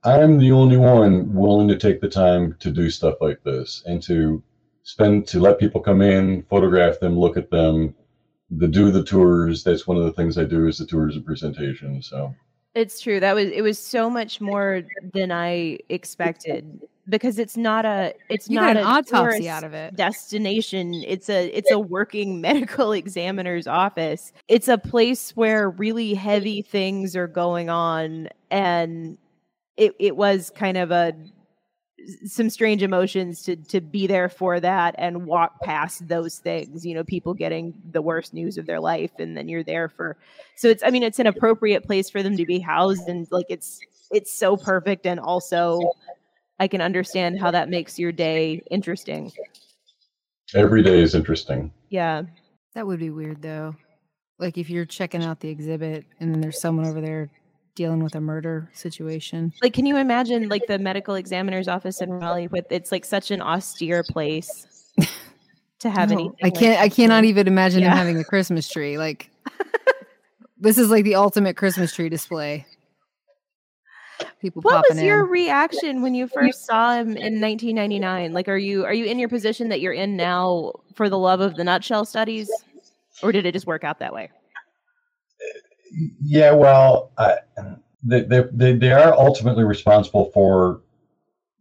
I'm 0.03 0.37
the 0.37 0.51
only 0.51 0.77
one 0.77 1.33
willing 1.33 1.67
to 1.69 1.77
take 1.77 2.01
the 2.01 2.09
time 2.09 2.55
to 2.59 2.71
do 2.71 2.89
stuff 2.89 3.15
like 3.21 3.41
this 3.43 3.83
and 3.85 4.03
to 4.03 4.43
spend 4.83 5.27
to 5.27 5.39
let 5.39 5.59
people 5.59 5.79
come 5.79 6.01
in, 6.01 6.43
photograph 6.43 6.99
them, 6.99 7.17
look 7.17 7.37
at 7.37 7.49
them, 7.49 7.95
the 8.51 8.67
do 8.67 8.91
the 8.91 9.03
tours. 9.03 9.63
That's 9.63 9.87
one 9.87 9.97
of 9.97 10.03
the 10.03 10.11
things 10.11 10.37
I 10.37 10.43
do 10.43 10.67
is 10.67 10.77
the 10.77 10.85
tours 10.85 11.15
and 11.15 11.25
presentations. 11.25 12.09
So, 12.09 12.35
It's 12.75 12.99
true. 12.99 13.19
That 13.19 13.35
was 13.35 13.49
it 13.51 13.61
was 13.61 13.77
so 13.77 14.09
much 14.09 14.41
more 14.41 14.83
than 15.13 15.31
I 15.31 15.77
expected 15.89 16.81
because 17.07 17.37
it's 17.37 17.55
not 17.55 17.85
a 17.85 18.13
it's 18.29 18.49
You 18.49 18.55
not 18.59 18.77
an 18.77 18.83
autopsy 18.83 19.47
out 19.47 19.63
of 19.63 19.73
it. 19.73 19.95
destination. 19.95 20.95
It's 21.05 21.29
a 21.29 21.47
it's 21.49 21.69
a 21.71 21.77
working 21.79 22.41
medical 22.41 22.91
examiner's 22.93 23.67
office. 23.67 24.33
It's 24.47 24.67
a 24.67 24.77
place 24.77 25.31
where 25.35 25.69
really 25.69 26.13
heavy 26.15 26.61
things 26.61 27.15
are 27.15 27.27
going 27.27 27.69
on 27.69 28.29
and 28.49 29.17
it 29.77 29.93
it 29.99 30.15
was 30.15 30.49
kind 30.49 30.77
of 30.77 30.89
a 30.91 31.13
some 32.25 32.49
strange 32.49 32.83
emotions 32.83 33.41
to 33.43 33.55
to 33.55 33.81
be 33.81 34.07
there 34.07 34.29
for 34.29 34.59
that 34.59 34.95
and 34.97 35.25
walk 35.25 35.61
past 35.61 36.07
those 36.07 36.39
things 36.39 36.85
you 36.85 36.93
know 36.93 37.03
people 37.03 37.33
getting 37.33 37.73
the 37.91 38.01
worst 38.01 38.33
news 38.33 38.57
of 38.57 38.65
their 38.65 38.79
life 38.79 39.11
and 39.19 39.37
then 39.37 39.47
you're 39.47 39.63
there 39.63 39.89
for 39.89 40.17
so 40.55 40.67
it's 40.67 40.83
i 40.83 40.89
mean 40.89 41.03
it's 41.03 41.19
an 41.19 41.27
appropriate 41.27 41.83
place 41.83 42.09
for 42.09 42.21
them 42.23 42.35
to 42.37 42.45
be 42.45 42.59
housed 42.59 43.07
and 43.07 43.27
like 43.31 43.45
it's 43.49 43.79
it's 44.11 44.33
so 44.33 44.57
perfect 44.57 45.05
and 45.05 45.19
also 45.19 45.91
i 46.59 46.67
can 46.67 46.81
understand 46.81 47.39
how 47.39 47.51
that 47.51 47.69
makes 47.69 47.97
your 47.97 48.11
day 48.11 48.61
interesting 48.69 49.31
every 50.55 50.83
day 50.83 51.01
is 51.01 51.15
interesting. 51.15 51.71
yeah 51.89 52.23
That 52.75 52.87
would 52.87 52.99
be 52.99 53.09
weird 53.11 53.41
though. 53.41 53.75
Like 54.39 54.57
if 54.57 54.69
you're 54.69 54.85
checking 54.85 55.23
out 55.23 55.39
the 55.39 55.49
exhibit 55.49 56.05
and 56.19 56.33
then 56.33 56.41
there's 56.41 56.59
someone 56.59 56.87
over 56.87 57.01
there 57.01 57.29
dealing 57.75 58.03
with 58.03 58.15
a 58.15 58.21
murder 58.21 58.69
situation. 58.73 59.51
like 59.61 59.73
can 59.73 59.85
you 59.85 59.97
imagine 59.97 60.47
like 60.49 60.67
the 60.67 60.77
medical 60.79 61.15
examiner's 61.15 61.67
office 61.67 62.01
in 62.01 62.09
raleigh 62.11 62.47
with 62.47 62.65
it's 62.69 62.91
like 62.91 63.03
such 63.05 63.31
an 63.31 63.41
austere 63.41 64.03
place 64.03 64.67
to 65.79 65.89
have 65.89 66.09
No, 66.09 66.15
anything 66.15 66.35
I 66.43 66.49
can't 66.49 66.81
I 66.81 66.89
cannot 66.89 67.23
even 67.23 67.47
imagine 67.47 67.81
Yeah. 67.81 67.91
him 67.91 67.97
having 67.97 68.19
a 68.19 68.23
Christmas 68.23 68.67
tree. 68.67 68.97
Like 68.97 69.29
this 70.57 70.77
is 70.77 70.89
like 70.89 71.03
the 71.03 71.15
ultimate 71.15 71.57
Christmas 71.57 71.93
tree 71.93 72.09
display. 72.09 72.65
People 74.41 74.61
What 74.61 74.85
was 74.89 75.01
your 75.01 75.23
in. 75.23 75.31
reaction 75.31 76.01
when 76.01 76.13
you 76.13 76.27
first 76.27 76.65
saw 76.65 76.93
him 76.95 77.09
in 77.17 77.39
1999? 77.41 78.33
Like, 78.33 78.47
are 78.49 78.57
you 78.57 78.85
are 78.85 78.93
you 78.93 79.05
in 79.05 79.17
your 79.17 79.29
position 79.29 79.69
that 79.69 79.79
you're 79.81 79.93
in 79.93 80.15
now 80.17 80.73
for 80.95 81.09
the 81.09 81.17
love 81.17 81.39
of 81.39 81.55
the 81.55 81.63
nutshell 81.63 82.03
studies, 82.05 82.49
or 83.21 83.31
did 83.31 83.45
it 83.45 83.53
just 83.53 83.65
work 83.65 83.83
out 83.83 83.99
that 83.99 84.13
way? 84.13 84.29
Yeah, 85.93 86.51
well, 86.51 87.11
I, 87.17 87.37
they, 88.03 88.21
they, 88.21 88.73
they, 88.73 88.91
are 88.91 89.13
ultimately 89.13 89.63
responsible 89.63 90.31
for 90.31 90.81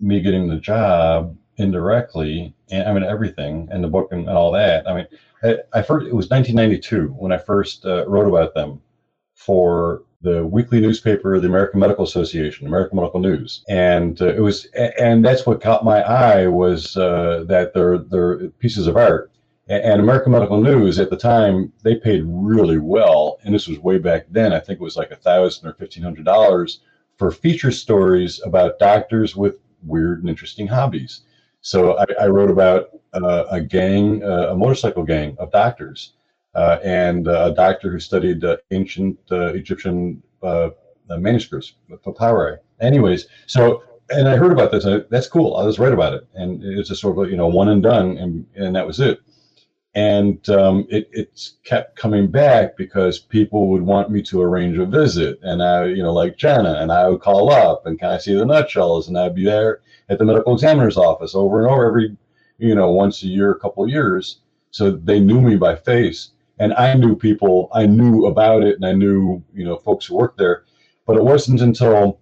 me 0.00 0.20
getting 0.20 0.48
the 0.48 0.56
job 0.56 1.36
indirectly, 1.56 2.54
and 2.70 2.88
I 2.88 2.92
mean 2.92 3.04
everything, 3.04 3.68
and 3.70 3.84
the 3.84 3.88
book 3.88 4.08
and, 4.12 4.28
and 4.28 4.36
all 4.36 4.50
that. 4.52 4.88
I 4.88 4.94
mean, 4.94 5.06
I, 5.42 5.56
I 5.78 5.82
first 5.82 6.06
it 6.06 6.14
was 6.14 6.30
1992 6.30 7.08
when 7.08 7.32
I 7.32 7.38
first 7.38 7.84
uh, 7.84 8.08
wrote 8.08 8.28
about 8.28 8.54
them 8.54 8.80
for 9.34 10.04
the 10.22 10.46
weekly 10.46 10.80
newspaper, 10.80 11.38
the 11.38 11.48
American 11.48 11.80
Medical 11.80 12.04
Association, 12.04 12.66
American 12.66 12.96
Medical 12.96 13.20
News, 13.20 13.64
and 13.68 14.20
uh, 14.22 14.34
it 14.34 14.40
was, 14.40 14.66
and 14.98 15.24
that's 15.24 15.46
what 15.46 15.60
caught 15.60 15.84
my 15.84 16.02
eye 16.02 16.46
was 16.46 16.96
uh, 16.96 17.44
that 17.48 17.74
they're 17.74 17.98
they're 17.98 18.48
pieces 18.50 18.86
of 18.86 18.96
art. 18.96 19.31
And 19.72 20.02
American 20.02 20.32
Medical 20.32 20.60
News 20.60 20.98
at 20.98 21.08
the 21.08 21.16
time 21.16 21.72
they 21.82 21.94
paid 21.96 22.24
really 22.26 22.76
well, 22.76 23.38
and 23.42 23.54
this 23.54 23.68
was 23.68 23.78
way 23.78 23.96
back 23.96 24.26
then. 24.30 24.52
I 24.52 24.60
think 24.60 24.78
it 24.78 24.84
was 24.84 24.98
like 24.98 25.10
a 25.10 25.16
thousand 25.16 25.66
or 25.66 25.72
fifteen 25.72 26.02
hundred 26.02 26.26
dollars 26.26 26.80
for 27.16 27.30
feature 27.30 27.70
stories 27.70 28.38
about 28.44 28.78
doctors 28.78 29.34
with 29.34 29.56
weird 29.82 30.20
and 30.20 30.28
interesting 30.28 30.66
hobbies. 30.66 31.22
So 31.62 31.96
I, 31.98 32.04
I 32.20 32.26
wrote 32.26 32.50
about 32.50 32.90
uh, 33.14 33.44
a 33.50 33.62
gang, 33.62 34.22
uh, 34.22 34.48
a 34.50 34.56
motorcycle 34.56 35.04
gang 35.04 35.36
of 35.38 35.50
doctors, 35.52 36.14
uh, 36.54 36.78
and 36.84 37.26
uh, 37.26 37.50
a 37.50 37.54
doctor 37.54 37.90
who 37.90 37.98
studied 37.98 38.44
uh, 38.44 38.58
ancient 38.72 39.18
uh, 39.30 39.54
Egyptian 39.54 40.22
manuscripts, 41.08 41.74
papyri. 42.04 42.58
Anyways, 42.80 43.26
so 43.46 43.84
and 44.10 44.28
I 44.28 44.36
heard 44.36 44.52
about 44.52 44.70
this. 44.70 44.84
I, 44.84 44.98
that's 45.08 45.28
cool. 45.28 45.56
I 45.56 45.64
was 45.64 45.78
right 45.78 45.94
about 45.94 46.12
it, 46.12 46.26
and 46.34 46.62
it's 46.62 46.90
just 46.90 47.00
sort 47.00 47.18
of 47.18 47.30
you 47.30 47.38
know 47.38 47.48
one 47.48 47.68
and 47.70 47.82
done, 47.82 48.18
and 48.18 48.46
and 48.54 48.76
that 48.76 48.86
was 48.86 49.00
it. 49.00 49.20
And 49.94 50.48
um, 50.48 50.86
it 50.88 51.08
it's 51.12 51.58
kept 51.64 51.96
coming 51.96 52.30
back 52.30 52.76
because 52.78 53.18
people 53.18 53.68
would 53.68 53.82
want 53.82 54.10
me 54.10 54.22
to 54.22 54.40
arrange 54.40 54.78
a 54.78 54.86
visit, 54.86 55.38
and 55.42 55.62
I 55.62 55.86
you 55.86 56.02
know 56.02 56.14
like 56.14 56.38
Jenna, 56.38 56.76
and 56.80 56.90
I 56.90 57.08
would 57.08 57.20
call 57.20 57.52
up 57.52 57.84
and 57.84 57.98
can 57.98 58.10
I 58.10 58.18
see 58.18 58.34
the 58.34 58.46
nutshells, 58.46 59.08
and 59.08 59.18
I'd 59.18 59.34
be 59.34 59.44
there 59.44 59.80
at 60.08 60.18
the 60.18 60.24
medical 60.24 60.54
examiner's 60.54 60.96
office 60.96 61.34
over 61.34 61.62
and 61.62 61.70
over 61.70 61.86
every 61.86 62.16
you 62.58 62.74
know 62.74 62.90
once 62.90 63.22
a 63.22 63.26
year, 63.26 63.50
a 63.50 63.58
couple 63.60 63.84
of 63.84 63.90
years. 63.90 64.40
So 64.70 64.92
they 64.92 65.20
knew 65.20 65.42
me 65.42 65.56
by 65.56 65.76
face, 65.76 66.30
and 66.58 66.72
I 66.74 66.94
knew 66.94 67.14
people. 67.14 67.68
I 67.74 67.84
knew 67.84 68.26
about 68.26 68.62
it, 68.62 68.76
and 68.76 68.86
I 68.86 68.92
knew 68.92 69.42
you 69.52 69.64
know 69.66 69.76
folks 69.76 70.06
who 70.06 70.16
worked 70.16 70.38
there. 70.38 70.64
But 71.06 71.16
it 71.16 71.24
wasn't 71.24 71.60
until 71.60 72.18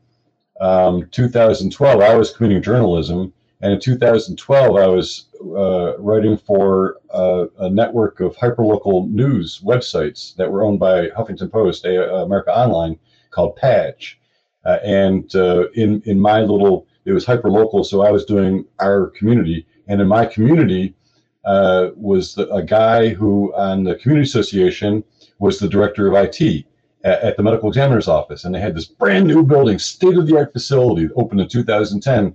um, 0.61 1.09
2012 1.11 2.01
I 2.01 2.15
was 2.15 2.33
commuting 2.33 2.63
journalism, 2.63 3.33
and 3.61 3.73
in 3.73 3.81
2012 3.81 4.77
I 4.77 4.87
was 4.87 5.27
uh, 5.41 5.99
writing 5.99 6.37
for 6.37 6.97
uh, 7.11 7.47
a 7.59 7.71
network 7.71 8.21
of 8.21 8.37
hyperlocal 8.37 9.11
news 9.11 9.61
websites 9.65 10.35
that 10.37 10.51
were 10.51 10.63
owned 10.63 10.79
by 10.79 11.09
Huffington 11.09 11.51
Post, 11.51 11.85
America 11.85 12.57
Online, 12.57 12.99
called 13.31 13.57
Patch. 13.57 14.19
Uh, 14.65 14.79
and 14.85 15.35
uh, 15.35 15.69
in 15.75 16.03
in 16.05 16.21
my 16.21 16.41
little, 16.41 16.87
it 17.07 17.13
was 17.13 17.25
hyperlocal, 17.25 17.85
so 17.85 18.03
I 18.03 18.11
was 18.11 18.27
doing 18.27 18.67
our 18.79 19.07
community, 19.07 19.67
and 19.89 20.01
in 20.03 20.07
my 20.07 20.27
community 20.27 20.95
uh, 21.47 21.89
was 21.97 22.35
the, 22.35 22.53
a 22.53 22.63
guy 22.63 23.09
who 23.09 23.55
on 23.55 23.85
the 23.85 23.95
community 23.95 24.29
association 24.29 25.03
was 25.39 25.59
the 25.59 25.69
director 25.69 26.07
of 26.07 26.15
IT 26.15 26.67
at, 27.05 27.23
at 27.23 27.37
the 27.39 27.43
medical 27.43 27.69
examiner's 27.69 28.09
office, 28.09 28.45
and 28.45 28.55
they 28.55 28.61
had 28.61 28.75
this 28.75 28.87
brand 28.87 29.27
new 29.27 29.43
building, 29.43 29.79
state 29.79 30.19
of 30.19 30.27
the 30.27 30.37
art 30.37 30.53
facility, 30.53 31.09
opened 31.17 31.41
in 31.41 31.49
2010, 31.49 32.35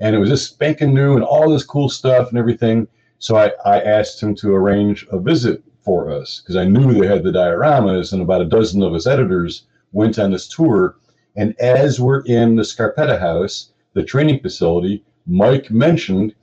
and 0.00 0.16
it 0.16 0.18
was 0.18 0.28
just 0.28 0.50
spanking 0.50 0.94
new 0.94 1.14
and 1.14 1.24
all 1.24 1.50
this 1.50 1.64
cool 1.64 1.88
stuff 1.88 2.28
and 2.30 2.38
everything. 2.38 2.88
So 3.18 3.36
I, 3.36 3.52
I 3.64 3.80
asked 3.80 4.22
him 4.22 4.34
to 4.36 4.54
arrange 4.54 5.06
a 5.10 5.18
visit 5.18 5.62
for 5.82 6.10
us 6.10 6.40
because 6.40 6.56
I 6.56 6.64
knew 6.64 6.92
they 6.92 7.06
had 7.06 7.22
the 7.22 7.30
dioramas, 7.30 8.12
and 8.12 8.22
about 8.22 8.40
a 8.40 8.46
dozen 8.46 8.82
of 8.82 8.94
us 8.94 9.06
editors 9.06 9.64
went 9.92 10.18
on 10.18 10.30
this 10.30 10.48
tour. 10.48 10.96
And 11.36 11.54
as 11.60 12.00
we're 12.00 12.22
in 12.22 12.56
the 12.56 12.62
Scarpetta 12.62 13.18
House, 13.18 13.72
the 13.92 14.02
training 14.02 14.40
facility, 14.40 15.04
Mike 15.26 15.70
mentioned 15.70 16.34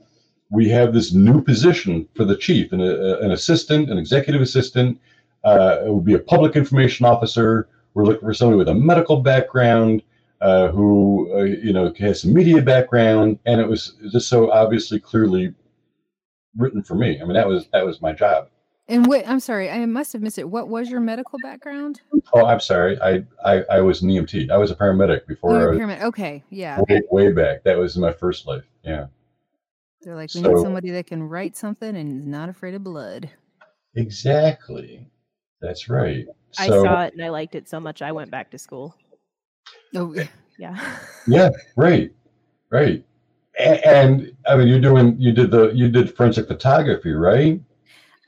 we 0.50 0.68
have 0.68 0.94
this 0.94 1.12
new 1.12 1.42
position 1.42 2.08
for 2.14 2.24
the 2.24 2.36
chief, 2.36 2.72
an, 2.72 2.80
uh, 2.80 3.18
an 3.20 3.32
assistant, 3.32 3.90
an 3.90 3.98
executive 3.98 4.40
assistant. 4.40 4.98
Uh, 5.44 5.78
it 5.84 5.92
would 5.92 6.04
be 6.04 6.14
a 6.14 6.18
public 6.18 6.56
information 6.56 7.04
officer 7.04 7.68
we're 7.98 8.04
looking 8.04 8.28
for 8.28 8.34
somebody 8.34 8.58
with 8.58 8.68
a 8.68 8.74
medical 8.74 9.16
background 9.16 10.02
uh, 10.40 10.68
who 10.68 11.30
uh, 11.38 11.42
you 11.42 11.72
know 11.72 11.92
has 11.98 12.22
some 12.22 12.32
media 12.32 12.62
background, 12.62 13.38
and 13.46 13.60
it 13.60 13.68
was 13.68 13.96
just 14.12 14.28
so 14.28 14.50
obviously 14.50 15.00
clearly 15.00 15.52
written 16.56 16.82
for 16.82 16.94
me. 16.94 17.20
I 17.20 17.24
mean, 17.24 17.34
that 17.34 17.48
was 17.48 17.68
that 17.72 17.84
was 17.84 18.00
my 18.00 18.12
job. 18.12 18.48
And 18.90 19.06
what? 19.06 19.28
I'm 19.28 19.40
sorry, 19.40 19.68
I 19.68 19.84
must 19.84 20.14
have 20.14 20.22
missed 20.22 20.38
it. 20.38 20.48
What 20.48 20.68
was 20.68 20.88
your 20.88 21.00
medical 21.00 21.38
background? 21.42 22.00
Oh, 22.32 22.46
I'm 22.46 22.60
sorry. 22.60 22.98
I 23.02 23.24
I, 23.44 23.62
I 23.70 23.80
was 23.80 24.00
an 24.02 24.08
EMT. 24.08 24.50
I 24.50 24.56
was 24.56 24.70
a 24.70 24.74
paramedic 24.76 25.26
before. 25.26 25.52
Oh, 25.56 25.62
I 25.62 25.66
was 25.66 25.78
paramedic. 25.78 26.02
Okay, 26.02 26.42
yeah. 26.50 26.80
way, 26.88 27.02
way 27.10 27.32
back. 27.32 27.64
That 27.64 27.76
was 27.76 27.96
my 27.98 28.12
first 28.12 28.46
life. 28.46 28.64
Yeah, 28.82 29.06
They're 30.00 30.14
like, 30.16 30.32
we 30.34 30.40
So- 30.40 30.48
need 30.54 30.62
somebody 30.62 30.90
that 30.92 31.06
can 31.06 31.22
write 31.22 31.54
something 31.56 31.94
and 31.96 32.20
is 32.20 32.26
not 32.26 32.48
afraid 32.48 32.74
of 32.74 32.82
blood. 32.84 33.28
exactly. 33.94 35.06
That's 35.60 35.88
right. 35.90 36.24
I 36.58 36.68
saw 36.68 37.02
it 37.04 37.12
and 37.14 37.22
I 37.24 37.28
liked 37.28 37.54
it 37.56 37.68
so 37.68 37.80
much 37.80 38.00
I 38.00 38.12
went 38.12 38.30
back 38.30 38.50
to 38.52 38.58
school. 38.58 38.94
Oh, 39.94 40.14
Yeah. 40.58 40.96
yeah, 41.26 41.50
right, 41.76 42.10
right. 42.70 43.04
And, 43.58 43.84
and 43.84 44.36
I 44.46 44.56
mean, 44.56 44.68
you're 44.68 44.80
doing 44.80 45.16
you 45.18 45.32
did 45.32 45.50
the 45.50 45.70
you 45.70 45.88
did 45.88 46.14
forensic 46.16 46.46
photography, 46.46 47.12
right? 47.12 47.60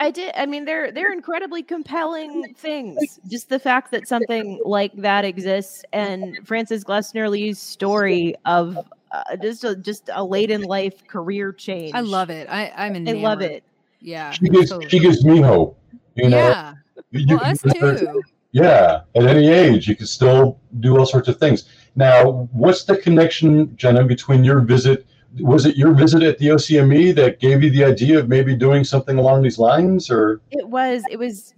I 0.00 0.10
did. 0.10 0.32
I 0.34 0.46
mean, 0.46 0.64
they're 0.64 0.90
they're 0.90 1.12
incredibly 1.12 1.62
compelling 1.62 2.54
things. 2.56 3.20
Just 3.28 3.48
the 3.48 3.58
fact 3.58 3.90
that 3.92 4.08
something 4.08 4.60
like 4.64 4.92
that 4.94 5.24
exists, 5.24 5.84
and 5.92 6.36
Frances 6.46 6.84
Glessner 6.84 7.28
Lee's 7.28 7.60
story 7.60 8.34
of 8.46 8.78
uh, 9.12 9.36
just 9.42 9.62
a, 9.62 9.76
just 9.76 10.08
a 10.12 10.24
late 10.24 10.50
in 10.50 10.62
life 10.62 11.06
career 11.06 11.52
change. 11.52 11.94
I 11.94 12.00
love 12.00 12.30
it. 12.30 12.48
I 12.48 12.72
I'm 12.76 13.06
I 13.06 13.12
love 13.12 13.42
it. 13.42 13.62
Yeah. 14.00 14.30
She 14.32 14.48
gives 14.48 14.70
totally. 14.70 14.88
she 14.88 14.98
gives 15.00 15.24
me 15.24 15.40
hope. 15.40 15.78
You 16.14 16.30
know, 16.30 16.38
yeah. 16.38 16.74
You- 17.10 17.36
Well, 17.36 17.44
us 17.44 17.60
too. 17.60 18.22
Yeah, 18.52 19.02
at 19.14 19.26
any 19.26 19.48
age, 19.48 19.86
you 19.88 19.94
can 19.94 20.06
still 20.06 20.58
do 20.80 20.98
all 20.98 21.06
sorts 21.06 21.28
of 21.28 21.38
things. 21.38 21.68
Now, 21.94 22.48
what's 22.52 22.84
the 22.84 22.96
connection, 22.96 23.76
Jenna, 23.76 24.04
between 24.04 24.44
your 24.44 24.60
visit? 24.60 25.06
Was 25.38 25.66
it 25.66 25.76
your 25.76 25.94
visit 25.94 26.22
at 26.22 26.38
the 26.38 26.48
OCME 26.48 27.14
that 27.14 27.38
gave 27.38 27.62
you 27.62 27.70
the 27.70 27.84
idea 27.84 28.18
of 28.18 28.28
maybe 28.28 28.56
doing 28.56 28.82
something 28.82 29.18
along 29.18 29.42
these 29.42 29.58
lines, 29.58 30.10
or 30.10 30.40
It 30.50 30.68
was. 30.68 31.04
It 31.08 31.18
was 31.18 31.54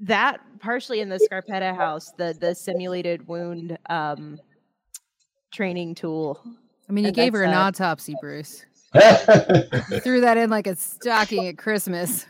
that 0.00 0.40
partially 0.60 1.00
in 1.00 1.08
the 1.08 1.16
Scarpetta 1.16 1.74
house, 1.74 2.12
the 2.18 2.36
the 2.38 2.54
simulated 2.54 3.26
wound 3.26 3.78
um, 3.88 4.38
training 5.50 5.94
tool. 5.94 6.40
I 6.88 6.92
mean, 6.92 7.04
you 7.04 7.08
And 7.08 7.16
gave 7.16 7.32
her 7.32 7.42
an 7.42 7.54
uh, 7.54 7.60
autopsy, 7.60 8.14
Bruce. 8.20 8.64
Threw 10.02 10.20
that 10.22 10.36
in 10.36 10.50
like 10.50 10.66
a 10.66 10.76
stocking 10.76 11.46
at 11.46 11.58
Christmas. 11.58 12.26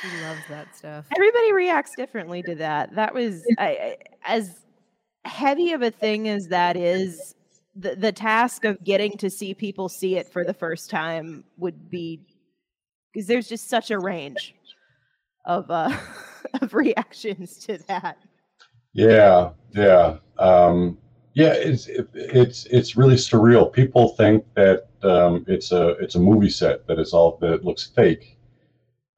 She 0.00 0.08
loves 0.22 0.40
that 0.48 0.74
stuff. 0.76 1.06
Everybody 1.14 1.52
reacts 1.52 1.92
differently 1.96 2.42
to 2.42 2.54
that. 2.56 2.94
That 2.94 3.14
was 3.14 3.44
I, 3.58 3.66
I, 3.66 3.96
as 4.24 4.64
heavy 5.24 5.72
of 5.72 5.82
a 5.82 5.90
thing 5.90 6.28
as 6.28 6.48
that 6.48 6.76
is. 6.76 7.34
The, 7.76 7.94
the 7.94 8.10
task 8.10 8.64
of 8.64 8.82
getting 8.82 9.16
to 9.18 9.30
see 9.30 9.54
people 9.54 9.88
see 9.88 10.16
it 10.16 10.28
for 10.28 10.44
the 10.44 10.54
first 10.54 10.90
time 10.90 11.44
would 11.58 11.88
be 11.88 12.20
because 13.12 13.28
there's 13.28 13.48
just 13.48 13.68
such 13.68 13.92
a 13.92 13.98
range 13.98 14.54
of 15.44 15.70
uh 15.70 15.96
of 16.60 16.74
reactions 16.74 17.58
to 17.58 17.78
that. 17.88 18.18
Yeah, 18.92 19.50
yeah, 19.72 20.16
um, 20.38 20.98
yeah. 21.34 21.52
It's 21.52 21.86
it, 21.88 22.08
it's 22.14 22.66
it's 22.66 22.96
really 22.96 23.16
surreal. 23.16 23.72
People 23.72 24.10
think 24.10 24.44
that 24.54 24.88
um, 25.02 25.44
it's 25.46 25.72
a 25.72 25.90
it's 26.00 26.14
a 26.14 26.20
movie 26.20 26.50
set 26.50 26.86
that 26.86 26.98
it's 26.98 27.12
all 27.12 27.38
that 27.40 27.52
it 27.52 27.64
looks 27.64 27.86
fake, 27.86 28.37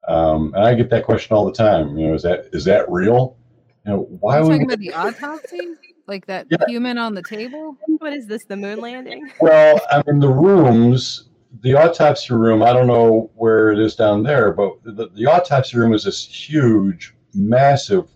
um, 0.07 0.53
and 0.55 0.63
I 0.63 0.73
get 0.73 0.89
that 0.89 1.03
question 1.05 1.35
all 1.35 1.45
the 1.45 1.53
time. 1.53 1.97
You 1.97 2.07
know, 2.07 2.13
is 2.13 2.23
that 2.23 2.45
is 2.53 2.65
that 2.65 2.89
real? 2.91 3.37
You 3.85 3.91
know, 3.91 3.97
why 4.19 4.37
Are 4.37 4.41
you 4.41 4.47
would 4.47 4.51
talking 4.53 4.65
about 4.65 4.79
the 4.79 4.93
autopsy? 4.93 5.75
Like 6.07 6.25
that 6.27 6.47
Yeah. 6.49 6.57
human 6.67 6.97
on 6.97 7.13
the 7.13 7.21
table? 7.21 7.77
What 7.99 8.13
is 8.13 8.27
this? 8.27 8.43
The 8.45 8.57
moon 8.57 8.79
landing? 8.79 9.29
Well, 9.39 9.79
I 9.89 10.03
mean, 10.07 10.19
the 10.19 10.29
rooms, 10.29 11.29
the 11.61 11.75
autopsy 11.75 12.33
room, 12.33 12.63
I 12.63 12.73
don't 12.73 12.87
know 12.87 13.31
where 13.35 13.71
it 13.71 13.79
is 13.79 13.95
down 13.95 14.23
there, 14.23 14.51
but 14.51 14.73
the, 14.83 15.09
the 15.15 15.25
autopsy 15.25 15.77
room 15.77 15.93
is 15.93 16.03
this 16.03 16.25
huge, 16.25 17.13
massive 17.33 18.07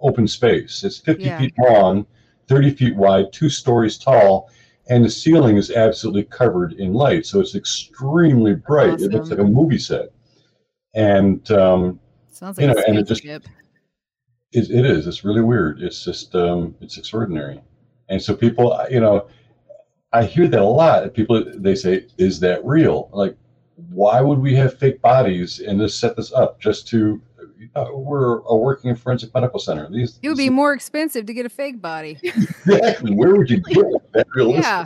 open 0.00 0.26
space. 0.28 0.84
It's 0.84 0.98
50 0.98 1.24
Yeah. 1.24 1.38
feet 1.38 1.54
long, 1.58 2.06
30 2.48 2.70
feet 2.74 2.96
wide, 2.96 3.32
two 3.32 3.48
stories 3.48 3.98
tall, 3.98 4.50
and 4.88 5.04
the 5.04 5.10
ceiling 5.10 5.56
is 5.56 5.70
absolutely 5.70 6.24
covered 6.24 6.74
in 6.74 6.92
light. 6.94 7.26
So 7.26 7.40
it's 7.40 7.54
extremely 7.54 8.54
bright. 8.54 9.00
It 9.00 9.12
looks 9.12 9.30
like 9.30 9.40
a 9.40 9.44
movie 9.44 9.78
set. 9.78 10.10
And 10.96 11.48
um, 11.52 12.00
Sounds 12.30 12.58
You 12.58 12.66
know, 12.66 12.74
and 12.86 12.98
it 12.98 13.06
just- 13.06 13.24
it, 13.24 13.44
it 14.52 14.86
is. 14.86 15.06
It's 15.06 15.24
really 15.24 15.42
weird. 15.42 15.82
It's 15.82 16.02
just, 16.04 16.34
um, 16.34 16.74
it's 16.80 16.96
extraordinary. 16.96 17.62
And 18.08 18.20
so 18.22 18.34
people, 18.34 18.78
you 18.90 19.00
know, 19.00 19.28
I 20.12 20.24
hear 20.24 20.48
that 20.48 20.60
a 20.60 20.64
lot. 20.64 21.12
People, 21.14 21.44
they 21.56 21.74
say, 21.74 22.06
is 22.16 22.40
that 22.40 22.64
real? 22.64 23.10
Like, 23.12 23.36
why 23.90 24.20
would 24.22 24.38
we 24.38 24.54
have 24.54 24.78
fake 24.78 25.02
bodies 25.02 25.60
and 25.60 25.78
just 25.78 26.00
set 26.00 26.16
this 26.16 26.32
up 26.32 26.58
just 26.60 26.88
to, 26.88 27.20
uh, 27.74 27.88
we're 27.92 28.38
a 28.40 28.56
working 28.56 28.94
forensic 28.94 29.34
medical 29.34 29.58
center. 29.58 29.90
These, 29.90 30.18
It 30.22 30.28
would 30.28 30.38
be 30.38 30.48
more 30.48 30.72
expensive 30.72 31.26
to 31.26 31.34
get 31.34 31.44
a 31.44 31.50
fake 31.50 31.82
body. 31.82 32.18
exactly, 32.22 33.12
where 33.14 33.34
would 33.36 33.50
you 33.50 33.60
get 33.60 33.84
that 34.12 34.26
realistic? 34.34 34.62
Yeah. 34.64 34.84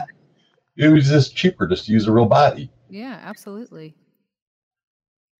It 0.77 0.89
was 0.89 1.07
just 1.07 1.35
cheaper 1.35 1.67
just 1.67 1.85
to 1.85 1.93
use 1.93 2.07
a 2.07 2.11
real 2.11 2.25
body. 2.25 2.69
Yeah, 2.89 3.19
absolutely. 3.23 3.95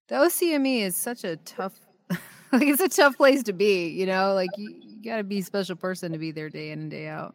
The 0.08 0.16
OCME 0.16 0.82
is 0.82 0.96
such 0.96 1.24
a 1.24 1.38
tough 1.38 1.80
like 2.52 2.68
it's 2.68 2.82
a 2.82 2.90
tough 2.90 3.16
place 3.18 3.44
to 3.44 3.54
be, 3.54 3.88
you 3.88 4.06
know, 4.06 4.34
like 4.34 4.50
you, 4.58 4.76
you 4.82 5.04
got 5.04 5.18
to 5.18 5.24
be 5.24 5.40
a 5.40 5.44
special 5.44 5.76
person 5.76 6.12
to 6.12 6.18
be 6.18 6.32
there 6.32 6.50
day 6.50 6.72
in 6.72 6.80
and 6.80 6.92
day 6.92 7.08
out. 7.08 7.34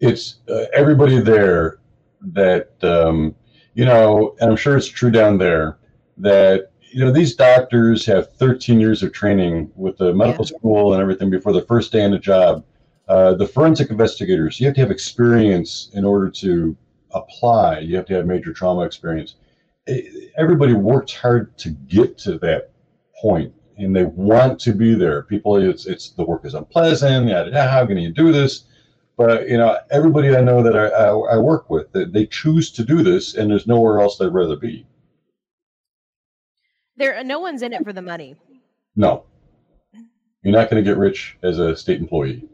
it's 0.00 0.36
uh, 0.48 0.66
everybody 0.72 1.20
there 1.20 1.78
that 2.20 2.72
um, 2.82 3.34
you 3.74 3.84
know, 3.84 4.36
and 4.40 4.50
I'm 4.50 4.56
sure 4.56 4.76
it's 4.76 4.86
true 4.86 5.10
down 5.10 5.38
there 5.38 5.78
that 6.18 6.70
you 6.92 7.04
know 7.04 7.10
these 7.10 7.34
doctors 7.34 8.06
have 8.06 8.32
13 8.34 8.78
years 8.78 9.02
of 9.02 9.12
training 9.12 9.70
with 9.74 9.98
the 9.98 10.14
medical 10.14 10.44
school 10.44 10.92
and 10.92 11.02
everything 11.02 11.28
before 11.28 11.52
the 11.52 11.62
first 11.62 11.90
day 11.90 12.04
on 12.04 12.12
the 12.12 12.18
job. 12.18 12.64
Uh, 13.08 13.34
the 13.34 13.46
forensic 13.46 13.90
investigators, 13.90 14.58
you 14.58 14.66
have 14.66 14.74
to 14.74 14.80
have 14.80 14.90
experience 14.90 15.90
in 15.92 16.04
order 16.04 16.30
to 16.30 16.74
apply. 17.10 17.80
You 17.80 17.96
have 17.96 18.06
to 18.06 18.14
have 18.14 18.26
major 18.26 18.52
trauma 18.52 18.82
experience. 18.82 19.34
Everybody 20.36 20.72
worked 20.72 21.14
hard 21.14 21.56
to 21.58 21.70
get 21.70 22.16
to 22.18 22.38
that 22.38 22.70
point, 23.20 23.52
and 23.76 23.94
they 23.94 24.04
want 24.04 24.58
to 24.60 24.72
be 24.72 24.94
there. 24.94 25.22
People, 25.24 25.56
it's 25.56 25.86
it's 25.86 26.10
the 26.10 26.24
work 26.24 26.44
is 26.44 26.54
unpleasant. 26.54 27.28
Yeah, 27.28 27.68
how 27.70 27.86
can 27.86 27.98
you 27.98 28.10
do 28.12 28.32
this? 28.32 28.64
but 29.16 29.48
you 29.48 29.56
know 29.56 29.78
everybody 29.90 30.34
i 30.36 30.40
know 30.40 30.60
that 30.60 30.76
i, 30.76 30.86
I, 30.88 31.34
I 31.34 31.38
work 31.38 31.70
with 31.70 31.92
they, 31.92 32.04
they 32.04 32.26
choose 32.26 32.70
to 32.72 32.84
do 32.84 33.02
this 33.02 33.34
and 33.34 33.50
there's 33.50 33.66
nowhere 33.66 34.00
else 34.00 34.18
they'd 34.18 34.26
rather 34.28 34.56
be 34.56 34.86
There, 36.96 37.22
no 37.24 37.38
one's 37.38 37.62
in 37.62 37.72
it 37.72 37.84
for 37.84 37.92
the 37.92 38.02
money. 38.02 38.36
no 38.96 39.24
you're 40.42 40.52
not 40.52 40.68
going 40.68 40.82
to 40.84 40.88
get 40.90 40.98
rich 40.98 41.38
as 41.42 41.58
a 41.58 41.76
state 41.76 42.00
employee 42.00 42.48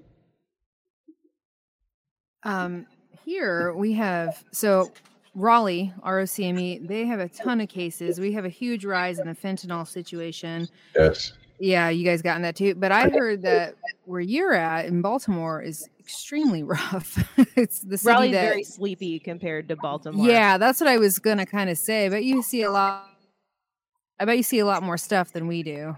Um, 2.43 2.87
here 3.25 3.73
we 3.75 3.93
have 3.95 4.45
so 4.53 4.91
Raleigh, 5.35 5.93
ROCME, 6.05 6.87
they 6.87 7.07
have 7.07 7.21
a 7.21 7.29
ton 7.29 7.61
of 7.61 7.69
cases. 7.69 8.19
We 8.19 8.33
have 8.33 8.45
a 8.45 8.49
huge 8.49 8.85
rise 8.85 9.19
in 9.19 9.27
the 9.29 9.35
fentanyl 9.35 9.87
situation. 9.87 10.69
yes 10.95 11.33
Yeah, 11.59 11.89
you 11.89 12.05
guys 12.05 12.21
gotten 12.23 12.43
that 12.43 12.57
too. 12.57 12.75
But 12.75 12.91
I 12.91 13.09
heard 13.09 13.43
that 13.43 13.77
where 14.05 14.21
you're 14.21 14.55
at 14.55 14.87
in 14.87 15.03
Baltimore 15.03 15.63
is 15.63 15.89
extremely 16.01 16.63
rough. 16.65 17.25
it's 17.57 17.81
the 17.81 17.97
city 17.97 18.13
Raleigh's 18.13 18.33
that, 18.33 18.45
very 18.45 18.65
sleepy 18.65 19.19
compared 19.21 19.69
to 19.69 19.77
Baltimore. 19.77 20.27
Yeah, 20.27 20.59
that's 20.59 20.81
what 20.81 20.89
I 20.89 20.99
was 20.99 21.19
gonna 21.19 21.47
kind 21.47 21.71
of 21.71 21.79
say. 21.79 22.09
But 22.09 22.25
you 22.25 22.43
see 22.43 22.63
a 22.63 22.71
lot. 22.71 23.07
I 24.19 24.25
bet 24.25 24.37
you 24.37 24.43
see 24.43 24.59
a 24.59 24.67
lot 24.67 24.83
more 24.83 24.99
stuff 24.99 25.33
than 25.33 25.47
we 25.47 25.63
do. 25.63 25.97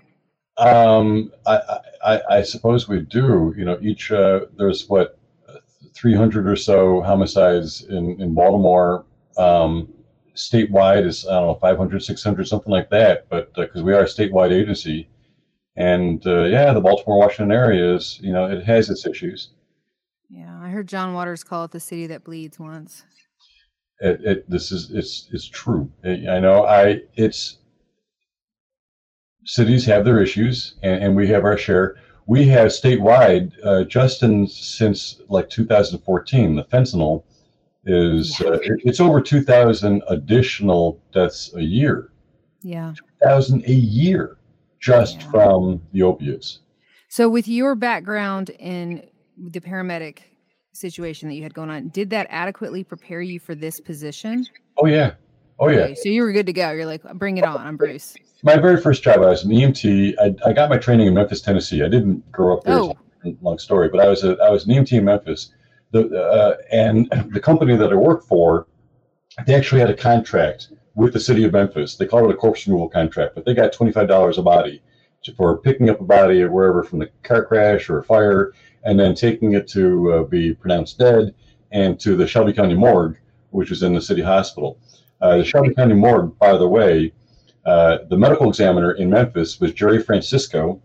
um, 0.59 1.33
I, 1.47 1.61
I, 2.05 2.21
I 2.31 2.43
suppose 2.43 2.87
we 2.87 3.01
do 3.01 3.55
you 3.57 3.65
know 3.65 3.79
each 3.81 4.13
uh, 4.13 4.41
there's 4.59 4.89
what 4.89 5.19
300 5.95 6.47
or 6.47 6.57
so 6.57 7.01
homicides 7.03 7.85
in, 7.85 8.21
in 8.21 8.35
baltimore 8.35 9.05
um, 9.39 9.89
statewide 10.35 11.07
is 11.07 11.27
i 11.27 11.33
don't 11.33 11.47
know 11.47 11.55
500 11.55 12.03
600 12.03 12.49
something 12.49 12.71
like 12.73 12.91
that 12.91 13.29
but 13.29 13.53
because 13.55 13.83
we 13.83 13.93
are 13.93 14.03
a 14.03 14.07
statewide 14.07 14.53
agency. 14.53 15.09
And 15.77 16.27
uh, 16.27 16.45
yeah 16.45 16.73
the 16.75 16.81
baltimore 16.81 17.19
washington 17.19 17.53
area 17.53 17.95
is 17.95 18.19
you 18.23 18.33
know 18.33 18.47
it 18.47 18.65
has 18.65 18.91
its 18.91 19.07
issues. 19.07 19.51
Yeah, 20.29 20.59
I 20.63 20.69
heard 20.71 20.87
John 20.87 21.13
Waters 21.13 21.45
call 21.45 21.65
it 21.65 21.71
the 21.73 21.81
city 21.81 22.07
that 22.07 22.25
bleeds 22.25 22.59
once. 22.59 23.05
it, 24.01 24.21
it 24.25 24.51
this 24.51 24.73
is 24.73 24.91
it's 24.91 25.29
it's 25.33 25.49
true. 25.49 25.91
I 26.05 26.11
I 26.29 26.41
know 26.41 26.65
i 26.65 27.01
it's 27.15 27.59
cities 29.45 29.85
have 29.87 30.05
their 30.05 30.21
issues 30.21 30.75
and, 30.83 31.03
and 31.03 31.17
we 31.17 31.27
have 31.29 31.45
our 31.45 31.57
share. 31.59 31.97
We 32.27 32.47
have 32.49 32.69
statewide 32.69 33.53
uh, 33.65 33.85
Justin, 33.85 34.47
since 34.47 35.21
like 35.29 35.51
2014 35.51 36.55
the 36.57 36.65
fentanyl 36.65 37.25
is 37.85 38.41
uh, 38.41 38.59
it's 38.63 39.01
over 39.01 39.21
2000 39.21 40.03
additional 40.09 41.01
deaths 41.13 41.53
a 41.57 41.63
year 41.63 42.13
Yeah. 42.63 42.95
1000 43.21 43.65
a 43.67 43.73
year 43.73 44.37
just 44.81 45.21
Yeah. 45.21 45.31
from 45.31 45.83
the 45.93 46.03
opiates 46.03 46.61
So, 47.09 47.29
with 47.29 47.49
your 47.49 47.75
background 47.75 48.51
in 48.51 49.05
the 49.37 49.61
paramedic 49.61 50.19
situation 50.73 51.29
that 51.29 51.35
you 51.35 51.43
had 51.43 51.53
going 51.55 51.71
on, 51.71 51.89
did 51.89 52.11
that 52.11 52.27
adequately 52.31 52.85
prepare 52.85 53.21
you 53.21 53.39
for 53.41 53.55
this 53.55 53.81
position? 53.81 54.47
Oh 54.79 54.87
yeah, 54.87 55.15
oh 55.59 55.69
yeah. 55.69 55.81
Okay, 55.81 55.95
so 55.97 56.09
you 56.09 56.23
were 56.23 56.33
good 56.33 56.47
to 56.47 56.53
go. 56.53 56.71
You're 56.71 56.87
like, 56.87 57.03
bring 57.15 57.37
it 57.39 57.45
on. 57.45 57.59
I'm 57.59 57.77
Bruce. 57.77 58.15
My 58.45 58.57
very 58.57 58.81
first 58.81 59.03
job, 59.03 59.17
I 59.19 59.29
was 59.31 59.45
an 59.45 59.51
EMT. 59.51 60.15
I, 60.21 60.35
I 60.49 60.53
got 60.53 60.71
my 60.71 60.79
training 60.79 61.07
in 61.09 61.15
Memphis, 61.15 61.41
Tennessee. 61.43 61.83
I 61.83 61.89
didn't 61.89 62.31
grow 62.33 62.57
up 62.57 62.65
there. 62.65 62.79
Oh. 62.79 62.95
Long 63.41 63.59
story, 63.59 63.89
but 63.89 64.01
I 64.01 64.09
was 64.09 64.25
a 64.25 64.37
I 64.43 64.51
was 64.51 64.67
an 64.67 64.73
EMT 64.75 64.93
in 64.99 65.05
Memphis. 65.05 65.53
The 65.93 66.09
uh, 66.19 66.57
and 66.73 67.09
the 67.31 67.41
company 67.41 67.77
that 67.77 67.93
I 67.93 67.97
worked 67.97 68.27
for, 68.27 68.67
they 69.47 69.55
actually 69.55 69.81
had 69.81 69.91
a 69.91 69.97
contract 69.97 70.69
with 70.95 71.13
the 71.13 71.21
city 71.21 71.45
of 71.45 71.53
Memphis. 71.53 71.97
They 71.97 72.07
called 72.07 72.31
it 72.31 72.35
a 72.35 72.37
corpse 72.37 72.67
removal 72.67 72.89
contract, 72.89 73.35
but 73.35 73.45
they 73.45 73.55
got 73.55 73.73
twenty 73.73 73.93
five 73.93 74.09
dollars 74.09 74.39
a 74.39 74.43
body 74.43 74.83
for 75.37 75.59
picking 75.59 75.89
up 75.89 76.01
a 76.01 76.05
body 76.05 76.43
or 76.43 76.51
wherever 76.51 76.83
from 76.83 76.99
the 76.99 77.11
car 77.23 77.45
crash 77.45 77.89
or 77.89 77.99
a 77.99 78.05
fire, 78.05 78.53
and 78.85 78.99
then 78.99 79.15
taking 79.15 79.53
it 79.53 79.69
to 79.69 80.13
uh, 80.13 80.23
be 80.25 80.55
pronounced 80.55 80.99
dead 80.99 81.35
and 81.71 82.01
to 82.01 82.17
the 82.17 82.27
Shelby 82.27 82.53
County 82.53 82.75
Morgue, 82.75 83.17
which 83.51 83.71
is 83.71 83.83
in 83.83 83.95
the 83.95 84.01
city 84.01 84.23
hospital. 84.23 84.79
Uh, 85.21 85.39
the 85.39 85.45
Shelby 85.45 85.75
County 85.75 85.95
Morgue, 85.95 86.37
by 86.39 86.57
the 86.57 86.69
way, 86.69 87.13
uh, 87.65 87.99
the 88.09 88.17
medical 88.17 88.49
examiner 88.49 88.93
in 88.93 89.09
Memphis 89.09 89.61
was 89.61 89.73
Jerry 89.73 90.03
Francisco, 90.03 90.83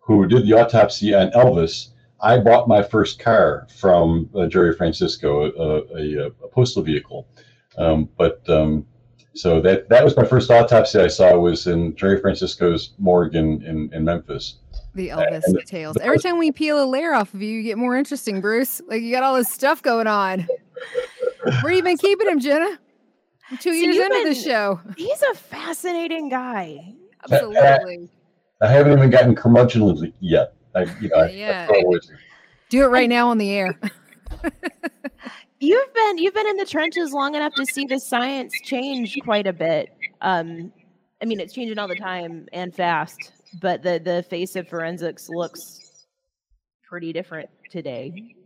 who 0.00 0.26
did 0.26 0.46
the 0.46 0.52
autopsy 0.52 1.14
on 1.14 1.30
Elvis. 1.30 1.88
I 2.20 2.38
bought 2.38 2.66
my 2.68 2.82
first 2.82 3.18
car 3.18 3.66
from 3.76 4.28
uh, 4.34 4.46
Jerry 4.46 4.74
Francisco, 4.74 5.44
a, 5.44 5.96
a, 5.96 6.26
a 6.26 6.48
postal 6.48 6.82
vehicle. 6.82 7.28
Um, 7.76 8.08
but 8.18 8.48
um, 8.48 8.84
so 9.34 9.60
that 9.60 9.88
that 9.88 10.02
was 10.04 10.16
my 10.16 10.24
first 10.24 10.50
autopsy 10.50 10.98
I 10.98 11.06
saw 11.08 11.38
was 11.38 11.66
in 11.68 11.94
Jerry 11.94 12.20
Francisco's 12.20 12.94
morgue 12.98 13.36
in, 13.36 13.62
in, 13.62 13.92
in 13.92 14.04
Memphis. 14.04 14.56
The 14.94 15.08
Elvis 15.10 15.44
and 15.44 15.54
the- 15.54 15.62
tales. 15.62 15.94
the 15.94 16.02
Every 16.02 16.16
first- 16.16 16.26
time 16.26 16.38
we 16.38 16.50
peel 16.50 16.82
a 16.82 16.86
layer 16.86 17.14
off 17.14 17.32
of 17.34 17.40
you, 17.42 17.50
you 17.50 17.62
get 17.62 17.78
more 17.78 17.96
interesting, 17.96 18.40
Bruce. 18.40 18.80
Like 18.88 19.02
you 19.02 19.12
got 19.12 19.22
all 19.22 19.36
this 19.36 19.48
stuff 19.50 19.80
going 19.82 20.06
on. 20.08 20.46
Where 21.62 21.72
you 21.72 21.82
been 21.82 21.98
keeping 21.98 22.28
him, 22.28 22.40
Jenna? 22.40 22.78
Two 23.60 23.70
So 23.70 23.76
years 23.76 23.94
you've 23.96 24.10
into 24.12 24.28
the 24.30 24.34
show. 24.34 24.80
He's 24.96 25.22
a 25.22 25.34
fascinating 25.34 26.28
guy. 26.28 26.94
Absolutely. 27.30 28.08
I 28.60 28.68
haven't 28.68 28.92
even 28.98 29.10
gotten 29.10 29.34
curmudgeonly 29.36 30.12
yet. 30.20 30.54
I, 30.78 31.00
you 31.00 31.08
know, 31.08 31.16
I, 31.16 31.66
Not. 31.66 31.76
I 31.76 31.82
always, 31.82 32.10
Do 32.68 32.84
it 32.84 32.88
right 32.88 33.08
now 33.08 33.28
on 33.30 33.38
the 33.38 33.50
air. 33.50 33.78
You've 35.60 35.92
been 35.92 36.18
you've 36.18 36.34
been 36.34 36.46
in 36.46 36.56
the 36.56 36.64
trenches 36.64 37.12
long 37.12 37.34
enough 37.34 37.52
to 37.54 37.66
see 37.66 37.84
the 37.84 37.98
science 37.98 38.52
change 38.62 39.18
quite 39.24 39.48
a 39.48 39.52
bit. 39.52 39.92
Um, 40.20 40.72
I 41.20 41.24
mean, 41.24 41.40
it's 41.40 41.52
changing 41.52 41.78
all 41.78 41.88
the 41.88 41.96
time 41.96 42.46
and 42.52 42.72
fast, 42.72 43.32
but 43.60 43.82
the 43.82 43.98
the 43.98 44.24
face 44.30 44.54
of 44.54 44.68
forensics 44.68 45.28
looks 45.28 46.06
pretty 46.88 47.12
different 47.12 47.48
today. 47.70 48.36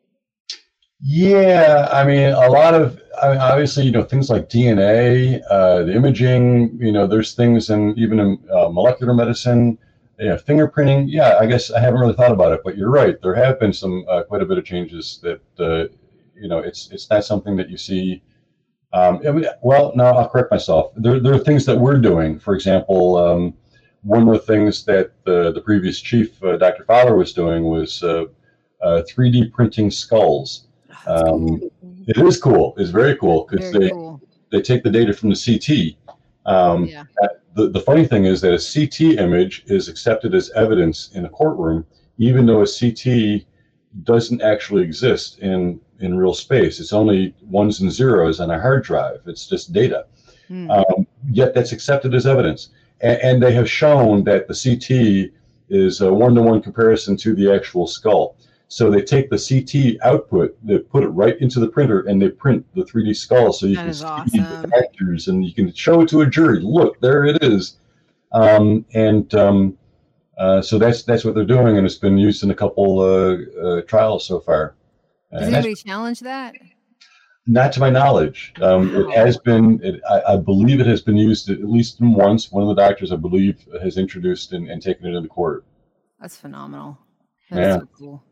Yeah, 1.00 1.88
I 1.92 2.04
mean, 2.04 2.30
a 2.30 2.48
lot 2.48 2.72
of 2.74 2.98
I 3.20 3.32
mean, 3.32 3.38
obviously, 3.38 3.84
you 3.84 3.92
know, 3.92 4.04
things 4.04 4.30
like 4.30 4.48
DNA, 4.48 5.42
uh, 5.50 5.82
the 5.82 5.94
imaging. 5.94 6.78
You 6.80 6.92
know, 6.92 7.06
there's 7.06 7.34
things 7.34 7.68
in 7.68 7.94
even 7.98 8.20
in 8.20 8.38
uh, 8.50 8.70
molecular 8.70 9.12
medicine, 9.12 9.76
yeah, 10.22 10.36
fingerprinting. 10.36 11.06
Yeah, 11.08 11.38
I 11.40 11.46
guess 11.46 11.70
I 11.70 11.80
haven't 11.80 12.00
really 12.00 12.14
thought 12.14 12.32
about 12.32 12.52
it, 12.52 12.60
but 12.64 12.76
you're 12.76 12.90
right. 12.90 13.20
There 13.22 13.34
have 13.34 13.58
been 13.60 13.72
some 13.72 14.04
uh, 14.08 14.22
quite 14.22 14.42
a 14.42 14.46
bit 14.46 14.58
of 14.58 14.64
changes 14.64 15.20
that 15.22 15.40
uh, 15.58 15.92
you 16.42 16.48
know, 16.48 16.58
it's 16.58 16.90
it's 16.90 17.08
not 17.08 17.24
something 17.24 17.56
that 17.56 17.70
you 17.70 17.76
see. 17.76 18.22
Um, 18.92 19.20
I 19.26 19.30
mean, 19.30 19.46
well, 19.62 19.92
no, 19.94 20.04
I'll 20.04 20.28
correct 20.28 20.50
myself. 20.50 20.92
There, 20.96 21.18
there 21.18 21.34
are 21.34 21.38
things 21.38 21.64
that 21.66 21.78
we're 21.78 21.98
doing. 21.98 22.38
For 22.38 22.54
example, 22.54 23.16
um, 23.16 23.54
one 24.02 24.28
of 24.28 24.34
the 24.34 24.40
things 24.40 24.84
that 24.84 25.12
the, 25.24 25.52
the 25.52 25.62
previous 25.62 26.00
chief, 26.00 26.42
uh, 26.44 26.58
Dr. 26.58 26.84
Fowler, 26.84 27.16
was 27.16 27.32
doing 27.32 27.64
was 27.64 28.02
uh, 28.02 28.24
uh, 28.82 29.02
3D 29.08 29.50
printing 29.52 29.90
skulls. 29.90 30.66
Um, 31.06 31.62
it 32.06 32.18
is 32.18 32.38
cool. 32.38 32.74
It's 32.76 32.90
very 32.90 33.16
cool 33.16 33.46
because 33.48 33.72
they, 33.72 33.90
cool. 33.90 34.20
they 34.50 34.60
take 34.60 34.82
the 34.82 34.90
data 34.90 35.14
from 35.14 35.30
the 35.30 35.36
CT. 35.36 35.96
Um, 36.44 36.84
Yeah. 36.84 37.04
The, 37.54 37.68
the 37.68 37.80
funny 37.80 38.06
thing 38.06 38.24
is 38.24 38.40
that 38.40 38.52
a 38.52 38.58
CT 38.58 39.18
image 39.18 39.64
is 39.66 39.88
accepted 39.88 40.34
as 40.34 40.50
evidence 40.50 41.10
in 41.14 41.24
a 41.24 41.28
courtroom, 41.28 41.84
even 42.18 42.46
though 42.46 42.62
a 42.62 42.66
CT 42.66 43.44
doesn't 44.04 44.40
actually 44.40 44.82
exist 44.82 45.38
in, 45.40 45.80
in 46.00 46.16
real 46.16 46.34
space. 46.34 46.80
It's 46.80 46.92
only 46.92 47.34
ones 47.42 47.80
and 47.80 47.92
zeros 47.92 48.40
on 48.40 48.50
a 48.50 48.60
hard 48.60 48.84
drive. 48.84 49.20
It's 49.26 49.46
just 49.46 49.72
data. 49.72 50.06
Hmm. 50.48 50.70
Um, 50.70 51.06
yet 51.30 51.54
that's 51.54 51.72
accepted 51.72 52.14
as 52.14 52.26
evidence. 52.26 52.70
And, 53.00 53.20
and 53.20 53.42
they 53.42 53.52
have 53.52 53.70
shown 53.70 54.24
that 54.24 54.48
the 54.48 54.54
CT 54.54 55.32
is 55.68 56.00
a 56.00 56.12
one 56.12 56.34
to 56.34 56.42
one 56.42 56.62
comparison 56.62 57.16
to 57.18 57.34
the 57.34 57.52
actual 57.52 57.86
skull. 57.86 58.36
So 58.72 58.90
they 58.90 59.02
take 59.02 59.28
the 59.28 59.36
CT 59.36 60.00
output, 60.02 60.56
they 60.66 60.78
put 60.78 61.02
it 61.04 61.08
right 61.08 61.38
into 61.42 61.60
the 61.60 61.68
printer, 61.68 62.00
and 62.08 62.22
they 62.22 62.30
print 62.30 62.64
the 62.74 62.84
3D 62.84 63.14
skull. 63.14 63.52
So 63.52 63.66
you 63.66 63.76
That 63.76 63.84
can 63.84 63.92
see 63.92 64.04
awesome. 64.06 64.40
the 64.40 64.72
actors, 64.74 65.28
and 65.28 65.44
you 65.44 65.52
can 65.52 65.74
show 65.74 66.00
it 66.00 66.08
to 66.08 66.22
a 66.22 66.26
jury. 66.26 66.60
Look, 66.60 66.98
there 67.02 67.26
it 67.26 67.44
is. 67.44 67.76
Um, 68.32 68.86
and 68.94 69.34
um, 69.34 69.76
uh, 70.38 70.62
so 70.62 70.78
that's 70.78 71.02
that's 71.02 71.22
what 71.22 71.34
they're 71.34 71.44
doing, 71.44 71.76
and 71.76 71.84
it's 71.84 71.96
been 71.96 72.16
used 72.16 72.44
in 72.44 72.50
a 72.50 72.54
couple 72.54 73.00
uh, 73.00 73.36
uh, 73.62 73.82
trials 73.82 74.26
so 74.26 74.40
far. 74.40 74.74
Does 75.30 75.42
And 75.48 75.54
anybody 75.54 75.74
challenge 75.74 76.20
that? 76.20 76.54
not 77.46 77.72
to 77.74 77.80
my 77.80 77.90
knowledge. 77.90 78.54
Um, 78.62 78.90
Wow. 78.94 79.00
It 79.00 79.16
has 79.18 79.36
been, 79.36 79.80
it, 79.82 80.00
I, 80.08 80.32
I 80.32 80.36
believe 80.38 80.80
it 80.80 80.86
has 80.86 81.02
been 81.02 81.18
used 81.18 81.50
at 81.50 81.62
least 81.62 82.00
once. 82.00 82.50
One 82.50 82.62
of 82.62 82.74
the 82.74 82.80
doctors, 82.82 83.12
I 83.12 83.16
believe, 83.16 83.66
has 83.82 83.98
introduced 83.98 84.54
and, 84.54 84.70
and 84.70 84.80
taken 84.80 85.04
it 85.06 85.14
into 85.14 85.28
court. 85.28 85.66
That's 86.20 86.36
phenomenal. 86.38 86.96
That's 87.50 87.66
Yeah. 87.66 87.78
so 87.80 87.88
cool. 87.98 88.22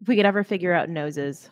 If 0.00 0.08
we 0.08 0.16
could 0.16 0.26
ever 0.26 0.44
figure 0.44 0.72
out 0.72 0.88
noses, 0.88 1.50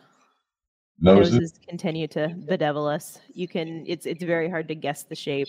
Noses. 0.99 1.33
noses 1.33 1.59
continue 1.67 2.07
to 2.09 2.29
bedevil 2.47 2.87
us. 2.87 3.19
You 3.33 3.47
can. 3.47 3.83
It's 3.87 4.05
it's 4.05 4.23
very 4.23 4.49
hard 4.49 4.67
to 4.67 4.75
guess 4.75 5.03
the 5.03 5.15
shape. 5.15 5.47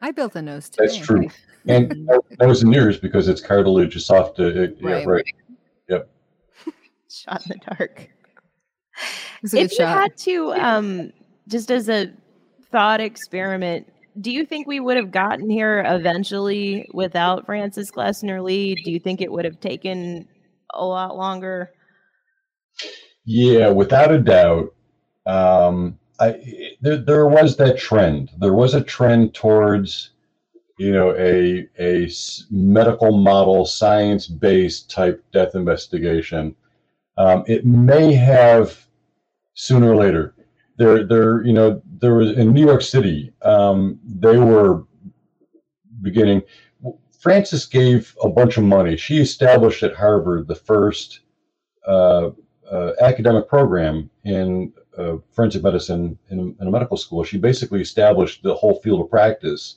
I 0.00 0.12
built 0.12 0.36
a 0.36 0.42
nose 0.42 0.68
today. 0.68 0.86
That's 0.86 0.98
true. 1.06 1.28
And 1.66 2.06
no- 2.06 2.24
nose 2.40 2.62
and 2.62 2.74
ears 2.74 2.98
because 2.98 3.28
it's 3.28 3.40
cartilage, 3.40 3.96
it's 3.96 4.06
soft. 4.06 4.36
To, 4.36 4.62
it, 4.64 4.78
Right. 4.80 5.04
Yeah, 5.88 5.96
right. 5.96 6.04
Shot 7.10 7.46
in 7.46 7.58
the 7.58 7.74
dark. 7.76 8.08
It's 9.42 9.52
a 9.52 9.56
good 9.56 9.64
if 9.66 9.70
you 9.72 9.76
shot. 9.78 9.96
had 9.96 10.16
to, 10.18 10.52
um, 10.54 11.12
just 11.48 11.70
as 11.70 11.88
a 11.88 12.12
thought 12.70 13.00
experiment, 13.00 13.90
do 14.20 14.30
you 14.30 14.44
think 14.44 14.66
we 14.66 14.80
would 14.80 14.96
have 14.96 15.10
gotten 15.10 15.48
here 15.48 15.84
eventually 15.86 16.88
without 16.92 17.46
Frances 17.46 17.90
Glessner 17.90 18.42
Lee? 18.42 18.74
Do 18.74 18.90
you 18.90 18.98
think 18.98 19.20
it 19.20 19.30
would 19.30 19.44
have 19.44 19.60
taken 19.60 20.26
a 20.74 20.84
lot 20.84 21.16
longer? 21.16 21.72
Yeah, 23.24 23.68
without 23.70 24.12
a 24.12 24.18
doubt. 24.18 24.74
Um, 25.26 25.98
I 26.20 26.74
there, 26.80 26.96
there 26.96 27.28
was 27.28 27.56
that 27.56 27.78
trend. 27.78 28.30
There 28.38 28.54
was 28.54 28.74
a 28.74 28.82
trend 28.82 29.34
towards, 29.34 30.10
you 30.78 30.92
know, 30.92 31.14
a 31.16 31.68
a 31.78 32.10
medical 32.50 33.16
model, 33.16 33.66
science 33.66 34.26
based 34.26 34.90
type 34.90 35.22
death 35.32 35.54
investigation. 35.54 36.54
Um, 37.16 37.44
it 37.46 37.66
may 37.66 38.14
have 38.14 38.86
sooner 39.54 39.92
or 39.92 39.96
later. 39.96 40.34
There, 40.76 41.04
there, 41.04 41.44
you 41.44 41.52
know, 41.52 41.82
there 42.00 42.14
was 42.14 42.30
in 42.30 42.52
New 42.52 42.64
York 42.64 42.82
City. 42.82 43.32
Um, 43.42 43.98
they 44.04 44.38
were 44.38 44.84
beginning. 46.02 46.42
Frances 47.18 47.66
gave 47.66 48.14
a 48.22 48.28
bunch 48.28 48.56
of 48.56 48.62
money. 48.62 48.96
She 48.96 49.18
established 49.18 49.82
at 49.82 49.96
Harvard 49.96 50.46
the 50.46 50.54
first 50.54 51.20
uh, 51.84 52.30
uh, 52.70 52.92
academic 53.00 53.48
program 53.48 54.10
in 54.24 54.72
uh, 54.96 55.16
forensic 55.32 55.62
medicine 55.62 56.18
in, 56.30 56.56
in 56.60 56.66
a 56.66 56.70
medical 56.70 56.96
school. 56.96 57.24
She 57.24 57.38
basically 57.38 57.80
established 57.80 58.42
the 58.42 58.54
whole 58.54 58.80
field 58.80 59.00
of 59.00 59.10
practice 59.10 59.76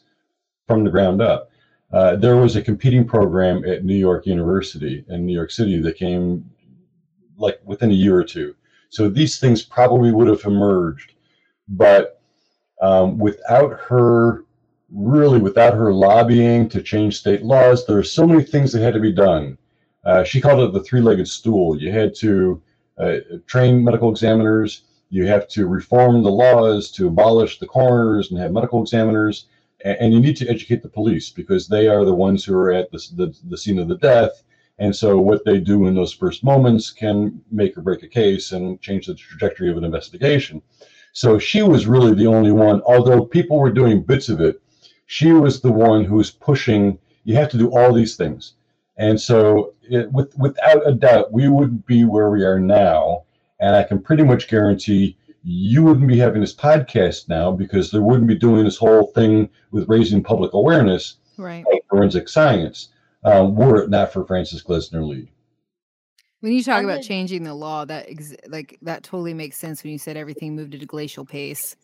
from 0.67 0.83
the 0.83 0.89
ground 0.89 1.21
up. 1.21 1.51
Uh, 1.91 2.15
there 2.15 2.37
was 2.37 2.55
a 2.55 2.61
competing 2.61 3.05
program 3.05 3.65
at 3.65 3.83
New 3.83 3.95
York 3.95 4.25
University 4.25 5.03
in 5.09 5.25
New 5.25 5.33
York 5.33 5.51
City 5.51 5.81
that 5.81 5.97
came 5.97 6.49
like 7.37 7.59
within 7.65 7.91
a 7.91 7.93
year 7.93 8.15
or 8.15 8.23
two. 8.23 8.55
So 8.89 9.09
these 9.09 9.39
things 9.39 9.63
probably 9.63 10.11
would 10.11 10.27
have 10.27 10.43
emerged, 10.45 11.13
but 11.67 12.21
um, 12.81 13.17
without 13.17 13.79
her, 13.79 14.45
really 14.93 15.39
without 15.39 15.73
her 15.73 15.93
lobbying 15.93 16.67
to 16.69 16.81
change 16.81 17.17
state 17.17 17.43
laws, 17.43 17.85
there 17.85 17.97
are 17.97 18.03
so 18.03 18.25
many 18.27 18.43
things 18.43 18.71
that 18.71 18.81
had 18.81 18.93
to 18.93 18.99
be 18.99 19.11
done. 19.11 19.57
Uh, 20.03 20.23
she 20.23 20.41
called 20.41 20.59
it 20.61 20.73
the 20.73 20.83
three-legged 20.83 21.27
stool. 21.27 21.79
You 21.79 21.91
had 21.91 22.15
to 22.15 22.61
uh, 22.97 23.17
train 23.47 23.83
medical 23.83 24.09
examiners. 24.09 24.83
You 25.09 25.27
have 25.27 25.47
to 25.49 25.67
reform 25.67 26.23
the 26.23 26.31
laws 26.31 26.91
to 26.91 27.07
abolish 27.07 27.59
the 27.59 27.67
coroners 27.67 28.31
and 28.31 28.39
have 28.39 28.51
medical 28.51 28.81
examiners. 28.81 29.47
And, 29.83 29.97
and 29.99 30.13
you 30.13 30.19
need 30.19 30.37
to 30.37 30.47
educate 30.47 30.83
the 30.83 30.89
police 30.89 31.29
because 31.29 31.67
they 31.67 31.87
are 31.87 32.05
the 32.05 32.13
ones 32.13 32.45
who 32.45 32.55
are 32.55 32.71
at 32.71 32.91
the, 32.91 32.99
the, 33.15 33.37
the 33.49 33.57
scene 33.57 33.79
of 33.79 33.87
the 33.87 33.97
death. 33.97 34.43
And 34.79 34.95
so 34.95 35.19
what 35.19 35.45
they 35.45 35.59
do 35.59 35.85
in 35.85 35.95
those 35.95 36.13
first 36.13 36.43
moments 36.43 36.89
can 36.91 37.41
make 37.51 37.77
or 37.77 37.81
break 37.81 38.03
a 38.03 38.07
case 38.07 38.51
and 38.51 38.81
change 38.81 39.05
the 39.05 39.13
trajectory 39.13 39.69
of 39.69 39.77
an 39.77 39.83
investigation. 39.83 40.61
So 41.13 41.37
she 41.37 41.61
was 41.61 41.87
really 41.87 42.15
the 42.15 42.27
only 42.27 42.51
one, 42.51 42.81
although 42.81 43.25
people 43.25 43.59
were 43.59 43.71
doing 43.71 44.01
bits 44.01 44.29
of 44.29 44.39
it, 44.39 44.61
she 45.05 45.33
was 45.33 45.61
the 45.61 45.71
one 45.71 46.05
who 46.05 46.15
was 46.15 46.31
pushing, 46.31 46.97
you 47.25 47.35
have 47.35 47.49
to 47.49 47.57
do 47.57 47.69
all 47.69 47.93
these 47.93 48.15
things. 48.15 48.53
And 48.97 49.19
so 49.19 49.73
it, 49.91 50.11
with 50.11 50.37
without 50.37 50.87
a 50.87 50.93
doubt, 50.93 51.31
we 51.31 51.47
wouldn't 51.49 51.85
be 51.85 52.05
where 52.05 52.29
we 52.29 52.43
are 52.43 52.59
now. 52.59 53.23
And 53.59 53.75
I 53.75 53.83
can 53.83 54.01
pretty 54.01 54.23
much 54.23 54.47
guarantee 54.47 55.17
you 55.43 55.83
wouldn't 55.83 56.07
be 56.07 56.17
having 56.17 56.41
this 56.41 56.55
podcast 56.55 57.27
now 57.29 57.51
because 57.51 57.91
there 57.91 58.01
wouldn't 58.01 58.27
be 58.27 58.35
doing 58.35 58.63
this 58.63 58.77
whole 58.77 59.07
thing 59.07 59.49
with 59.71 59.89
raising 59.89 60.23
public 60.23 60.53
awareness 60.53 61.17
Right. 61.37 61.63
of 61.71 61.79
forensic 61.89 62.29
science 62.29 62.89
um, 63.23 63.55
were 63.55 63.83
it 63.83 63.89
not 63.89 64.13
for 64.13 64.25
Frances 64.25 64.63
Glessner 64.63 65.07
Lee. 65.07 65.31
When 66.41 66.53
you 66.53 66.63
talk 66.63 66.83
about 66.83 67.03
changing 67.03 67.43
the 67.43 67.53
law, 67.53 67.85
that 67.85 68.09
ex- 68.09 68.35
like 68.47 68.79
that 68.81 69.03
totally 69.03 69.33
makes 69.33 69.57
sense 69.57 69.83
when 69.83 69.91
you 69.91 69.99
said 69.99 70.17
everything 70.17 70.55
moved 70.55 70.73
at 70.73 70.81
a 70.81 70.87
glacial 70.87 71.23
pace. 71.23 71.75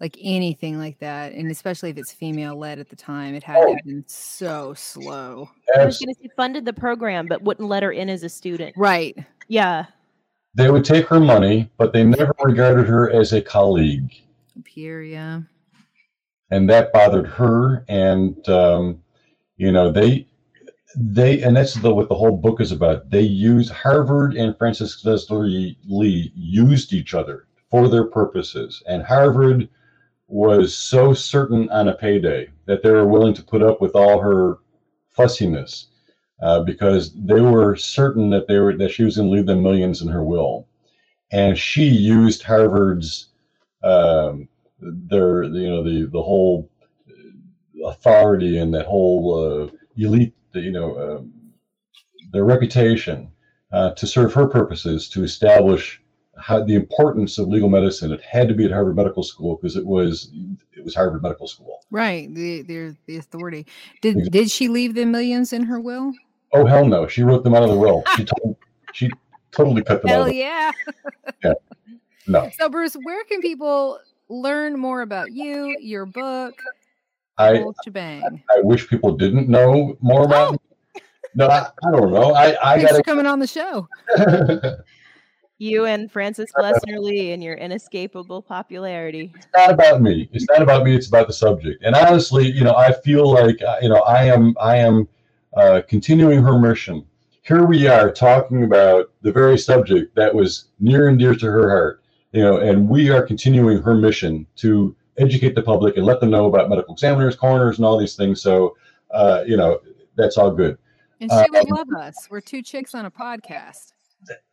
Like 0.00 0.18
anything 0.20 0.78
like 0.78 0.98
that, 0.98 1.32
and 1.32 1.50
especially 1.50 1.90
if 1.90 1.96
it's 1.96 2.12
female 2.12 2.58
led 2.58 2.78
at 2.78 2.88
the 2.88 2.96
time, 2.96 3.34
it 3.34 3.42
had 3.44 3.60
to 3.60 3.68
have 3.68 3.84
been 3.84 4.04
so 4.06 4.74
slow. 4.74 5.48
I 5.78 5.84
was 5.84 5.98
going 5.98 6.12
to 6.14 6.20
say 6.20 6.28
funded 6.36 6.64
the 6.64 6.72
program, 6.72 7.26
but 7.26 7.42
wouldn't 7.42 7.68
let 7.68 7.82
her 7.82 7.92
in 7.92 8.10
as 8.10 8.22
a 8.24 8.28
student. 8.28 8.74
Right. 8.76 9.16
Yeah. 9.48 9.86
They 10.54 10.70
would 10.70 10.84
take 10.84 11.06
her 11.06 11.20
money, 11.20 11.70
but 11.78 11.92
they 11.92 12.04
never 12.04 12.34
regarded 12.42 12.86
her 12.88 13.08
as 13.10 13.32
a 13.32 13.40
colleague. 13.40 14.12
Here, 14.66 15.02
yeah. 15.02 15.40
and 16.50 16.68
that 16.70 16.92
bothered 16.92 17.26
her 17.26 17.84
and 17.88 18.48
um, 18.48 19.02
you 19.56 19.72
know 19.72 19.90
they 19.90 20.26
they 20.96 21.42
and 21.42 21.56
that's 21.56 21.74
the, 21.74 21.92
what 21.92 22.08
the 22.08 22.14
whole 22.14 22.36
book 22.36 22.60
is 22.60 22.70
about 22.70 23.10
they 23.10 23.20
use 23.20 23.68
harvard 23.68 24.34
and 24.34 24.56
frances 24.56 25.02
glessner 25.04 25.76
lee 25.88 26.32
used 26.36 26.92
each 26.92 27.14
other 27.14 27.46
for 27.70 27.88
their 27.88 28.04
purposes 28.04 28.82
and 28.86 29.02
harvard 29.02 29.68
was 30.26 30.76
so 30.76 31.12
certain 31.12 31.68
on 31.70 31.88
a 31.88 31.94
payday 31.94 32.48
that 32.66 32.82
they 32.82 32.90
were 32.90 33.06
willing 33.06 33.34
to 33.34 33.42
put 33.42 33.62
up 33.62 33.80
with 33.80 33.94
all 33.94 34.20
her 34.20 34.58
fussiness 35.10 35.88
uh, 36.42 36.60
because 36.62 37.14
they 37.14 37.40
were 37.40 37.76
certain 37.76 38.30
that 38.30 38.48
they 38.48 38.58
were 38.58 38.76
that 38.76 38.90
she 38.90 39.04
was 39.04 39.16
going 39.16 39.28
to 39.28 39.34
leave 39.34 39.46
them 39.46 39.62
millions 39.62 40.02
in 40.02 40.08
her 40.08 40.24
will. 40.24 40.66
And 41.30 41.58
she 41.58 41.84
used 41.84 42.42
harvard's 42.42 43.28
um, 43.82 44.48
their 44.80 45.44
you 45.44 45.68
know 45.68 45.82
the 45.82 46.08
the 46.10 46.22
whole 46.22 46.70
authority 47.84 48.58
and 48.58 48.72
that 48.74 48.86
whole 48.86 49.68
uh, 49.68 49.76
elite 49.96 50.34
you 50.54 50.72
know 50.72 50.98
um, 50.98 51.32
their 52.32 52.44
reputation 52.44 53.30
uh, 53.72 53.90
to 53.90 54.06
serve 54.06 54.32
her 54.32 54.46
purposes 54.46 55.08
to 55.08 55.22
establish 55.22 56.00
how 56.38 56.62
the 56.62 56.74
importance 56.74 57.38
of 57.38 57.48
legal 57.48 57.68
medicine 57.68 58.12
it 58.12 58.20
had 58.22 58.48
to 58.48 58.54
be 58.54 58.64
at 58.64 58.70
harvard 58.72 58.96
medical 58.96 59.22
school 59.22 59.56
because 59.56 59.76
it 59.76 59.86
was 59.86 60.30
it 60.72 60.84
was 60.84 60.94
harvard 60.94 61.22
medical 61.22 61.46
school 61.46 61.80
Right. 61.90 62.34
The 62.34 62.62
the 62.62 62.96
the 63.06 63.18
authority. 63.18 63.66
Did 64.02 64.32
did 64.32 64.50
she 64.50 64.66
leave 64.66 64.94
the 64.94 65.04
millions 65.04 65.52
in 65.52 65.62
her 65.64 65.78
will? 65.78 66.12
oh 66.54 66.64
hell 66.64 66.86
no 66.86 67.06
she 67.06 67.22
wrote 67.22 67.44
them 67.44 67.54
out 67.54 67.62
of 67.62 67.68
the 67.68 67.76
will 67.76 68.02
she 68.16 68.24
told, 68.24 68.56
she 68.92 69.10
totally 69.50 69.82
cut 69.82 70.00
them 70.02 70.10
out 70.10 70.14
Hell 70.14 70.24
the, 70.24 70.34
yeah. 70.34 71.52
no 72.26 72.50
So 72.58 72.68
Bruce, 72.68 72.94
where 73.02 73.24
can 73.24 73.40
people 73.40 73.98
learn 74.28 74.78
more 74.78 75.02
about 75.02 75.32
you, 75.32 75.76
your 75.80 76.06
book, 76.06 76.54
i 77.38 77.64
shebang? 77.84 78.42
i 78.50 78.60
wish 78.62 78.88
people 78.88 79.16
didn't 79.16 79.48
know 79.48 79.96
more 80.00 80.24
about 80.24 80.48
oh! 80.48 80.52
me. 80.52 81.02
no 81.34 81.48
I, 81.48 81.66
I 81.86 81.90
don't 81.90 82.12
know 82.12 82.34
i 82.34 82.74
i 82.74 82.82
got 82.82 83.04
coming 83.04 83.26
on 83.26 83.40
the 83.40 83.46
show. 83.46 83.88
You 85.64 85.86
and 85.86 86.12
Frances 86.12 86.52
Glessner 86.54 86.98
Lee 86.98 87.32
and 87.32 87.42
your 87.42 87.54
inescapable 87.54 88.42
popularity. 88.42 89.32
it's 89.34 89.46
not 89.56 89.70
about 89.70 90.02
me. 90.02 90.28
It's 90.32 90.46
not 90.50 90.60
about 90.60 90.84
me. 90.84 90.94
It's 90.94 91.08
about 91.08 91.26
the 91.26 91.32
subject. 91.32 91.82
And 91.82 91.94
honestly, 91.94 92.50
you 92.50 92.64
know, 92.64 92.74
I 92.74 92.92
feel 92.92 93.32
like 93.32 93.62
uh, 93.62 93.78
you 93.80 93.88
know, 93.88 94.00
I 94.02 94.24
am, 94.24 94.54
I 94.60 94.76
am 94.76 95.08
uh, 95.56 95.80
continuing 95.88 96.42
her 96.42 96.58
mission. 96.58 97.06
Here 97.42 97.64
we 97.64 97.86
are 97.86 98.10
talking 98.12 98.64
about 98.64 99.10
the 99.22 99.32
very 99.32 99.56
subject 99.56 100.14
that 100.16 100.34
was 100.34 100.66
near 100.80 101.08
and 101.08 101.18
dear 101.18 101.34
to 101.34 101.46
her 101.46 101.70
heart. 101.70 102.02
You 102.32 102.42
know, 102.42 102.58
and 102.58 102.86
we 102.86 103.08
are 103.08 103.22
continuing 103.22 103.80
her 103.80 103.94
mission 103.94 104.46
to 104.56 104.94
educate 105.16 105.54
the 105.54 105.62
public 105.62 105.96
and 105.96 106.04
let 106.04 106.20
them 106.20 106.28
know 106.28 106.44
about 106.44 106.68
medical 106.68 106.92
examiners, 106.92 107.36
coroners, 107.36 107.78
and 107.78 107.86
all 107.86 107.96
these 107.96 108.16
things. 108.16 108.42
So, 108.42 108.76
uh, 109.12 109.44
you 109.46 109.56
know, 109.56 109.80
that's 110.14 110.36
all 110.36 110.50
good. 110.50 110.76
And 111.22 111.30
she 111.30 111.50
would 111.50 111.70
Um, 111.70 111.76
love 111.78 111.88
us. 112.02 112.28
We're 112.28 112.42
two 112.42 112.60
chicks 112.60 112.94
on 112.94 113.06
a 113.06 113.10
podcast. 113.10 113.93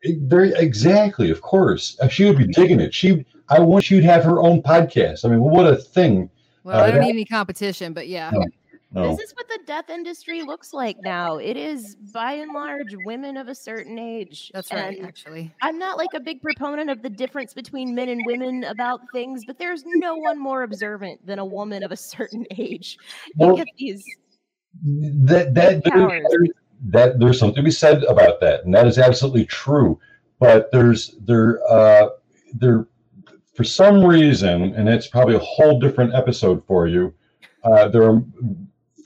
It- 0.02 0.20
very 0.22 0.52
exactly, 0.54 1.30
of 1.32 1.42
course, 1.42 1.98
Uh, 2.02 2.08
she 2.08 2.26
would 2.26 2.38
be 2.38 2.48
digging 2.48 2.80
it. 2.80 2.94
She, 2.94 3.26
I 3.50 3.60
want 3.60 3.84
she'd 3.84 4.04
have 4.04 4.24
her 4.24 4.42
own 4.42 4.62
podcast. 4.62 5.26
I 5.26 5.30
mean, 5.30 5.42
what 5.42 5.66
a 5.68 5.76
thing! 5.76 6.30
Well, 6.64 6.78
Uh, 6.80 6.84
I 6.84 6.88
don't 6.92 6.96
that- 7.00 7.06
need 7.06 7.10
any 7.12 7.26
competition, 7.26 7.94
but 7.94 8.08
yeah. 8.08 8.32
No. 8.34 8.46
No. 8.94 9.16
This 9.16 9.30
is 9.30 9.34
what 9.38 9.48
the 9.48 9.60
death 9.66 9.90
industry 9.90 10.42
looks 10.42 10.74
like 10.74 10.98
now. 11.02 11.38
It 11.38 11.56
is 11.56 11.96
by 12.14 12.34
and 12.34 12.52
large 12.54 12.94
women 13.06 13.38
of 13.38 13.48
a 13.48 13.56
certain 13.56 13.98
age. 13.98 14.52
That's 14.54 14.70
right, 14.74 14.98
And 14.98 15.08
actually. 15.08 15.50
I'm 15.62 15.80
not 15.80 15.98
like 15.98 16.10
a 16.14 16.20
big 16.20 16.42
proponent 16.42 16.90
of 16.90 17.02
the 17.02 17.10
difference 17.10 17.54
between 17.54 17.96
men 17.96 18.10
and 18.10 18.22
women 18.26 18.66
about 18.66 19.00
things, 19.14 19.46
but 19.46 19.58
there's 19.58 19.84
no 19.86 20.16
one 20.16 20.38
more 20.38 20.64
observant 20.64 21.26
than 21.26 21.40
a 21.40 21.46
woman 21.46 21.84
of 21.84 21.94
a 21.94 21.96
certain 21.96 22.46
age. 22.58 22.98
You 23.40 23.48
Well, 23.48 23.56
get 23.56 23.68
these 23.78 24.04
that 24.84 25.54
that 25.54 25.84
Powers. 25.86 26.24
That 26.88 27.20
there's 27.20 27.40
something 27.40 27.56
to 27.56 27.64
be 27.64 27.72
said 27.72 28.04
about 28.06 28.40
that, 28.42 28.66
and 28.66 28.74
that 28.74 28.88
is 28.88 28.98
absolutely 28.98 29.46
true. 29.46 30.00
But 30.40 30.72
there's 30.72 31.16
there 31.22 31.62
uh, 31.70 32.10
there 32.54 32.88
for 33.54 33.64
some 33.64 34.04
reason, 34.04 34.74
and 34.76 34.90
it's 34.90 35.08
probably 35.08 35.36
a 35.36 35.40
whole 35.40 35.80
different 35.80 36.14
episode 36.16 36.66
for 36.66 36.88
you. 36.88 37.14
Uh, 37.64 37.88
there 37.90 38.04
are 38.10 38.24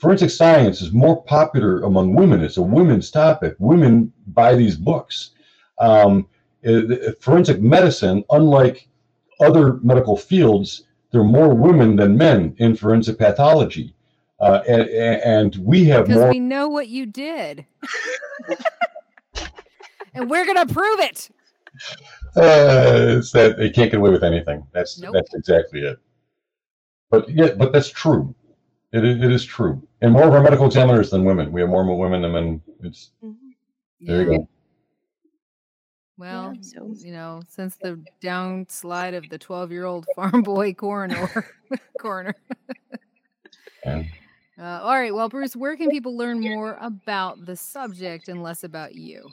forensic 0.00 0.30
science 0.30 0.80
is 0.80 0.92
more 0.92 1.22
popular 1.24 1.82
among 1.82 2.14
women. 2.14 2.42
It's 2.42 2.56
a 2.58 2.62
women's 2.62 3.10
topic. 3.10 3.56
Women 3.58 4.12
buy 4.28 4.54
these 4.54 4.76
books. 4.76 5.30
Um, 5.78 6.28
it- 6.62 7.20
forensic 7.22 7.60
medicine, 7.60 8.24
unlike 8.30 8.88
other 9.40 9.74
medical 9.82 10.16
fields, 10.16 10.84
there 11.10 11.20
are 11.20 11.24
more 11.24 11.54
women 11.54 11.96
than 11.96 12.16
men 12.16 12.54
in 12.58 12.76
forensic 12.76 13.18
pathology. 13.18 13.94
Uh, 14.38 14.60
and, 14.68 14.82
and 14.90 15.56
we 15.56 15.84
have 15.84 16.06
Because 16.06 16.20
more. 16.20 16.30
we 16.30 16.40
know 16.40 16.68
what 16.68 16.88
you 16.88 17.06
did. 17.06 17.64
and 20.14 20.28
we're 20.30 20.44
gonna 20.46 20.66
prove 20.66 21.00
it. 21.00 21.30
Uh, 22.36 23.16
it's 23.18 23.30
that 23.32 23.56
they 23.58 23.70
can't 23.70 23.90
get 23.90 23.98
away 23.98 24.10
with 24.10 24.24
anything. 24.24 24.66
That's 24.72 24.98
Nope. 24.98 25.14
that's 25.14 25.34
exactly 25.34 25.80
it. 25.80 25.98
But 27.10 27.28
yeah, 27.30 27.52
but 27.56 27.72
that's 27.72 27.88
true. 27.90 28.34
It 28.92 29.04
is, 29.04 29.22
it 29.22 29.30
is 29.32 29.44
true. 29.44 29.82
And 30.00 30.12
more 30.12 30.26
of 30.28 30.34
our 30.34 30.42
medical 30.42 30.66
examiners 30.66 31.10
than 31.10 31.24
women. 31.24 31.50
We 31.52 31.60
have 31.60 31.70
more 31.70 31.84
women 31.98 32.22
than 32.22 32.32
men. 32.32 32.62
It's 32.82 33.10
there 34.00 34.22
you 34.22 34.26
go. 34.38 34.48
Well, 36.18 36.54
Yeah, 36.54 36.60
so- 36.62 36.94
you 37.06 37.12
know, 37.12 37.40
since 37.48 37.76
the 37.76 38.00
downslide 38.22 39.16
of 39.16 39.28
the 39.28 39.38
12 39.38 39.70
year 39.72 39.84
old 39.84 40.06
farm 40.14 40.42
boy 40.42 40.72
coroner, 40.74 41.46
coroner. 42.00 42.34
And 43.84 44.06
Uh, 44.58 44.80
all 44.82 44.94
right. 44.94 45.14
Well, 45.14 45.28
Bruce, 45.28 45.54
where 45.54 45.76
can 45.76 45.90
people 45.90 46.16
learn 46.16 46.40
more 46.40 46.78
about 46.80 47.44
the 47.44 47.56
subject 47.56 48.28
and 48.28 48.42
less 48.42 48.64
about 48.64 48.94
you? 48.94 49.30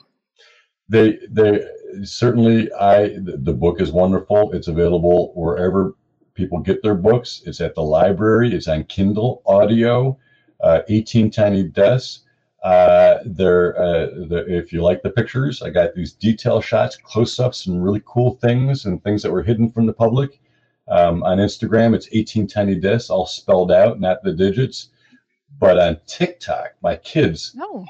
they 0.88 1.18
they 1.30 1.64
certainly 2.02 2.72
I 2.74 3.16
the, 3.18 3.52
book 3.52 3.80
is 3.80 3.92
wonderful. 3.92 4.52
It's 4.52 4.68
available 4.68 5.32
wherever 5.34 5.94
people 6.34 6.58
get 6.58 6.82
their 6.82 6.94
books. 6.94 7.42
It's 7.46 7.60
at 7.60 7.74
the 7.74 7.82
library. 7.82 8.54
It's 8.54 8.68
on 8.68 8.84
Kindle 8.84 9.42
audio. 9.46 10.18
Uh, 10.62 10.82
18 10.88 11.30
tiny 11.30 11.62
deaths. 11.64 12.20
Uh, 12.62 13.18
there, 13.26 13.78
uh, 13.78 14.08
if 14.48 14.72
you 14.72 14.82
like 14.82 15.02
the 15.02 15.10
pictures, 15.10 15.60
I 15.60 15.68
got 15.68 15.94
these 15.94 16.12
detail 16.12 16.62
shots, 16.62 16.96
close-ups, 16.96 17.66
and 17.66 17.84
really 17.84 18.00
cool 18.06 18.36
things 18.36 18.86
and 18.86 19.02
things 19.04 19.22
that 19.22 19.30
were 19.30 19.42
hidden 19.42 19.70
from 19.70 19.84
the 19.84 19.92
public. 19.92 20.40
Um, 20.88 21.22
on 21.22 21.36
Instagram, 21.36 21.94
it's 21.94 22.08
18 22.12 22.46
tiny 22.46 22.76
deaths, 22.76 23.10
all 23.10 23.26
spelled 23.26 23.70
out, 23.70 24.00
not 24.00 24.22
the 24.22 24.32
digits. 24.32 24.88
But 25.58 25.78
on 25.78 25.98
TikTok, 26.06 26.74
my 26.82 26.96
kids, 26.96 27.52
No, 27.56 27.86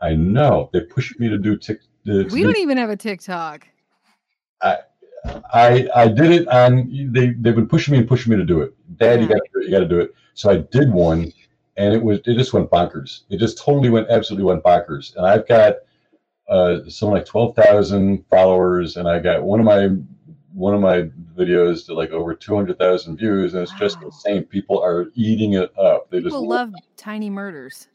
I 0.00 0.14
know 0.14 0.70
they 0.72 0.80
pushed 0.80 1.18
me 1.20 1.28
to 1.28 1.38
do 1.38 1.56
TikTok. 1.56 1.88
we 2.04 2.22
do 2.24 2.42
don't 2.44 2.56
even 2.58 2.78
have 2.78 2.90
a 2.90 2.96
TikTok. 2.96 3.66
I 4.62 4.78
I 5.52 5.88
I 5.94 6.08
did 6.08 6.30
it 6.32 6.48
on 6.48 6.88
they 7.12 7.30
they've 7.30 7.54
been 7.54 7.68
pushing 7.68 7.92
me 7.92 7.98
and 7.98 8.08
pushing 8.08 8.30
me 8.30 8.36
to 8.36 8.44
do 8.44 8.60
it. 8.60 8.74
Dad, 8.96 9.20
you 9.20 9.28
got 9.28 9.34
to 9.34 9.48
do 9.54 9.60
it. 9.60 9.64
You 9.66 9.70
got 9.70 9.80
to 9.80 9.88
do 9.88 10.00
it. 10.00 10.14
So 10.34 10.50
I 10.50 10.58
did 10.58 10.90
one, 10.92 11.32
and 11.76 11.94
it 11.94 12.02
was 12.02 12.20
it 12.26 12.34
just 12.36 12.52
went 12.52 12.70
bonkers. 12.70 13.20
It 13.30 13.38
just 13.38 13.58
totally 13.58 13.90
went 13.90 14.08
absolutely 14.10 14.44
went 14.44 14.62
bonkers. 14.62 15.14
And 15.16 15.26
I've 15.26 15.46
got 15.46 15.74
uh 16.48 16.80
something 16.88 17.14
like 17.14 17.26
twelve 17.26 17.54
thousand 17.54 18.24
followers, 18.28 18.96
and 18.96 19.08
I 19.08 19.18
got 19.18 19.42
one 19.42 19.60
of 19.60 19.66
my 19.66 19.90
one 20.54 20.74
of 20.74 20.80
my 20.80 21.02
videos 21.36 21.86
to 21.86 21.94
like 21.94 22.10
over 22.10 22.34
two 22.34 22.54
hundred 22.54 22.78
thousand 22.78 23.16
views, 23.16 23.54
and 23.54 23.62
it's 23.62 23.72
just 23.78 23.98
Wow. 24.00 24.06
insane. 24.06 24.44
People 24.44 24.80
are 24.82 25.06
eating 25.14 25.54
it 25.54 25.76
up. 25.78 26.10
They 26.10 26.18
just 26.18 26.28
People 26.28 26.48
love 26.48 26.72
tiny 26.96 27.30
murders. 27.30 27.88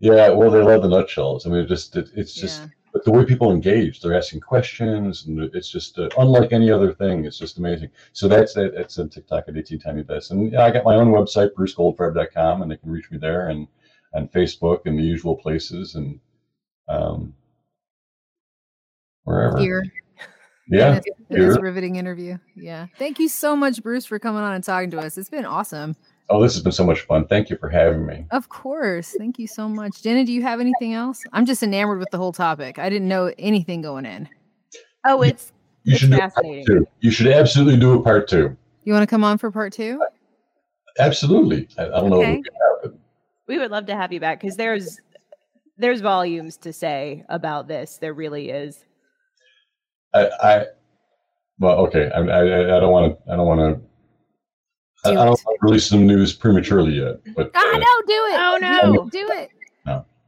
yeah. 0.00 0.30
Well, 0.30 0.50
they 0.50 0.60
love 0.62 0.82
the 0.82 0.88
nutshells. 0.88 1.46
I 1.46 1.50
mean, 1.50 1.60
it 1.60 1.66
just 1.66 1.96
it, 1.96 2.10
it's 2.14 2.34
just 2.34 2.62
yeah. 2.62 2.68
but 2.92 3.04
the 3.04 3.10
way 3.12 3.24
people 3.24 3.52
engage, 3.52 4.00
they're 4.00 4.16
asking 4.16 4.40
questions, 4.40 5.26
and 5.26 5.40
it's 5.54 5.70
just 5.70 5.98
uh, 5.98 6.08
unlike 6.18 6.52
any 6.52 6.70
other 6.70 6.92
thing. 6.92 7.24
It's 7.24 7.38
just 7.38 7.58
amazing. 7.58 7.90
So 8.12 8.28
that's 8.28 8.56
it. 8.56 8.74
It's 8.74 8.98
on 8.98 9.08
TikTok 9.08 9.44
at 9.48 9.56
18 9.56 9.78
Tiny 9.80 10.02
Deaths. 10.02 10.30
And 10.30 10.52
yeah, 10.52 10.64
I 10.64 10.70
got 10.70 10.84
my 10.84 10.94
own 10.96 11.08
website, 11.08 11.50
brucegoldfarb.com, 11.52 12.62
and 12.62 12.70
they 12.70 12.76
can 12.76 12.90
reach 12.90 13.10
me 13.10 13.18
there 13.18 13.48
and 13.48 13.66
on 14.14 14.28
Facebook 14.28 14.80
and 14.86 14.98
the 14.98 15.02
usual 15.02 15.36
places. 15.36 15.94
And 15.94 16.18
um, 16.88 17.34
wherever. 19.24 19.58
Here. 19.58 19.84
Yeah, 20.70 20.88
in 20.88 20.94
this, 20.96 21.04
in 21.30 21.38
this 21.46 21.54
here. 21.54 21.62
riveting 21.62 21.96
interview. 21.96 22.36
Yeah. 22.54 22.86
Thank 22.98 23.18
you 23.18 23.28
so 23.28 23.56
much, 23.56 23.82
Bruce, 23.82 24.04
for 24.06 24.18
coming 24.18 24.42
on 24.42 24.54
and 24.54 24.62
talking 24.64 24.90
to 24.90 24.98
us. 24.98 25.16
It's 25.16 25.30
been 25.30 25.44
awesome. 25.46 25.96
Oh, 26.30 26.42
this 26.42 26.52
has 26.54 26.62
been 26.62 26.72
so 26.72 26.84
much 26.84 27.00
fun. 27.02 27.26
Thank 27.26 27.48
you 27.48 27.56
for 27.56 27.70
having 27.70 28.04
me. 28.04 28.26
Of 28.32 28.50
course. 28.50 29.14
Thank 29.16 29.38
you 29.38 29.46
so 29.46 29.66
much. 29.68 30.02
Jenna, 30.02 30.24
do 30.24 30.32
you 30.32 30.42
have 30.42 30.60
anything 30.60 30.92
else? 30.92 31.22
I'm 31.32 31.46
just 31.46 31.62
enamored 31.62 31.98
with 31.98 32.10
the 32.10 32.18
whole 32.18 32.32
topic. 32.32 32.78
I 32.78 32.90
didn't 32.90 33.08
know 33.08 33.32
anything 33.38 33.80
going 33.80 34.04
in. 34.04 34.28
Oh, 35.06 35.22
it's 35.22 35.52
You 35.84 35.92
It's 35.92 36.00
should 36.02 36.10
do 36.10 36.18
part 36.18 36.34
fascinating. 36.34 36.66
two. 36.66 36.86
You 37.00 37.10
should 37.10 37.28
absolutely 37.28 37.78
do 37.80 37.98
a 37.98 38.02
part 38.02 38.28
two. 38.28 38.54
You 38.84 38.92
want 38.92 39.02
to 39.04 39.06
come 39.06 39.24
on 39.24 39.38
for 39.38 39.50
part 39.50 39.72
two? 39.72 40.02
Absolutely. 40.98 41.68
I, 41.78 41.84
I 41.84 41.88
don't 41.88 42.10
know 42.10 42.16
Okay. 42.20 42.32
if 42.34 42.38
it 42.40 42.44
can 42.44 42.54
happen. 42.84 43.00
we 43.46 43.58
would 43.58 43.70
love 43.70 43.86
to 43.86 43.94
have 43.96 44.12
you 44.12 44.20
back 44.20 44.40
because 44.40 44.56
there's 44.56 45.00
there's 45.78 46.00
volumes 46.00 46.56
to 46.58 46.72
say 46.72 47.24
about 47.28 47.68
this. 47.68 47.98
There 47.98 48.12
really 48.12 48.50
is. 48.50 48.84
I, 50.14 50.28
I 50.42 50.66
well, 51.58 51.78
okay. 51.86 52.10
I, 52.10 52.20
I, 52.20 52.76
I 52.76 52.80
don't 52.80 52.92
want 52.92 53.18
to. 53.26 53.32
I 53.32 53.36
don't 53.36 53.46
want 53.46 53.60
to. 53.60 53.88
I, 55.04 55.10
I 55.10 55.12
Do 55.12 55.16
don't 55.16 55.26
want 55.28 55.38
to 55.40 55.56
release 55.60 55.86
some 55.86 56.06
news 56.06 56.34
prematurely 56.34 56.94
yet. 56.94 57.16
But 57.34 57.50
Ah, 57.54 57.60
uh, 57.60 57.78
no, 57.78 58.02
do 58.06 58.12
it. 58.12 58.38
Oh, 58.40 58.58
No, 58.60 58.92
no. 58.92 59.08
Do 59.10 59.28
it. 59.32 59.50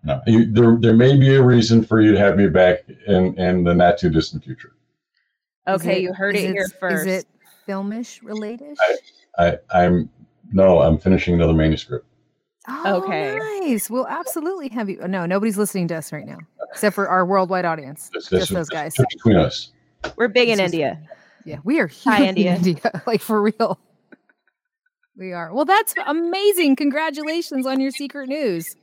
no, 0.05 0.21
you, 0.27 0.51
there 0.53 0.77
there 0.81 0.95
may 0.95 1.17
be 1.19 1.35
a 1.35 1.43
reason 1.43 1.85
for 1.85 2.01
you 2.01 2.13
to 2.13 2.19
have 2.19 2.37
me 2.37 2.49
back 2.49 2.79
in 3.07 3.39
in 3.39 3.65
the 3.65 3.75
not 3.75 3.99
too 3.99 4.11
distant 4.11 4.45
future. 4.45 4.73
Is 5.69 5.75
Okay, 5.81 6.01
you 6.01 6.13
heard 6.13 6.37
is 6.37 6.45
it 6.45 6.53
here 6.53 6.69
first. 6.81 7.07
Is 7.07 7.21
it 7.21 7.27
filmish 7.69 8.23
related? 8.23 8.77
I 9.39 9.59
I'm 9.73 10.11
no. 10.53 10.81
I'm 10.81 10.99
finishing 10.99 11.35
another 11.35 11.53
manuscript. 11.55 12.07
Oh, 12.85 13.03
Okay. 13.05 13.37
Nice. 13.63 13.91
We'll 13.91 14.07
absolutely 14.09 14.69
have 14.69 14.89
you. 14.89 14.97
No, 15.07 15.27
nobody's 15.27 15.59
listening 15.59 15.89
to 15.89 15.97
us 15.97 16.13
right 16.13 16.27
now, 16.27 16.39
except 16.73 16.95
for 16.95 17.09
our 17.09 17.25
worldwide 17.27 17.65
audience. 17.65 18.11
This, 18.13 18.29
Just 18.29 18.53
those 18.53 18.69
guys. 18.69 18.95
just 18.95 19.09
between 19.11 19.37
us. 19.37 19.73
We're 20.17 20.29
big 20.29 20.49
in 20.49 20.59
This 20.59 20.73
India. 20.73 21.01
Yeah, 21.45 21.59
we 21.65 21.81
are 21.81 21.87
huge 21.87 22.05
Hi, 22.05 22.23
in 22.23 22.29
India. 22.37 22.55
India. 22.55 23.03
Like 23.07 23.21
for 23.21 23.41
real. 23.43 23.79
We 25.17 25.33
are. 25.33 25.53
Well, 25.53 25.65
that's 25.65 25.95
amazing. 26.07 26.77
Congratulations 26.77 27.67
on 27.67 27.81
your 27.81 27.91
secret 27.91 28.29
news. 28.29 28.77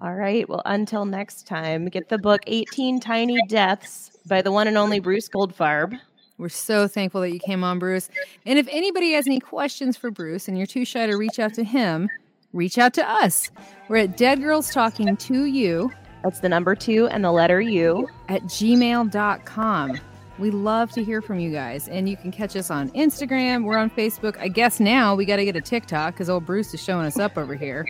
All 0.00 0.14
right. 0.14 0.48
Well, 0.48 0.62
until 0.64 1.04
next 1.04 1.46
time, 1.46 1.86
get 1.86 2.08
the 2.08 2.18
book 2.18 2.40
18 2.48 2.98
Tiny 2.98 3.38
Deaths 3.46 4.10
by 4.26 4.42
the 4.42 4.50
one 4.50 4.66
and 4.66 4.76
only 4.76 4.98
Bruce 4.98 5.28
Goldfarb. 5.28 5.96
We're 6.38 6.48
so 6.48 6.88
thankful 6.88 7.20
that 7.20 7.30
you 7.32 7.38
came 7.38 7.62
on, 7.62 7.78
Bruce. 7.78 8.08
And 8.44 8.58
if 8.58 8.66
anybody 8.72 9.12
has 9.12 9.28
any 9.28 9.38
questions 9.38 9.96
for 9.96 10.10
Bruce 10.10 10.48
and 10.48 10.58
you're 10.58 10.66
too 10.66 10.84
shy 10.84 11.06
to 11.06 11.16
reach 11.16 11.38
out 11.38 11.54
to 11.54 11.62
him, 11.62 12.08
reach 12.52 12.78
out 12.78 12.94
to 12.94 13.08
us. 13.08 13.50
We're 13.88 13.96
at 13.98 14.16
Dead 14.16 14.40
Girls 14.40 14.70
Talking 14.70 15.16
to 15.16 15.44
You 15.44 15.90
That's 16.22 16.40
the 16.40 16.48
number 16.48 16.74
two 16.74 17.08
and 17.08 17.24
the 17.24 17.32
letter 17.32 17.60
U. 17.60 18.08
at 18.28 18.42
gmail.com. 18.44 20.00
We 20.38 20.50
love 20.50 20.90
to 20.92 21.04
hear 21.04 21.20
from 21.20 21.38
you 21.40 21.52
guys. 21.52 21.88
And 21.88 22.08
you 22.08 22.16
can 22.16 22.32
catch 22.32 22.56
us 22.56 22.70
on 22.70 22.90
Instagram. 22.90 23.64
We're 23.64 23.76
on 23.76 23.90
Facebook. 23.90 24.38
I 24.38 24.48
guess 24.48 24.80
now 24.80 25.14
we 25.14 25.24
got 25.24 25.36
to 25.36 25.44
get 25.44 25.56
a 25.56 25.60
TikTok 25.60 26.14
because 26.14 26.30
old 26.30 26.46
Bruce 26.46 26.72
is 26.74 26.82
showing 26.82 27.06
us 27.06 27.18
up 27.18 27.36
over 27.36 27.54
here. 27.54 27.86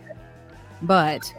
But 0.83 1.33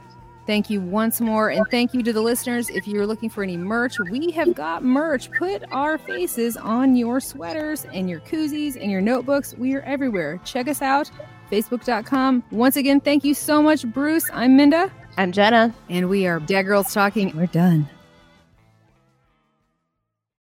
thank 0.48 0.70
you 0.70 0.80
once 0.80 1.20
more. 1.20 1.50
And 1.50 1.66
thank 1.70 1.94
you 1.94 2.04
to 2.04 2.14
the 2.14 2.22
listeners. 2.22 2.70
If 2.70 2.88
you're 2.88 3.06
looking 3.06 3.30
for 3.30 3.44
any 3.44 3.58
merch, 3.58 4.00
we 4.00 4.32
have 4.32 4.56
got 4.56 4.84
merch. 4.84 5.30
Put 5.32 5.64
our 5.72 5.98
faces 5.98 6.56
on 6.56 6.96
your 6.96 7.20
sweaters 7.20 7.86
and 7.94 8.10
your 8.10 8.22
koozies 8.22 8.82
and 8.82 8.90
your 8.90 9.02
notebooks. 9.02 9.54
We 9.56 9.76
are 9.76 9.82
everywhere. 9.82 10.40
Check 10.46 10.68
us 10.68 10.82
out. 10.82 11.12
Facebook.com. 11.54 12.44
Once 12.52 12.76
again, 12.76 13.00
thank 13.00 13.24
you 13.24 13.34
so 13.36 13.62
much, 13.62 13.86
Bruce. 13.86 14.28
I'm 14.34 14.58
Minda. 14.58 14.92
I'm 15.18 15.32
Jenna. 15.32 15.74
And 15.90 16.10
we 16.10 16.26
are 16.26 16.40
Dead 16.40 16.64
Girls 16.64 16.92
Talking. 16.92 17.36
We're 17.38 17.46
done. 17.46 17.88